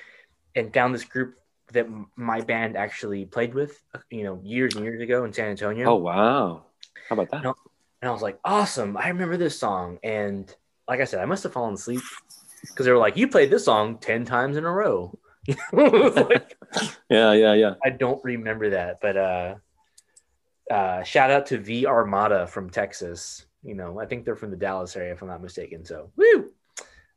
and 0.54 0.72
found 0.72 0.94
this 0.94 1.04
group 1.04 1.36
that 1.72 1.88
my 2.16 2.40
band 2.40 2.76
actually 2.76 3.24
played 3.24 3.54
with, 3.54 3.80
uh, 3.94 3.98
you 4.10 4.24
know, 4.24 4.40
years 4.42 4.76
and 4.76 4.84
years 4.84 5.00
ago 5.00 5.24
in 5.24 5.32
San 5.32 5.50
Antonio. 5.50 5.88
Oh 5.88 5.96
wow. 5.96 6.64
How 7.08 7.14
about 7.14 7.30
that? 7.30 7.42
No. 7.42 7.54
And 8.00 8.08
I 8.08 8.12
was 8.12 8.22
like, 8.22 8.38
awesome. 8.44 8.96
I 8.96 9.08
remember 9.08 9.36
this 9.36 9.58
song. 9.58 9.98
And 10.02 10.54
like 10.86 11.00
I 11.00 11.04
said, 11.04 11.20
I 11.20 11.24
must 11.24 11.42
have 11.44 11.52
fallen 11.52 11.74
asleep 11.74 12.02
because 12.60 12.86
they 12.86 12.92
were 12.92 12.98
like, 12.98 13.16
you 13.16 13.28
played 13.28 13.50
this 13.50 13.64
song 13.64 13.98
10 13.98 14.24
times 14.24 14.56
in 14.56 14.64
a 14.64 14.70
row. 14.70 15.18
You 15.46 15.56
know, 15.72 15.86
it 15.86 15.92
was 15.92 16.16
like, 16.16 16.56
Yeah, 17.08 17.32
yeah, 17.32 17.54
yeah. 17.54 17.74
I 17.84 17.90
don't 17.90 18.22
remember 18.24 18.70
that. 18.70 19.00
But 19.00 19.16
uh, 19.16 19.54
uh, 20.70 21.02
shout 21.02 21.30
out 21.30 21.46
to 21.46 21.58
V 21.58 21.86
Armada 21.86 22.46
from 22.46 22.70
Texas. 22.70 23.46
You 23.62 23.74
know, 23.74 23.98
I 24.00 24.06
think 24.06 24.24
they're 24.24 24.36
from 24.36 24.50
the 24.50 24.56
Dallas 24.56 24.96
area, 24.96 25.12
if 25.12 25.22
I'm 25.22 25.28
not 25.28 25.42
mistaken. 25.42 25.84
So, 25.84 26.10
woo. 26.16 26.50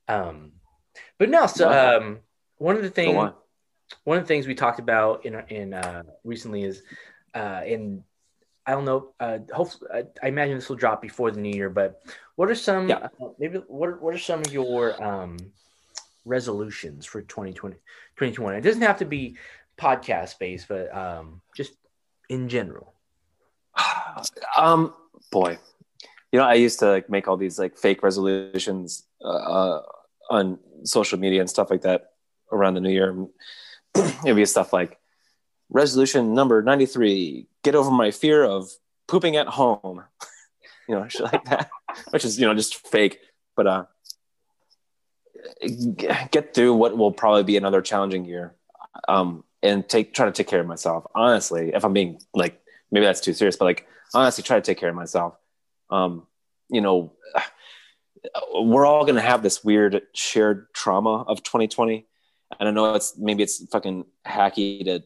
Um, 0.08 0.54
but 1.18 1.30
no, 1.30 1.48
so 1.48 1.70
um, 1.70 2.20
one 2.58 2.76
of 2.76 2.82
the 2.84 2.90
things 2.90 3.16
on. 3.18 3.34
one 4.06 4.18
of 4.18 4.24
the 4.24 4.28
things 4.28 4.48
we 4.48 4.56
talked 4.56 4.80
about 4.80 5.26
in 5.26 5.36
in 5.50 5.74
uh, 5.74 6.04
recently 6.24 6.64
is 6.64 6.84
uh, 7.34 7.62
in 7.66 8.04
I 8.66 8.72
don't 8.72 8.86
know. 8.86 9.14
Uh, 9.20 9.40
hopefully, 9.54 9.90
I, 9.94 10.04
I 10.24 10.28
imagine 10.28 10.56
this 10.56 10.68
will 10.70 10.76
drop 10.76 11.02
before 11.02 11.32
the 11.32 11.40
new 11.40 11.56
year. 11.56 11.70
But 11.70 12.02
what 12.36 12.50
are 12.50 12.56
some 12.56 12.90
Yeah. 12.90 13.08
uh, 13.22 13.30
maybe 13.40 13.60
what 13.68 13.90
are, 13.90 13.98
what 14.00 14.14
are 14.14 14.20
some 14.20 14.42
of 14.42 14.52
your 14.52 15.02
um, 15.02 15.38
resolutions 16.26 17.06
for 17.06 17.22
2020, 17.22 17.76
2021? 17.76 18.56
It 18.56 18.62
doesn't 18.62 18.82
have 18.82 19.00
to 19.00 19.06
be 19.06 19.38
podcast 19.78 20.38
based, 20.40 20.68
but 20.68 20.94
um, 20.96 21.42
just 21.56 21.74
in 22.30 22.50
general. 22.50 22.94
um, 24.58 24.94
boy, 25.32 25.58
you 26.32 26.40
know, 26.40 26.46
I 26.46 26.56
used 26.56 26.80
to 26.80 26.90
like 26.90 27.10
make 27.10 27.28
all 27.28 27.38
these 27.38 27.60
like 27.60 27.78
fake 27.78 28.04
resolutions 28.04 29.04
uh, 29.24 29.28
uh, 29.28 29.82
on 30.30 30.60
social 30.84 31.20
media 31.20 31.42
and 31.42 31.50
stuff 31.50 31.70
like 31.70 31.82
that 31.82 32.12
around 32.52 32.74
the 32.74 32.82
new 32.82 32.90
year. 32.90 33.28
It'd 33.96 34.36
be 34.36 34.46
stuff 34.46 34.74
like 34.74 35.00
resolution 35.70 36.34
number 36.34 36.62
ninety 36.62 36.86
three: 36.86 37.48
get 37.64 37.76
over 37.76 37.92
my 37.92 38.12
fear 38.12 38.44
of 38.44 38.70
pooping 39.08 39.36
at 39.36 39.48
home. 39.48 40.04
you 40.90 40.96
know, 40.96 41.08
shit 41.08 41.22
like 41.22 41.46
that, 41.46 41.70
which 42.12 42.26
is 42.26 42.40
you 42.40 42.46
know 42.46 42.54
just 42.54 42.88
fake, 42.88 43.20
but 43.56 43.68
uh, 43.68 43.86
get 46.32 46.54
through 46.54 46.74
what 46.74 46.98
will 46.98 47.12
probably 47.12 47.44
be 47.44 47.58
another 47.58 47.82
challenging 47.82 48.26
year. 48.26 48.56
Um, 49.08 49.44
and 49.64 49.88
take 49.88 50.14
try 50.14 50.26
to 50.26 50.32
take 50.32 50.48
care 50.48 50.60
of 50.60 50.68
myself. 50.68 51.06
Honestly, 51.16 51.72
if 51.74 51.84
I'm 51.84 51.94
being 51.94 52.20
like 52.34 52.62
maybe 52.92 53.06
that's 53.06 53.22
too 53.22 53.34
serious, 53.34 53.56
but 53.56 53.66
like 53.66 53.88
honestly, 54.14 54.44
try 54.44 54.58
to 54.58 54.62
take 54.62 54.78
care 54.78 54.90
of 54.90 54.96
myself. 54.96 55.36
Um, 55.90 56.28
you 56.70 56.82
know, 56.82 57.14
we're 58.54 58.86
all 58.86 59.06
gonna 59.06 59.22
have 59.22 59.44
this 59.44 59.64
weird 59.64 60.02
shared 60.14 60.74
trauma 60.74 61.24
of 61.24 61.44
2020. 61.44 62.06
And 62.60 62.70
I 62.70 62.72
know 62.72 62.96
it's 62.96 63.18
maybe 63.18 63.44
it's 63.44 63.66
fucking 63.68 64.06
hacky 64.26 64.86
to 64.86 65.04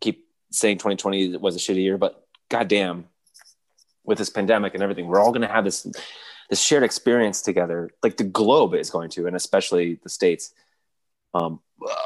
keep 0.00 0.26
saying 0.50 0.78
2020 0.78 1.36
was 1.38 1.56
a 1.56 1.58
shitty 1.58 1.82
year, 1.82 1.98
but 1.98 2.26
goddamn, 2.50 3.06
with 4.04 4.18
this 4.18 4.30
pandemic 4.30 4.74
and 4.74 4.82
everything, 4.82 5.06
we're 5.06 5.20
all 5.20 5.32
gonna 5.32 5.48
have 5.48 5.64
this 5.64 5.86
this 6.50 6.60
shared 6.60 6.82
experience 6.82 7.42
together. 7.42 7.90
Like 8.02 8.16
the 8.16 8.24
globe 8.24 8.74
is 8.74 8.90
going 8.90 9.10
to, 9.10 9.26
and 9.26 9.36
especially 9.36 9.98
the 10.02 10.08
states, 10.08 10.54
um, 11.34 11.60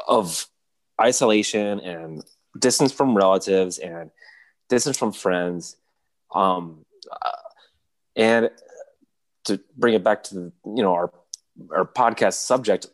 of 0.07 0.47
isolation 1.01 1.79
and 1.79 2.23
distance 2.59 2.91
from 2.91 3.15
relatives 3.15 3.79
and 3.79 4.11
distance 4.73 4.97
from 4.97 5.11
friends. 5.11 5.77
Um, 6.33 6.85
uh, 7.11 7.29
and 8.15 8.49
to 9.45 9.59
bring 9.77 9.93
it 9.93 10.03
back 10.03 10.23
to 10.25 10.35
the, 10.35 10.51
you 10.65 10.83
know 10.83 10.93
our 10.93 11.11
our 11.71 11.85
podcast 11.85 12.33
subject, 12.33 12.87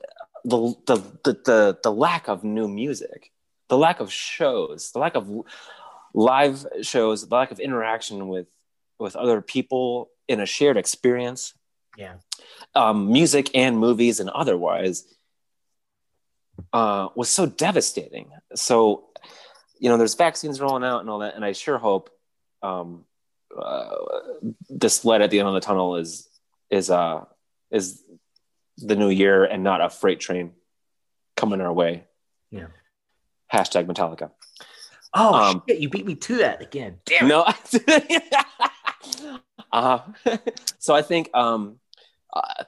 the, 0.44 0.74
the 0.86 0.96
the 1.24 1.34
the 1.46 1.80
the 1.84 1.92
lack 1.92 2.28
of 2.28 2.44
new 2.44 2.68
music, 2.68 3.32
the 3.70 3.78
lack 3.78 4.00
of 4.00 4.12
shows, 4.12 4.92
the 4.92 5.00
lack 5.00 5.16
of 5.16 5.30
live 6.14 6.66
shows, 6.82 7.28
the 7.28 7.36
lack 7.36 7.52
of 7.52 7.60
interaction 7.60 8.28
with 8.28 8.48
with 9.00 9.16
other 9.16 9.42
people 9.42 10.10
in 10.28 10.40
a 10.40 10.46
shared 10.46 10.78
experience. 10.78 11.54
Yeah. 11.98 12.16
Um, 12.76 13.12
music 13.12 13.50
and 13.56 13.78
movies 13.78 14.20
and 14.20 14.30
otherwise 14.30 15.04
uh, 16.74 17.10
was 17.16 17.30
so 17.30 17.46
devastating. 17.46 18.32
So, 18.56 19.09
you 19.80 19.90
know, 19.90 19.98
there's 19.98 20.16
vaccines 20.16 20.62
rolling 20.62 20.84
out 20.84 21.02
and 21.02 21.10
all 21.10 21.20
that, 21.20 21.36
and 21.36 21.44
I 21.44 21.54
sure 21.54 21.78
hope 21.78 22.10
um, 22.62 23.06
uh, 23.58 23.90
this 24.70 25.06
light 25.06 25.22
at 25.22 25.32
the 25.32 25.40
end 25.40 25.48
of 25.48 25.54
the 25.54 25.62
tunnel 25.62 25.96
is 25.96 26.28
is 26.70 26.90
uh 26.90 27.24
is 27.72 28.04
the 28.78 28.96
new 28.96 29.10
year 29.10 29.44
and 29.44 29.64
not 29.64 29.82
a 29.82 29.90
freight 29.90 30.20
train 30.20 30.52
coming 31.36 31.62
our 31.62 31.74
way. 31.74 32.04
Yeah. 32.52 32.68
Hashtag 33.52 33.86
Metallica. 33.88 34.32
Oh 35.14 35.34
Um, 35.34 35.64
shit! 35.68 35.80
You 35.80 35.90
beat 35.90 36.06
me 36.06 36.16
to 36.16 36.38
that 36.38 36.62
again. 36.62 37.00
Damn. 37.06 37.28
No. 37.28 37.42
uh, 39.72 40.00
so 40.78 40.94
I 40.94 41.02
think, 41.02 41.30
um, 41.34 41.80
uh, 42.32 42.64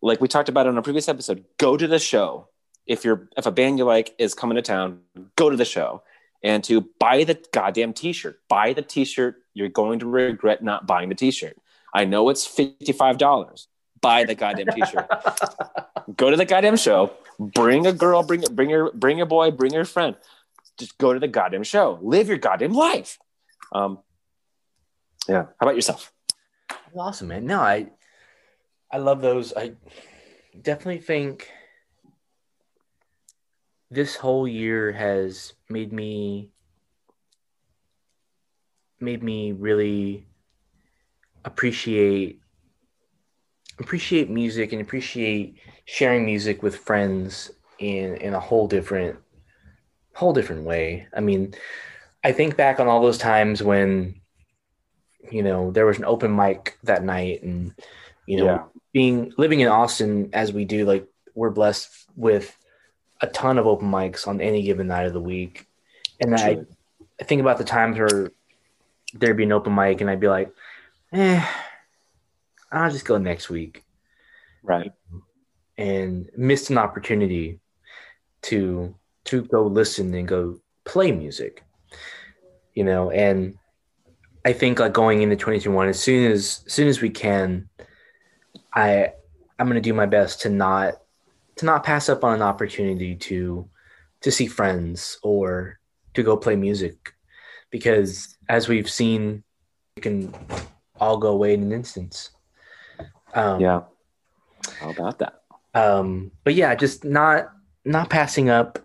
like 0.00 0.20
we 0.20 0.28
talked 0.28 0.48
about 0.48 0.68
on 0.68 0.78
a 0.78 0.82
previous 0.82 1.08
episode, 1.08 1.44
go 1.58 1.76
to 1.76 1.88
the 1.88 1.98
show. 1.98 2.48
If 2.86 3.04
you're 3.04 3.28
if 3.36 3.46
a 3.46 3.50
band 3.50 3.78
you 3.78 3.84
like 3.84 4.14
is 4.18 4.34
coming 4.34 4.56
to 4.56 4.62
town, 4.62 5.00
go 5.36 5.50
to 5.50 5.56
the 5.56 5.64
show 5.64 6.02
and 6.44 6.62
to 6.64 6.82
buy 7.00 7.24
the 7.24 7.42
goddamn 7.52 7.94
t-shirt. 7.94 8.38
Buy 8.48 8.74
the 8.74 8.82
t-shirt. 8.82 9.36
You're 9.54 9.70
going 9.70 9.98
to 10.00 10.06
regret 10.06 10.62
not 10.62 10.86
buying 10.86 11.08
the 11.08 11.14
t-shirt. 11.14 11.56
I 11.92 12.04
know 12.04 12.28
it's 12.28 12.46
fifty-five 12.46 13.18
dollars. 13.18 13.68
Buy 14.00 14.24
the 14.24 14.34
goddamn 14.34 14.66
t-shirt. 14.66 15.08
go 16.16 16.30
to 16.30 16.36
the 16.36 16.44
goddamn 16.44 16.76
show. 16.76 17.12
Bring 17.38 17.86
a 17.86 17.92
girl. 17.92 18.22
Bring 18.22 18.42
bring 18.52 18.68
your 18.68 18.92
bring 18.92 19.16
your 19.16 19.26
boy. 19.26 19.50
Bring 19.50 19.72
your 19.72 19.84
friend. 19.86 20.14
Just 20.76 20.98
go 20.98 21.14
to 21.14 21.18
the 21.18 21.28
goddamn 21.28 21.62
show. 21.62 21.98
Live 22.02 22.28
your 22.28 22.38
goddamn 22.38 22.72
life. 22.72 23.18
Um, 23.72 24.00
yeah. 25.28 25.44
How 25.58 25.66
about 25.66 25.76
yourself? 25.76 26.12
awesome, 26.96 27.28
man. 27.28 27.46
No, 27.46 27.60
I 27.60 27.86
I 28.92 28.98
love 28.98 29.22
those. 29.22 29.54
I 29.56 29.72
definitely 30.60 31.00
think 31.00 31.48
this 33.94 34.16
whole 34.16 34.46
year 34.48 34.90
has 34.92 35.52
made 35.68 35.92
me 35.92 36.50
made 39.00 39.22
me 39.22 39.52
really 39.52 40.26
appreciate 41.44 42.40
appreciate 43.78 44.30
music 44.30 44.72
and 44.72 44.80
appreciate 44.80 45.56
sharing 45.84 46.24
music 46.24 46.62
with 46.62 46.76
friends 46.76 47.52
in 47.78 48.16
in 48.16 48.34
a 48.34 48.40
whole 48.40 48.66
different 48.66 49.18
whole 50.14 50.32
different 50.32 50.64
way. 50.64 51.06
I 51.16 51.20
mean, 51.20 51.54
I 52.22 52.32
think 52.32 52.56
back 52.56 52.80
on 52.80 52.88
all 52.88 53.02
those 53.02 53.18
times 53.18 53.62
when 53.62 54.20
you 55.30 55.42
know 55.42 55.70
there 55.70 55.86
was 55.86 55.98
an 55.98 56.04
open 56.04 56.34
mic 56.34 56.78
that 56.82 57.04
night 57.04 57.42
and 57.42 57.74
you 58.26 58.38
know 58.38 58.46
Yeah. 58.46 58.64
being 58.92 59.32
living 59.38 59.60
in 59.60 59.68
Austin 59.68 60.30
as 60.32 60.52
we 60.52 60.64
do 60.64 60.84
like 60.84 61.06
we're 61.34 61.50
blessed 61.50 62.06
with 62.16 62.56
a 63.20 63.26
ton 63.28 63.58
of 63.58 63.66
open 63.66 63.90
mics 63.90 64.26
on 64.26 64.40
any 64.40 64.62
given 64.62 64.86
night 64.88 65.06
of 65.06 65.12
the 65.12 65.20
week. 65.20 65.66
And 66.20 66.34
I, 66.34 66.58
I 67.20 67.24
think 67.24 67.40
about 67.40 67.58
the 67.58 67.64
times 67.64 67.98
where 67.98 68.30
there'd 69.14 69.36
be 69.36 69.44
an 69.44 69.52
open 69.52 69.74
mic 69.74 70.00
and 70.00 70.10
I'd 70.10 70.20
be 70.20 70.28
like, 70.28 70.52
eh, 71.12 71.44
I'll 72.72 72.90
just 72.90 73.04
go 73.04 73.18
next 73.18 73.48
week 73.48 73.84
Right. 74.62 74.92
and 75.78 76.28
missed 76.36 76.70
an 76.70 76.78
opportunity 76.78 77.60
to 78.42 78.94
to 79.24 79.42
go 79.42 79.66
listen 79.66 80.12
and 80.14 80.26
go 80.28 80.58
play 80.84 81.10
music 81.12 81.62
you 82.74 82.84
know 82.84 83.10
and 83.10 83.56
i 84.44 84.52
think 84.52 84.78
like 84.80 84.92
going 84.92 85.22
into 85.22 85.36
2021 85.36 85.88
as 85.88 85.98
soon 86.00 86.30
as 86.30 86.62
as 86.66 86.72
soon 86.72 86.88
as 86.88 87.00
we 87.00 87.08
can 87.08 87.68
i 88.74 89.10
i'm 89.58 89.66
going 89.66 89.76
to 89.76 89.80
do 89.80 89.94
my 89.94 90.04
best 90.06 90.42
to 90.42 90.50
not 90.50 90.94
to 91.56 91.64
not 91.66 91.84
pass 91.84 92.08
up 92.08 92.24
on 92.24 92.34
an 92.34 92.42
opportunity 92.42 93.14
to 93.16 93.68
to 94.22 94.30
see 94.30 94.46
friends 94.46 95.18
or 95.22 95.78
to 96.14 96.22
go 96.22 96.36
play 96.36 96.56
music 96.56 97.12
because 97.70 98.36
as 98.48 98.68
we've 98.68 98.88
seen 98.90 99.42
it 99.96 100.00
can 100.02 100.32
all 101.00 101.16
go 101.18 101.28
away 101.32 101.54
in 101.54 101.62
an 101.62 101.72
instance 101.72 102.30
um, 103.34 103.60
Yeah. 103.60 103.82
How 104.80 104.90
about 104.90 105.18
that? 105.18 105.40
um 105.74 106.30
but 106.44 106.54
yeah 106.54 106.74
just 106.74 107.04
not 107.04 107.50
not 107.84 108.08
passing 108.08 108.48
up 108.48 108.78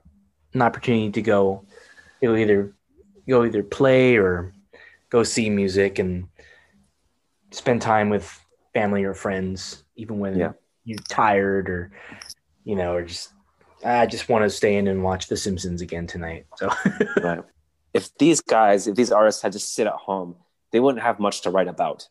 an 0.53 0.61
opportunity 0.61 1.11
to 1.11 1.21
go 1.21 1.63
you'll 2.21 2.35
either 2.37 2.73
go 3.27 3.45
either 3.45 3.61
play 3.63 4.17
or 4.17 4.51
go 5.11 5.21
see 5.23 5.49
music 5.51 5.99
and 5.99 6.27
spend 7.51 7.81
time 7.81 8.09
with 8.09 8.25
family 8.73 9.03
or 9.03 9.13
friends 9.13 9.83
even 9.95 10.17
when 10.19 10.37
Yeah. 10.37 10.53
you're 10.83 10.97
tired 11.07 11.69
or 11.69 11.91
you 12.69 12.75
know 12.79 12.91
or 12.95 13.03
just 13.11 13.25
i 13.83 14.05
just 14.15 14.29
want 14.29 14.43
to 14.45 14.49
stay 14.49 14.73
in 14.79 14.87
and 14.91 15.03
watch 15.09 15.23
the 15.31 15.37
simpsons 15.45 15.81
again 15.81 16.05
tonight 16.13 16.43
so 16.59 16.65
Right. 17.27 17.43
If 17.99 18.05
these 18.23 18.39
guys, 18.41 18.85
if 18.89 18.95
these 18.95 19.11
artists 19.11 19.41
had 19.41 19.53
to 19.53 19.59
sit 19.59 19.87
at 19.87 19.93
home, 20.07 20.35
they 20.71 20.79
wouldn't 20.79 21.01
have 21.09 21.17
much 21.19 21.41
to 21.41 21.49
write 21.49 21.67
about. 21.67 22.07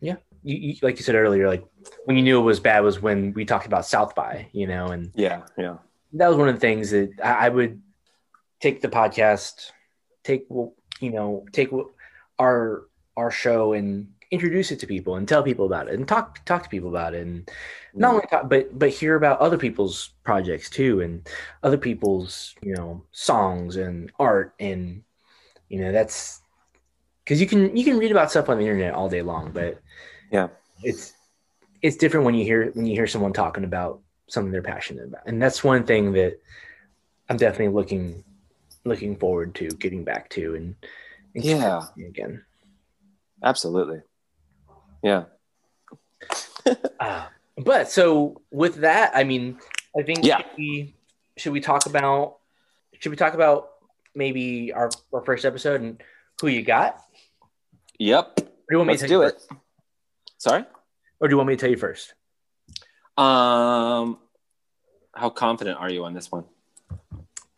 you, 0.00 0.16
you 0.42 0.72
like 0.86 0.96
you 0.98 1.04
said 1.04 1.14
earlier 1.14 1.46
like 1.54 1.64
when 2.06 2.16
you 2.16 2.22
knew 2.26 2.38
it 2.40 2.48
was 2.52 2.58
bad 2.70 2.80
was 2.88 2.96
when 3.06 3.34
we 3.34 3.44
talked 3.44 3.66
about 3.66 3.84
south 3.84 4.12
by 4.14 4.32
you 4.60 4.66
know 4.72 4.86
and 4.94 5.12
Yeah. 5.26 5.42
Yeah. 5.58 5.76
that 6.14 6.28
was 6.30 6.38
one 6.38 6.48
of 6.48 6.54
the 6.56 6.64
things 6.68 6.84
that 6.96 7.10
I, 7.22 7.32
I 7.46 7.48
would 7.56 7.74
take 8.64 8.80
the 8.80 8.88
podcast, 9.00 9.72
take 10.24 10.42
you 10.48 11.10
know, 11.16 11.44
take 11.52 11.68
our 12.38 12.60
our 13.20 13.30
show 13.30 13.74
and 13.78 14.08
introduce 14.30 14.70
it 14.70 14.78
to 14.78 14.86
people 14.86 15.16
and 15.16 15.26
tell 15.26 15.42
people 15.42 15.66
about 15.66 15.88
it 15.88 15.94
and 15.94 16.06
talk 16.06 16.44
talk 16.44 16.62
to 16.62 16.68
people 16.68 16.88
about 16.88 17.14
it 17.14 17.26
and 17.26 17.50
not 17.94 18.10
mm. 18.10 18.14
only 18.14 18.26
talk 18.28 18.48
but 18.48 18.78
but 18.78 18.88
hear 18.88 19.16
about 19.16 19.40
other 19.40 19.58
people's 19.58 20.10
projects 20.22 20.70
too 20.70 21.00
and 21.00 21.28
other 21.62 21.78
people's 21.78 22.54
you 22.62 22.74
know 22.74 23.02
songs 23.10 23.76
and 23.76 24.12
art 24.18 24.54
and 24.60 25.02
you 25.68 25.80
know 25.80 25.90
that's 25.90 26.42
because 27.24 27.40
you 27.40 27.46
can 27.46 27.76
you 27.76 27.84
can 27.84 27.98
read 27.98 28.12
about 28.12 28.30
stuff 28.30 28.48
on 28.48 28.58
the 28.58 28.62
internet 28.62 28.94
all 28.94 29.08
day 29.08 29.22
long 29.22 29.50
but 29.50 29.80
Yeah. 30.30 30.48
it's 30.84 31.12
it's 31.82 31.96
different 31.96 32.24
when 32.24 32.34
you 32.34 32.44
hear 32.44 32.70
when 32.72 32.86
you 32.86 32.94
hear 32.94 33.08
someone 33.08 33.32
talking 33.32 33.64
about 33.64 34.00
something 34.28 34.52
they're 34.52 34.62
passionate 34.62 35.06
about 35.06 35.22
and 35.26 35.42
that's 35.42 35.64
one 35.64 35.82
thing 35.84 36.12
that 36.12 36.40
i'm 37.28 37.36
definitely 37.36 37.74
looking 37.74 38.22
looking 38.84 39.16
forward 39.16 39.56
to 39.56 39.68
getting 39.70 40.04
back 40.04 40.30
to 40.30 40.54
and, 40.54 40.76
and 41.34 41.44
Yeah. 41.44 41.82
again 41.98 42.44
Absolutely. 43.42 44.02
Yeah. 45.02 45.24
Uh, 46.98 47.24
but 47.58 47.90
so 47.90 48.40
with 48.50 48.76
that, 48.76 49.12
I 49.14 49.24
mean, 49.24 49.58
I 49.98 50.02
think 50.02 50.24
Yeah. 50.24 50.38
should, 50.38 50.46
we, 50.58 50.94
should 51.36 51.52
we 51.52 51.60
talk 51.60 51.86
about 51.86 52.36
should 52.98 53.10
we 53.10 53.16
talk 53.16 53.32
about 53.34 53.70
maybe 54.14 54.72
our, 54.74 54.90
our 55.12 55.22
first 55.24 55.44
episode 55.46 55.80
and 55.80 56.02
who 56.40 56.48
you 56.48 56.62
got? 56.62 57.02
Yep. 57.98 58.40
Or 58.40 58.44
do 58.44 58.48
you 58.70 58.76
want 58.78 58.88
me 58.88 58.92
Let's 58.92 59.02
to 59.02 59.08
do 59.08 59.22
it. 59.22 59.32
first? 59.34 59.48
Sorry. 60.38 60.64
Or 61.18 61.28
do 61.28 61.32
you 61.32 61.36
want 61.38 61.48
me 61.48 61.56
to 61.56 61.60
tell 61.60 61.70
you 61.70 61.76
first? 61.78 62.12
Um, 63.16 64.18
how 65.14 65.30
confident 65.30 65.78
are 65.78 65.90
you 65.90 66.04
on 66.04 66.12
this 66.14 66.30
one? 66.30 66.44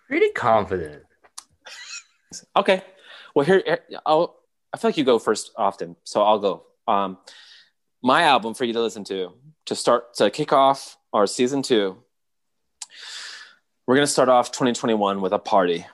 Pretty 0.09 0.31
confident. 0.31 1.03
Okay. 2.57 2.83
Well, 3.35 3.45
here, 3.45 3.63
here- 3.65 3.81
I'll. 4.07 4.37
I 4.73 4.79
feel 4.79 4.89
like 4.89 4.97
you 4.97 5.05
go 5.05 5.19
first 5.19 5.51
often, 5.57 5.97
so 6.05 6.23
I'll 6.23 6.39
go. 6.39 6.65
Um, 6.87 7.19
my 8.03 8.23
album 8.23 8.55
for 8.55 8.65
you 8.65 8.73
to 8.73 8.81
listen 8.81 9.05
to 9.05 9.33
to 9.67 9.77
start 9.77 10.15
to 10.15 10.31
kick 10.31 10.53
off 10.53 10.99
our 11.13 11.27
season 11.27 11.63
two. 11.63 11.97
We're 13.87 13.95
gonna 13.95 14.07
start 14.07 14.29
off 14.29 14.53
2021 14.53 15.21
with 15.21 15.33
a 15.33 15.39
party, 15.39 15.87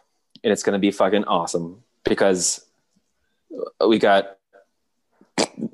and 0.42 0.52
it's 0.52 0.62
gonna 0.62 0.78
be 0.78 0.90
fucking 0.90 1.24
awesome 1.24 1.82
because 2.04 2.64
we 3.86 3.98
got 3.98 4.38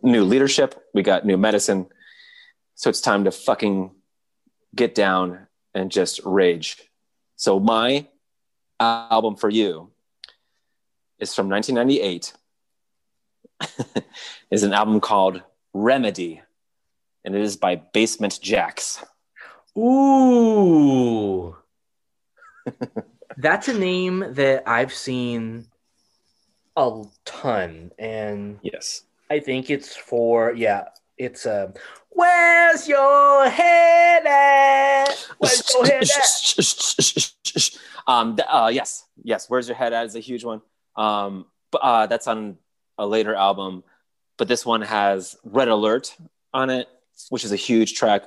new 0.03 0.25
leadership, 0.25 0.75
we 0.93 1.03
got 1.03 1.25
new 1.25 1.37
medicine, 1.37 1.87
So 2.77 2.91
it's 2.91 3.01
time 3.01 3.25
to 3.25 3.31
fucking 3.31 3.93
get 4.75 4.95
down 4.95 5.47
and 5.75 5.91
just 5.91 6.21
rage. 6.25 6.91
So 7.37 7.61
my 7.61 8.07
album 8.81 9.37
for 9.37 9.49
you 9.49 9.91
is 11.19 11.35
from 11.35 11.49
1998. 11.49 12.33
is 14.51 14.63
an 14.63 14.73
album 14.73 15.01
called 15.01 15.43
Remedy, 15.73 16.43
and 17.25 17.35
it 17.35 17.41
is 17.41 17.57
by 17.57 17.77
Basement 17.77 18.39
Jaxx. 18.43 19.05
Ooh. 19.77 21.57
That's 23.37 23.69
a 23.69 23.79
name 23.79 24.25
that 24.35 24.63
I've 24.69 24.93
seen 24.93 25.67
a 26.77 27.03
ton, 27.25 27.93
and 27.99 28.59
Yes. 28.63 29.03
I 29.31 29.41
think 29.41 29.71
it's 29.71 29.97
for 29.97 30.53
yeah, 30.53 30.89
it's 31.19 31.47
uh 31.47 31.73
Where's 32.11 32.87
your 32.87 33.49
head 33.49 34.25
at? 34.25 35.09
Where's 35.39 35.69
your 35.75 35.85
head 35.85 36.03
at? 36.05 37.71
um, 38.07 38.39
uh, 38.49 38.71
yes, 38.73 39.07
yes. 39.25 39.51
Where's 39.51 39.67
your 39.67 39.77
head 39.77 39.93
at 39.93 40.07
is 40.07 40.15
a 40.15 40.21
huge 40.21 40.45
one. 40.45 40.63
Um, 40.95 41.47
but 41.73 41.79
uh, 41.79 42.07
that's 42.07 42.29
on 42.29 42.57
a 42.99 43.07
later 43.07 43.35
album. 43.35 43.85
But 44.37 44.49
this 44.49 44.67
one 44.67 44.83
has 44.83 45.37
Red 45.45 45.69
Alert 45.69 46.17
on 46.53 46.71
it, 46.71 46.89
which 47.31 47.45
is 47.45 47.53
a 47.53 47.57
huge 47.57 47.95
track. 47.95 48.25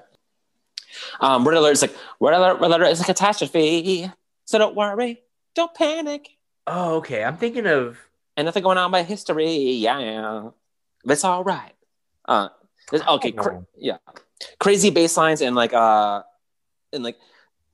Um, 1.19 1.47
Red 1.47 1.57
Alert 1.57 1.71
is 1.73 1.81
like 1.81 1.95
Red 2.19 2.33
Alert. 2.33 2.59
Red 2.61 2.71
Alert 2.71 2.91
is 2.91 3.01
a 3.01 3.03
catastrophe. 3.03 4.09
So 4.45 4.57
don't 4.57 4.75
worry, 4.75 5.21
don't 5.55 5.73
panic. 5.73 6.29
Oh, 6.65 6.95
okay. 6.97 7.23
I'm 7.23 7.37
thinking 7.37 7.65
of 7.67 7.97
And 8.37 8.45
nothing 8.45 8.63
going 8.63 8.77
on 8.77 8.91
by 8.91 9.03
history. 9.03 9.71
Yeah, 9.73 10.49
that's 11.03 11.23
all 11.23 11.43
right. 11.43 11.73
Uh, 12.25 12.49
this- 12.91 13.01
okay, 13.07 13.31
cra- 13.31 13.65
yeah, 13.77 13.97
crazy 14.59 14.89
bass 14.91 15.17
lines 15.17 15.41
and 15.41 15.55
like 15.55 15.73
uh, 15.73 16.21
and 16.93 17.03
like 17.03 17.15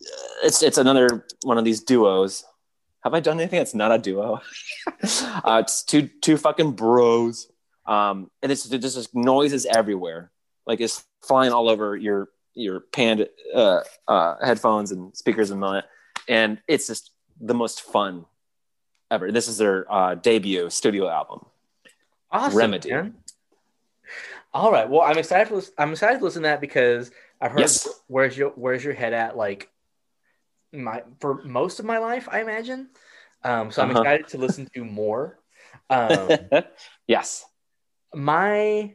uh, 0.02 0.46
it's 0.48 0.64
it's 0.64 0.78
another 0.78 1.26
one 1.44 1.58
of 1.58 1.66
these 1.66 1.82
duos. 1.84 2.46
Have 3.04 3.14
I 3.14 3.20
done 3.20 3.40
anything 3.40 3.60
that's 3.60 3.74
not 3.76 3.92
a 3.92 3.98
duo? 3.98 4.42
uh, 5.04 5.62
it's 5.64 5.84
two 5.84 6.08
two 6.22 6.38
fucking 6.38 6.72
bros. 6.74 7.50
Um, 7.86 8.32
and 8.42 8.52
it's 8.52 8.64
there's 8.64 8.96
just 8.96 9.14
noises 9.14 9.66
everywhere. 9.66 10.32
Like 10.66 10.80
it's 10.80 11.04
flying 11.22 11.52
all 11.52 11.68
over 11.70 11.96
your 11.98 12.30
your 12.54 12.80
panned 12.80 13.28
uh, 13.54 13.82
uh, 14.08 14.36
headphones 14.46 14.92
and 14.92 15.16
speakers 15.18 15.52
and 15.52 15.64
all 15.64 15.74
that. 15.74 15.86
And 16.30 16.60
it's 16.68 16.88
just 16.88 17.12
the 17.42 17.54
most 17.54 17.82
fun 17.82 18.26
ever. 19.12 19.32
This 19.32 19.48
is 19.50 19.58
their 19.58 19.92
uh, 19.92 20.16
debut 20.16 20.70
studio 20.70 21.10
album. 21.10 21.46
awesome, 22.32 22.58
Remedy. 22.58 22.92
man. 22.92 23.16
All 24.54 24.72
right. 24.72 24.88
Well, 24.88 25.02
I'm 25.02 25.18
excited 25.18 25.48
for 25.50 25.62
I'm 25.78 25.92
excited 25.92 26.20
to 26.20 26.24
listen 26.24 26.44
to 26.44 26.48
that 26.50 26.62
because 26.62 27.12
I've 27.42 27.52
heard 27.52 27.60
Yes. 27.62 27.88
where's 28.08 28.38
your 28.38 28.52
where's 28.52 28.84
your 28.84 28.94
head 28.94 29.12
at 29.14 29.36
like 29.36 29.70
my 30.74 31.04
for 31.20 31.44
most 31.44 31.80
of 31.80 31.86
my 31.86 32.00
life, 32.00 32.28
I 32.32 32.42
imagine. 32.42 32.90
Um, 33.44 33.72
so 33.72 33.82
I'm 33.84 33.92
Uh-huh. 33.92 34.02
excited 34.02 34.28
to 34.30 34.38
listen 34.38 34.68
to 34.74 34.84
more. 34.84 35.40
Um, 35.90 36.30
yes. 37.08 37.46
my 38.14 38.94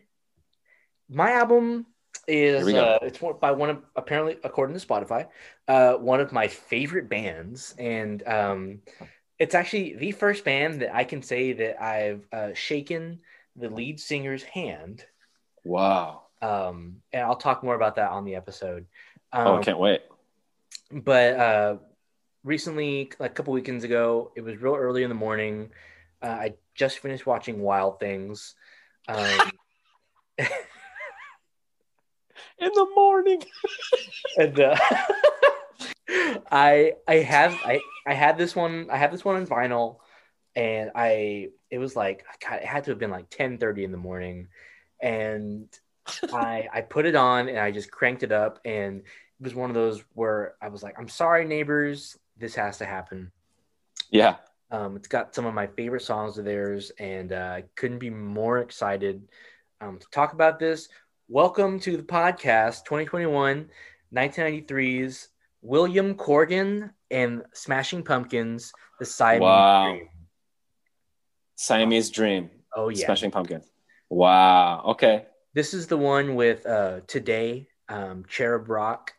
my 1.09 1.33
album 1.33 1.87
is 2.27 2.67
uh, 2.75 2.99
it's 3.03 3.21
one, 3.21 3.35
by 3.41 3.53
one 3.53 3.71
of 3.71 3.83
apparently 3.97 4.37
according 4.45 4.79
to 4.79 4.87
Spotify, 4.87 5.29
uh, 5.67 5.95
one 5.95 6.21
of 6.21 6.33
my 6.33 6.49
favorite 6.49 7.09
bands, 7.09 7.75
and 7.79 8.27
um, 8.27 8.83
it's 9.39 9.55
actually 9.55 9.97
the 9.97 10.13
first 10.13 10.45
band 10.45 10.83
that 10.83 10.95
I 10.95 11.05
can 11.05 11.23
say 11.23 11.53
that 11.55 11.83
I've 11.83 12.27
uh, 12.33 12.55
shaken 12.55 13.21
the 13.57 13.69
lead 13.71 13.99
singer's 14.01 14.43
hand. 14.43 15.05
Wow. 15.65 16.23
Um, 16.41 16.97
and 17.13 17.23
I'll 17.23 17.37
talk 17.37 17.65
more 17.65 17.75
about 17.75 17.97
that 17.97 18.11
on 18.11 18.25
the 18.25 18.37
episode. 18.37 18.87
Um, 19.33 19.47
oh, 19.47 19.57
I 19.57 19.65
can't 19.65 19.79
wait. 19.79 20.03
But 20.91 21.35
uh, 21.35 21.77
recently, 22.45 23.13
like 23.19 23.31
a 23.31 23.35
couple 23.35 23.53
weekends 23.53 23.85
ago, 23.85 24.33
it 24.37 24.43
was 24.43 24.57
real 24.57 24.75
early 24.75 25.03
in 25.03 25.09
the 25.09 25.15
morning. 25.15 25.71
Uh, 26.23 26.27
I 26.27 26.55
just 26.75 26.99
finished 26.99 27.27
watching 27.27 27.61
Wild 27.61 28.01
Things. 28.01 28.55
Um, 29.07 29.51
In 32.59 32.71
the 32.75 32.87
morning. 32.95 33.43
and 34.37 34.59
uh, 34.61 34.77
I 36.51 36.95
I 37.07 37.15
have 37.17 37.55
I 37.65 37.81
I 38.07 38.15
had 38.15 38.37
this 38.39 38.57
one 38.57 38.89
I 38.91 38.97
had 38.97 39.13
this 39.13 39.25
one 39.25 39.37
on 39.37 39.47
vinyl, 39.47 39.99
and 40.57 40.91
I 40.95 41.49
it 41.71 41.79
was 41.79 41.95
like 41.95 42.25
God, 42.45 42.57
it 42.57 42.65
had 42.65 42.85
to 42.85 42.91
have 42.91 42.99
been 42.99 43.11
like 43.11 43.31
ten 43.31 43.59
thirty 43.59 43.85
in 43.85 43.93
the 43.93 43.99
morning, 43.99 44.49
and 45.01 45.69
I 46.33 46.69
I 46.73 46.81
put 46.81 47.07
it 47.07 47.15
on 47.15 47.49
and 47.49 47.59
I 47.59 47.71
just 47.71 47.91
cranked 47.91 48.23
it 48.25 48.33
up, 48.33 48.61
and 48.65 49.03
was 49.41 49.55
one 49.55 49.71
of 49.71 49.75
those 49.75 50.03
where 50.15 50.55
I 50.61 50.69
was 50.69 50.83
like, 50.83 50.99
I'm 50.99 51.09
sorry, 51.09 51.45
neighbors, 51.45 52.19
this 52.37 52.55
has 52.55 52.79
to 52.79 52.85
happen. 52.85 53.31
Yeah. 54.11 54.37
Um, 54.71 54.97
it's 54.97 55.09
got 55.09 55.35
some 55.35 55.47
of 55.47 55.55
my 55.55 55.67
favorite 55.67 56.03
songs 56.03 56.39
of 56.39 56.45
theirs, 56.45 56.91
and 56.99 57.33
uh, 57.33 57.53
I 57.57 57.65
couldn't 57.77 57.99
be 58.01 58.11
more 58.11 58.59
excited 58.59 59.27
um, 59.81 59.99
to 59.99 60.07
talk 60.11 60.33
about 60.33 60.59
this. 60.59 60.89
Welcome 61.29 61.79
to 61.81 61.97
the 61.97 62.03
podcast 62.03 62.85
2021 62.85 63.69
1993's 64.15 65.29
William 65.61 66.15
Corgan 66.15 66.91
and 67.11 67.43
Smashing 67.53 68.03
Pumpkins, 68.03 68.73
The 68.99 69.05
Siamese 69.05 69.43
Wow. 69.43 69.93
Dream. 69.93 70.09
Siamese 71.57 72.11
Dream. 72.11 72.51
Oh, 72.75 72.89
yeah. 72.89 73.05
Smashing 73.05 73.31
Pumpkins. 73.31 73.71
Wow. 74.09 74.83
Okay. 74.87 75.27
This 75.55 75.75
is 75.75 75.87
the 75.87 75.99
one 75.99 76.35
with 76.35 76.65
uh, 76.67 77.01
Today, 77.07 77.69
um, 77.89 78.25
Cherub 78.29 78.69
Rock, 78.71 79.13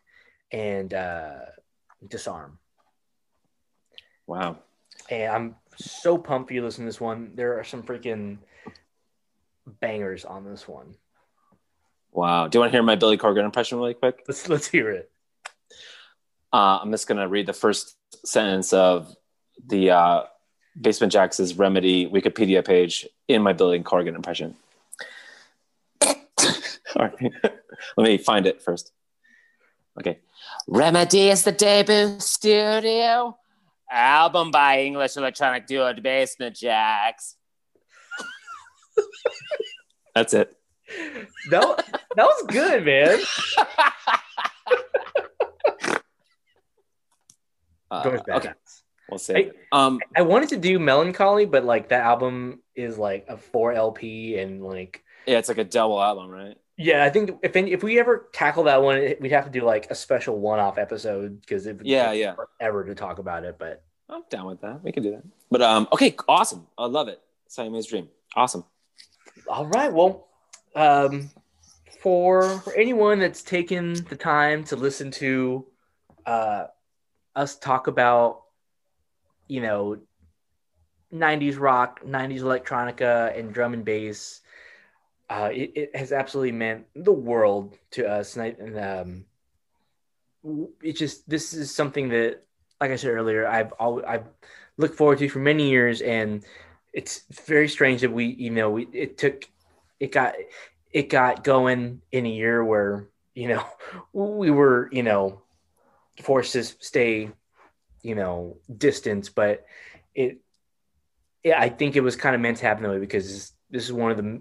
and 0.52 0.92
uh, 0.94 1.38
Disarm. 2.08 2.58
Wow. 4.26 4.58
And 5.08 5.32
I'm 5.32 5.56
so 5.76 6.18
pumped 6.18 6.48
for 6.48 6.54
you 6.54 6.60
to 6.60 6.66
listen 6.66 6.84
to 6.84 6.88
this 6.88 7.00
one. 7.00 7.32
There 7.34 7.58
are 7.58 7.64
some 7.64 7.82
freaking 7.82 8.38
bangers 9.80 10.24
on 10.24 10.44
this 10.44 10.68
one. 10.68 10.94
Wow. 12.12 12.48
Do 12.48 12.56
you 12.56 12.60
want 12.60 12.72
to 12.72 12.76
hear 12.76 12.82
my 12.82 12.96
Billy 12.96 13.18
Corgan 13.18 13.44
impression 13.44 13.78
really 13.78 13.94
quick? 13.94 14.24
Let's 14.26 14.48
let's 14.48 14.66
hear 14.66 14.90
it. 14.90 15.10
Uh, 16.52 16.80
I'm 16.82 16.90
just 16.90 17.06
going 17.06 17.18
to 17.18 17.28
read 17.28 17.46
the 17.46 17.52
first 17.52 17.96
sentence 18.24 18.72
of 18.72 19.14
the 19.66 19.90
uh, 19.90 20.22
Basement 20.80 21.12
Jaxx' 21.12 21.56
Remedy 21.58 22.08
Wikipedia 22.08 22.64
page 22.64 23.06
in 23.28 23.42
my 23.42 23.52
Billy 23.52 23.80
Corgan 23.80 24.16
impression. 24.16 24.56
All 26.02 26.16
right. 26.96 27.32
Let 27.96 28.04
me 28.04 28.18
find 28.18 28.46
it 28.46 28.62
first. 28.62 28.92
Okay. 29.98 30.18
Remedy 30.72 31.30
is 31.30 31.42
the 31.42 31.50
debut 31.50 32.20
studio 32.20 33.36
album 33.90 34.52
by 34.52 34.82
English 34.82 35.16
electronic 35.16 35.66
duo 35.66 35.92
The 35.92 36.00
Basement 36.00 36.54
Jaxx. 36.54 37.34
That's 40.14 40.32
it. 40.32 40.56
That, 41.50 42.00
that 42.14 42.24
was 42.24 42.46
good, 42.46 42.84
man. 42.84 43.18
Uh, 47.92 48.20
okay, 48.28 48.52
we'll 49.10 49.18
see. 49.18 49.32
Hey. 49.32 49.50
Um, 49.72 49.98
I 50.16 50.22
wanted 50.22 50.50
to 50.50 50.56
do 50.56 50.78
Mellon 50.78 51.12
Collie, 51.12 51.44
but 51.44 51.64
like 51.64 51.88
that 51.88 52.04
album 52.04 52.62
is 52.76 52.96
like 52.96 53.26
a 53.28 53.36
four 53.36 53.72
LP 53.72 54.38
and 54.38 54.62
like 54.62 55.02
yeah, 55.26 55.38
it's 55.38 55.48
like 55.48 55.58
a 55.58 55.64
double 55.64 56.00
album, 56.00 56.30
right? 56.30 56.56
Yeah, 56.80 57.04
I 57.04 57.10
think 57.10 57.38
if 57.42 57.56
any, 57.56 57.72
if 57.72 57.82
we 57.82 58.00
ever 58.00 58.28
tackle 58.32 58.64
that 58.64 58.82
one, 58.82 58.96
we'd 59.20 59.32
have 59.32 59.44
to 59.44 59.50
do 59.50 59.62
like 59.62 59.90
a 59.90 59.94
special 59.94 60.38
one 60.38 60.58
off 60.58 60.78
episode 60.78 61.40
because 61.42 61.66
it 61.66 61.76
would 61.76 61.86
Yeah, 61.86 62.12
yeah. 62.12 62.34
forever 62.34 62.84
to 62.84 62.94
talk 62.94 63.18
about 63.18 63.44
it. 63.44 63.56
But 63.58 63.82
I'm 64.08 64.22
down 64.30 64.46
with 64.46 64.62
that. 64.62 64.82
We 64.82 64.90
can 64.90 65.02
do 65.02 65.10
that. 65.10 65.22
But 65.50 65.60
um, 65.60 65.88
okay, 65.92 66.16
awesome. 66.26 66.66
I 66.78 66.86
love 66.86 67.08
it. 67.08 67.20
Siamese 67.48 67.86
Dream. 67.86 68.08
Awesome. 68.34 68.64
All 69.46 69.66
right. 69.66 69.92
Well, 69.92 70.28
um, 70.74 71.30
for 72.00 72.60
for 72.60 72.72
anyone 72.74 73.18
that's 73.18 73.42
taken 73.42 73.92
the 74.08 74.16
time 74.16 74.64
to 74.64 74.76
listen 74.76 75.10
to 75.12 75.66
uh, 76.24 76.64
us 77.36 77.56
talk 77.56 77.88
about, 77.88 78.42
you 79.48 79.60
know, 79.60 79.98
'90s 81.12 81.58
rock, 81.58 82.00
'90s 82.06 82.40
electronica, 82.40 83.38
and 83.38 83.52
drum 83.52 83.74
and 83.74 83.84
bass, 83.84 84.39
uh, 85.30 85.48
it, 85.52 85.72
it 85.76 85.96
has 85.96 86.10
absolutely 86.12 86.50
meant 86.50 86.86
the 86.96 87.12
world 87.12 87.78
to 87.92 88.06
us. 88.06 88.36
And, 88.36 88.42
I, 88.42 88.56
and 88.58 89.24
um, 90.44 90.74
it 90.82 90.96
just 90.96 91.28
this 91.30 91.54
is 91.54 91.72
something 91.72 92.08
that, 92.08 92.42
like 92.80 92.90
I 92.90 92.96
said 92.96 93.12
earlier, 93.12 93.46
I've 93.46 93.72
always 93.78 94.04
I've 94.06 94.26
looked 94.76 94.96
forward 94.96 95.18
to 95.18 95.28
for 95.28 95.38
many 95.38 95.70
years, 95.70 96.00
and 96.00 96.44
it's 96.92 97.22
very 97.46 97.68
strange 97.68 98.00
that 98.00 98.10
we 98.12 98.26
you 98.26 98.50
know 98.50 98.70
we 98.70 98.88
it 98.92 99.18
took 99.18 99.44
it 100.00 100.10
got 100.10 100.34
it 100.90 101.08
got 101.08 101.44
going 101.44 102.02
in 102.10 102.26
a 102.26 102.30
year 102.30 102.64
where 102.64 103.06
you 103.34 103.48
know 103.48 103.64
we 104.12 104.50
were 104.50 104.88
you 104.90 105.04
know 105.04 105.42
forced 106.22 106.54
to 106.54 106.64
stay 106.64 107.30
you 108.02 108.14
know 108.14 108.56
distance 108.76 109.28
but 109.28 109.64
it 110.14 110.38
yeah 111.44 111.58
i 111.60 111.68
think 111.68 111.96
it 111.96 112.00
was 112.00 112.16
kind 112.16 112.34
of 112.34 112.40
meant 112.40 112.58
to 112.58 112.66
happen 112.66 112.82
that 112.82 112.90
way 112.90 112.98
because 112.98 113.52
this 113.70 113.84
is 113.84 113.92
one 113.92 114.10
of 114.10 114.16
the 114.16 114.40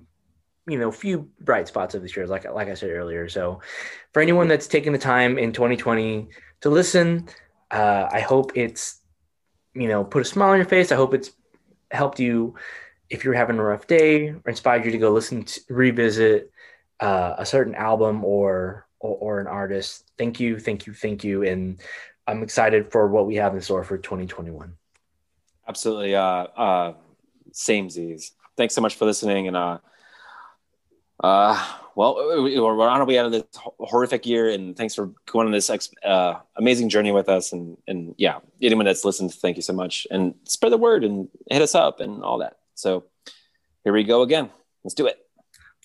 you 0.69 0.77
know 0.77 0.89
a 0.89 0.93
few 0.93 1.29
bright 1.41 1.67
spots 1.67 1.95
of 1.95 2.01
this 2.01 2.15
year, 2.15 2.27
like 2.27 2.49
like 2.51 2.67
I 2.67 2.73
said 2.73 2.91
earlier. 2.91 3.27
So, 3.29 3.61
for 4.13 4.21
anyone 4.21 4.47
that's 4.47 4.67
taking 4.67 4.93
the 4.93 4.99
time 4.99 5.37
in 5.37 5.51
2020 5.51 6.29
to 6.61 6.69
listen, 6.69 7.27
uh, 7.71 8.07
I 8.11 8.19
hope 8.19 8.51
it's 8.55 9.01
you 9.73 9.87
know 9.87 10.03
put 10.03 10.21
a 10.21 10.25
smile 10.25 10.51
on 10.51 10.57
your 10.57 10.65
face. 10.65 10.91
I 10.91 10.95
hope 10.95 11.13
it's 11.13 11.31
helped 11.91 12.19
you 12.19 12.55
if 13.09 13.23
you're 13.23 13.33
having 13.33 13.57
a 13.57 13.63
rough 13.63 13.87
day 13.87 14.29
or 14.29 14.43
inspired 14.47 14.85
you 14.85 14.91
to 14.91 14.97
go 14.97 15.11
listen 15.11 15.43
to 15.43 15.61
revisit 15.69 16.51
uh, 16.99 17.35
a 17.37 17.45
certain 17.45 17.75
album 17.75 18.23
or, 18.23 18.87
or 18.99 19.15
or 19.15 19.39
an 19.39 19.47
artist. 19.47 20.11
Thank 20.17 20.39
you, 20.39 20.59
thank 20.59 20.85
you, 20.85 20.93
thank 20.93 21.23
you, 21.23 21.43
and 21.43 21.79
I'm 22.27 22.43
excited 22.43 22.91
for 22.91 23.07
what 23.07 23.25
we 23.25 23.35
have 23.35 23.55
in 23.55 23.61
store 23.61 23.83
for 23.83 23.97
2021. 23.97 24.73
Absolutely. 25.67 26.15
Uh, 26.15 26.21
uh, 26.21 26.93
same 27.51 27.89
Z's. 27.89 28.33
Thanks 28.57 28.75
so 28.75 28.81
much 28.81 28.95
for 28.95 29.05
listening. 29.05 29.47
And, 29.47 29.55
uh, 29.55 29.79
uh, 31.21 31.79
well, 31.95 32.15
we're 32.15 32.87
on 32.87 33.01
our 33.01 33.05
way 33.05 33.17
out 33.17 33.25
of 33.25 33.31
this 33.33 33.43
horrific 33.79 34.25
year, 34.25 34.49
and 34.49 34.75
thanks 34.77 34.95
for 34.95 35.11
going 35.25 35.47
on 35.47 35.51
this 35.51 35.69
ex- 35.69 35.91
uh, 36.03 36.35
amazing 36.55 36.87
journey 36.87 37.11
with 37.11 37.27
us. 37.27 37.51
And 37.51 37.77
and 37.87 38.15
yeah, 38.17 38.39
anyone 38.61 38.85
that's 38.85 39.03
listened, 39.03 39.33
thank 39.33 39.57
you 39.57 39.61
so 39.61 39.73
much, 39.73 40.07
and 40.09 40.33
spread 40.45 40.71
the 40.71 40.77
word 40.77 41.03
and 41.03 41.27
hit 41.49 41.61
us 41.61 41.75
up 41.75 41.99
and 41.99 42.23
all 42.23 42.37
that. 42.37 42.57
So 42.75 43.03
here 43.83 43.91
we 43.91 44.05
go 44.05 44.21
again. 44.21 44.49
Let's 44.83 44.93
do 44.93 45.07
it. 45.07 45.17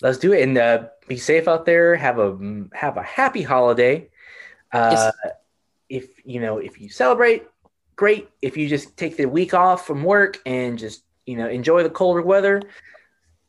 Let's 0.03 0.19
do 0.19 0.33
it, 0.33 0.43
and 0.43 0.57
uh, 0.57 0.85
be 1.09 1.17
safe 1.17 1.49
out 1.49 1.67
there. 1.67 1.97
Have 1.97 2.19
a 2.21 2.67
have 2.73 2.97
a 2.97 3.03
happy 3.03 3.43
holiday. 3.43 4.09
Uh, 4.73 5.11
yes. 5.25 5.35
If 5.89 6.25
you 6.25 6.41
know 6.41 6.59
if 6.59 6.81
you 6.81 6.89
celebrate, 6.89 7.45
great. 7.97 8.29
If 8.41 8.57
you 8.57 8.69
just 8.69 8.97
take 8.97 9.17
the 9.17 9.27
week 9.27 9.53
off 9.53 9.85
from 9.85 10.05
work 10.05 10.39
and 10.47 10.79
just 10.79 11.03
you 11.27 11.37
know 11.37 11.49
enjoy 11.49 11.83
the 11.83 11.91
colder 11.91 12.23
weather, 12.23 12.63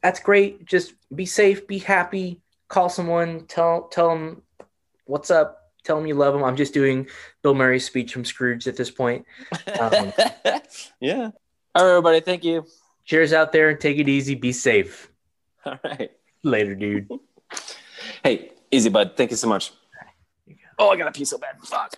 that's 0.05 0.19
great. 0.19 0.65
Just 0.65 0.93
be 1.13 1.25
safe, 1.25 1.65
be 1.65 1.79
happy. 1.79 2.39
Call 2.67 2.89
someone, 2.89 3.47
tell 3.47 3.87
tell 3.87 4.09
them 4.09 4.43
what's 5.05 5.31
up. 5.31 5.71
Tell 5.83 5.97
them 5.97 6.05
you 6.05 6.13
love 6.13 6.33
them. 6.33 6.43
I'm 6.43 6.55
just 6.55 6.75
doing 6.75 7.07
Bill 7.41 7.55
Murray's 7.55 7.85
speech 7.85 8.13
from 8.13 8.23
Scrooge 8.23 8.67
at 8.67 8.77
this 8.77 8.91
point. 8.91 9.25
Um, 9.79 10.13
yeah. 10.99 11.31
All 11.73 11.83
right, 11.83 11.89
everybody. 11.89 12.19
Thank 12.19 12.43
you. 12.43 12.67
Cheers 13.05 13.33
out 13.33 13.51
there 13.51 13.69
and 13.69 13.79
take 13.79 13.97
it 13.97 14.07
easy. 14.07 14.35
Be 14.35 14.51
safe. 14.51 15.11
All 15.65 15.79
right. 15.83 16.11
Later, 16.43 16.75
dude. 16.75 17.09
hey, 18.23 18.51
easy, 18.69 18.89
bud. 18.89 19.13
Thank 19.17 19.31
you 19.31 19.37
so 19.37 19.47
much. 19.47 19.73
Oh, 20.77 20.89
I 20.89 20.97
got 20.97 21.05
to 21.05 21.11
pee 21.11 21.25
so 21.25 21.39
bad. 21.39 21.59
Fuck. 21.63 21.95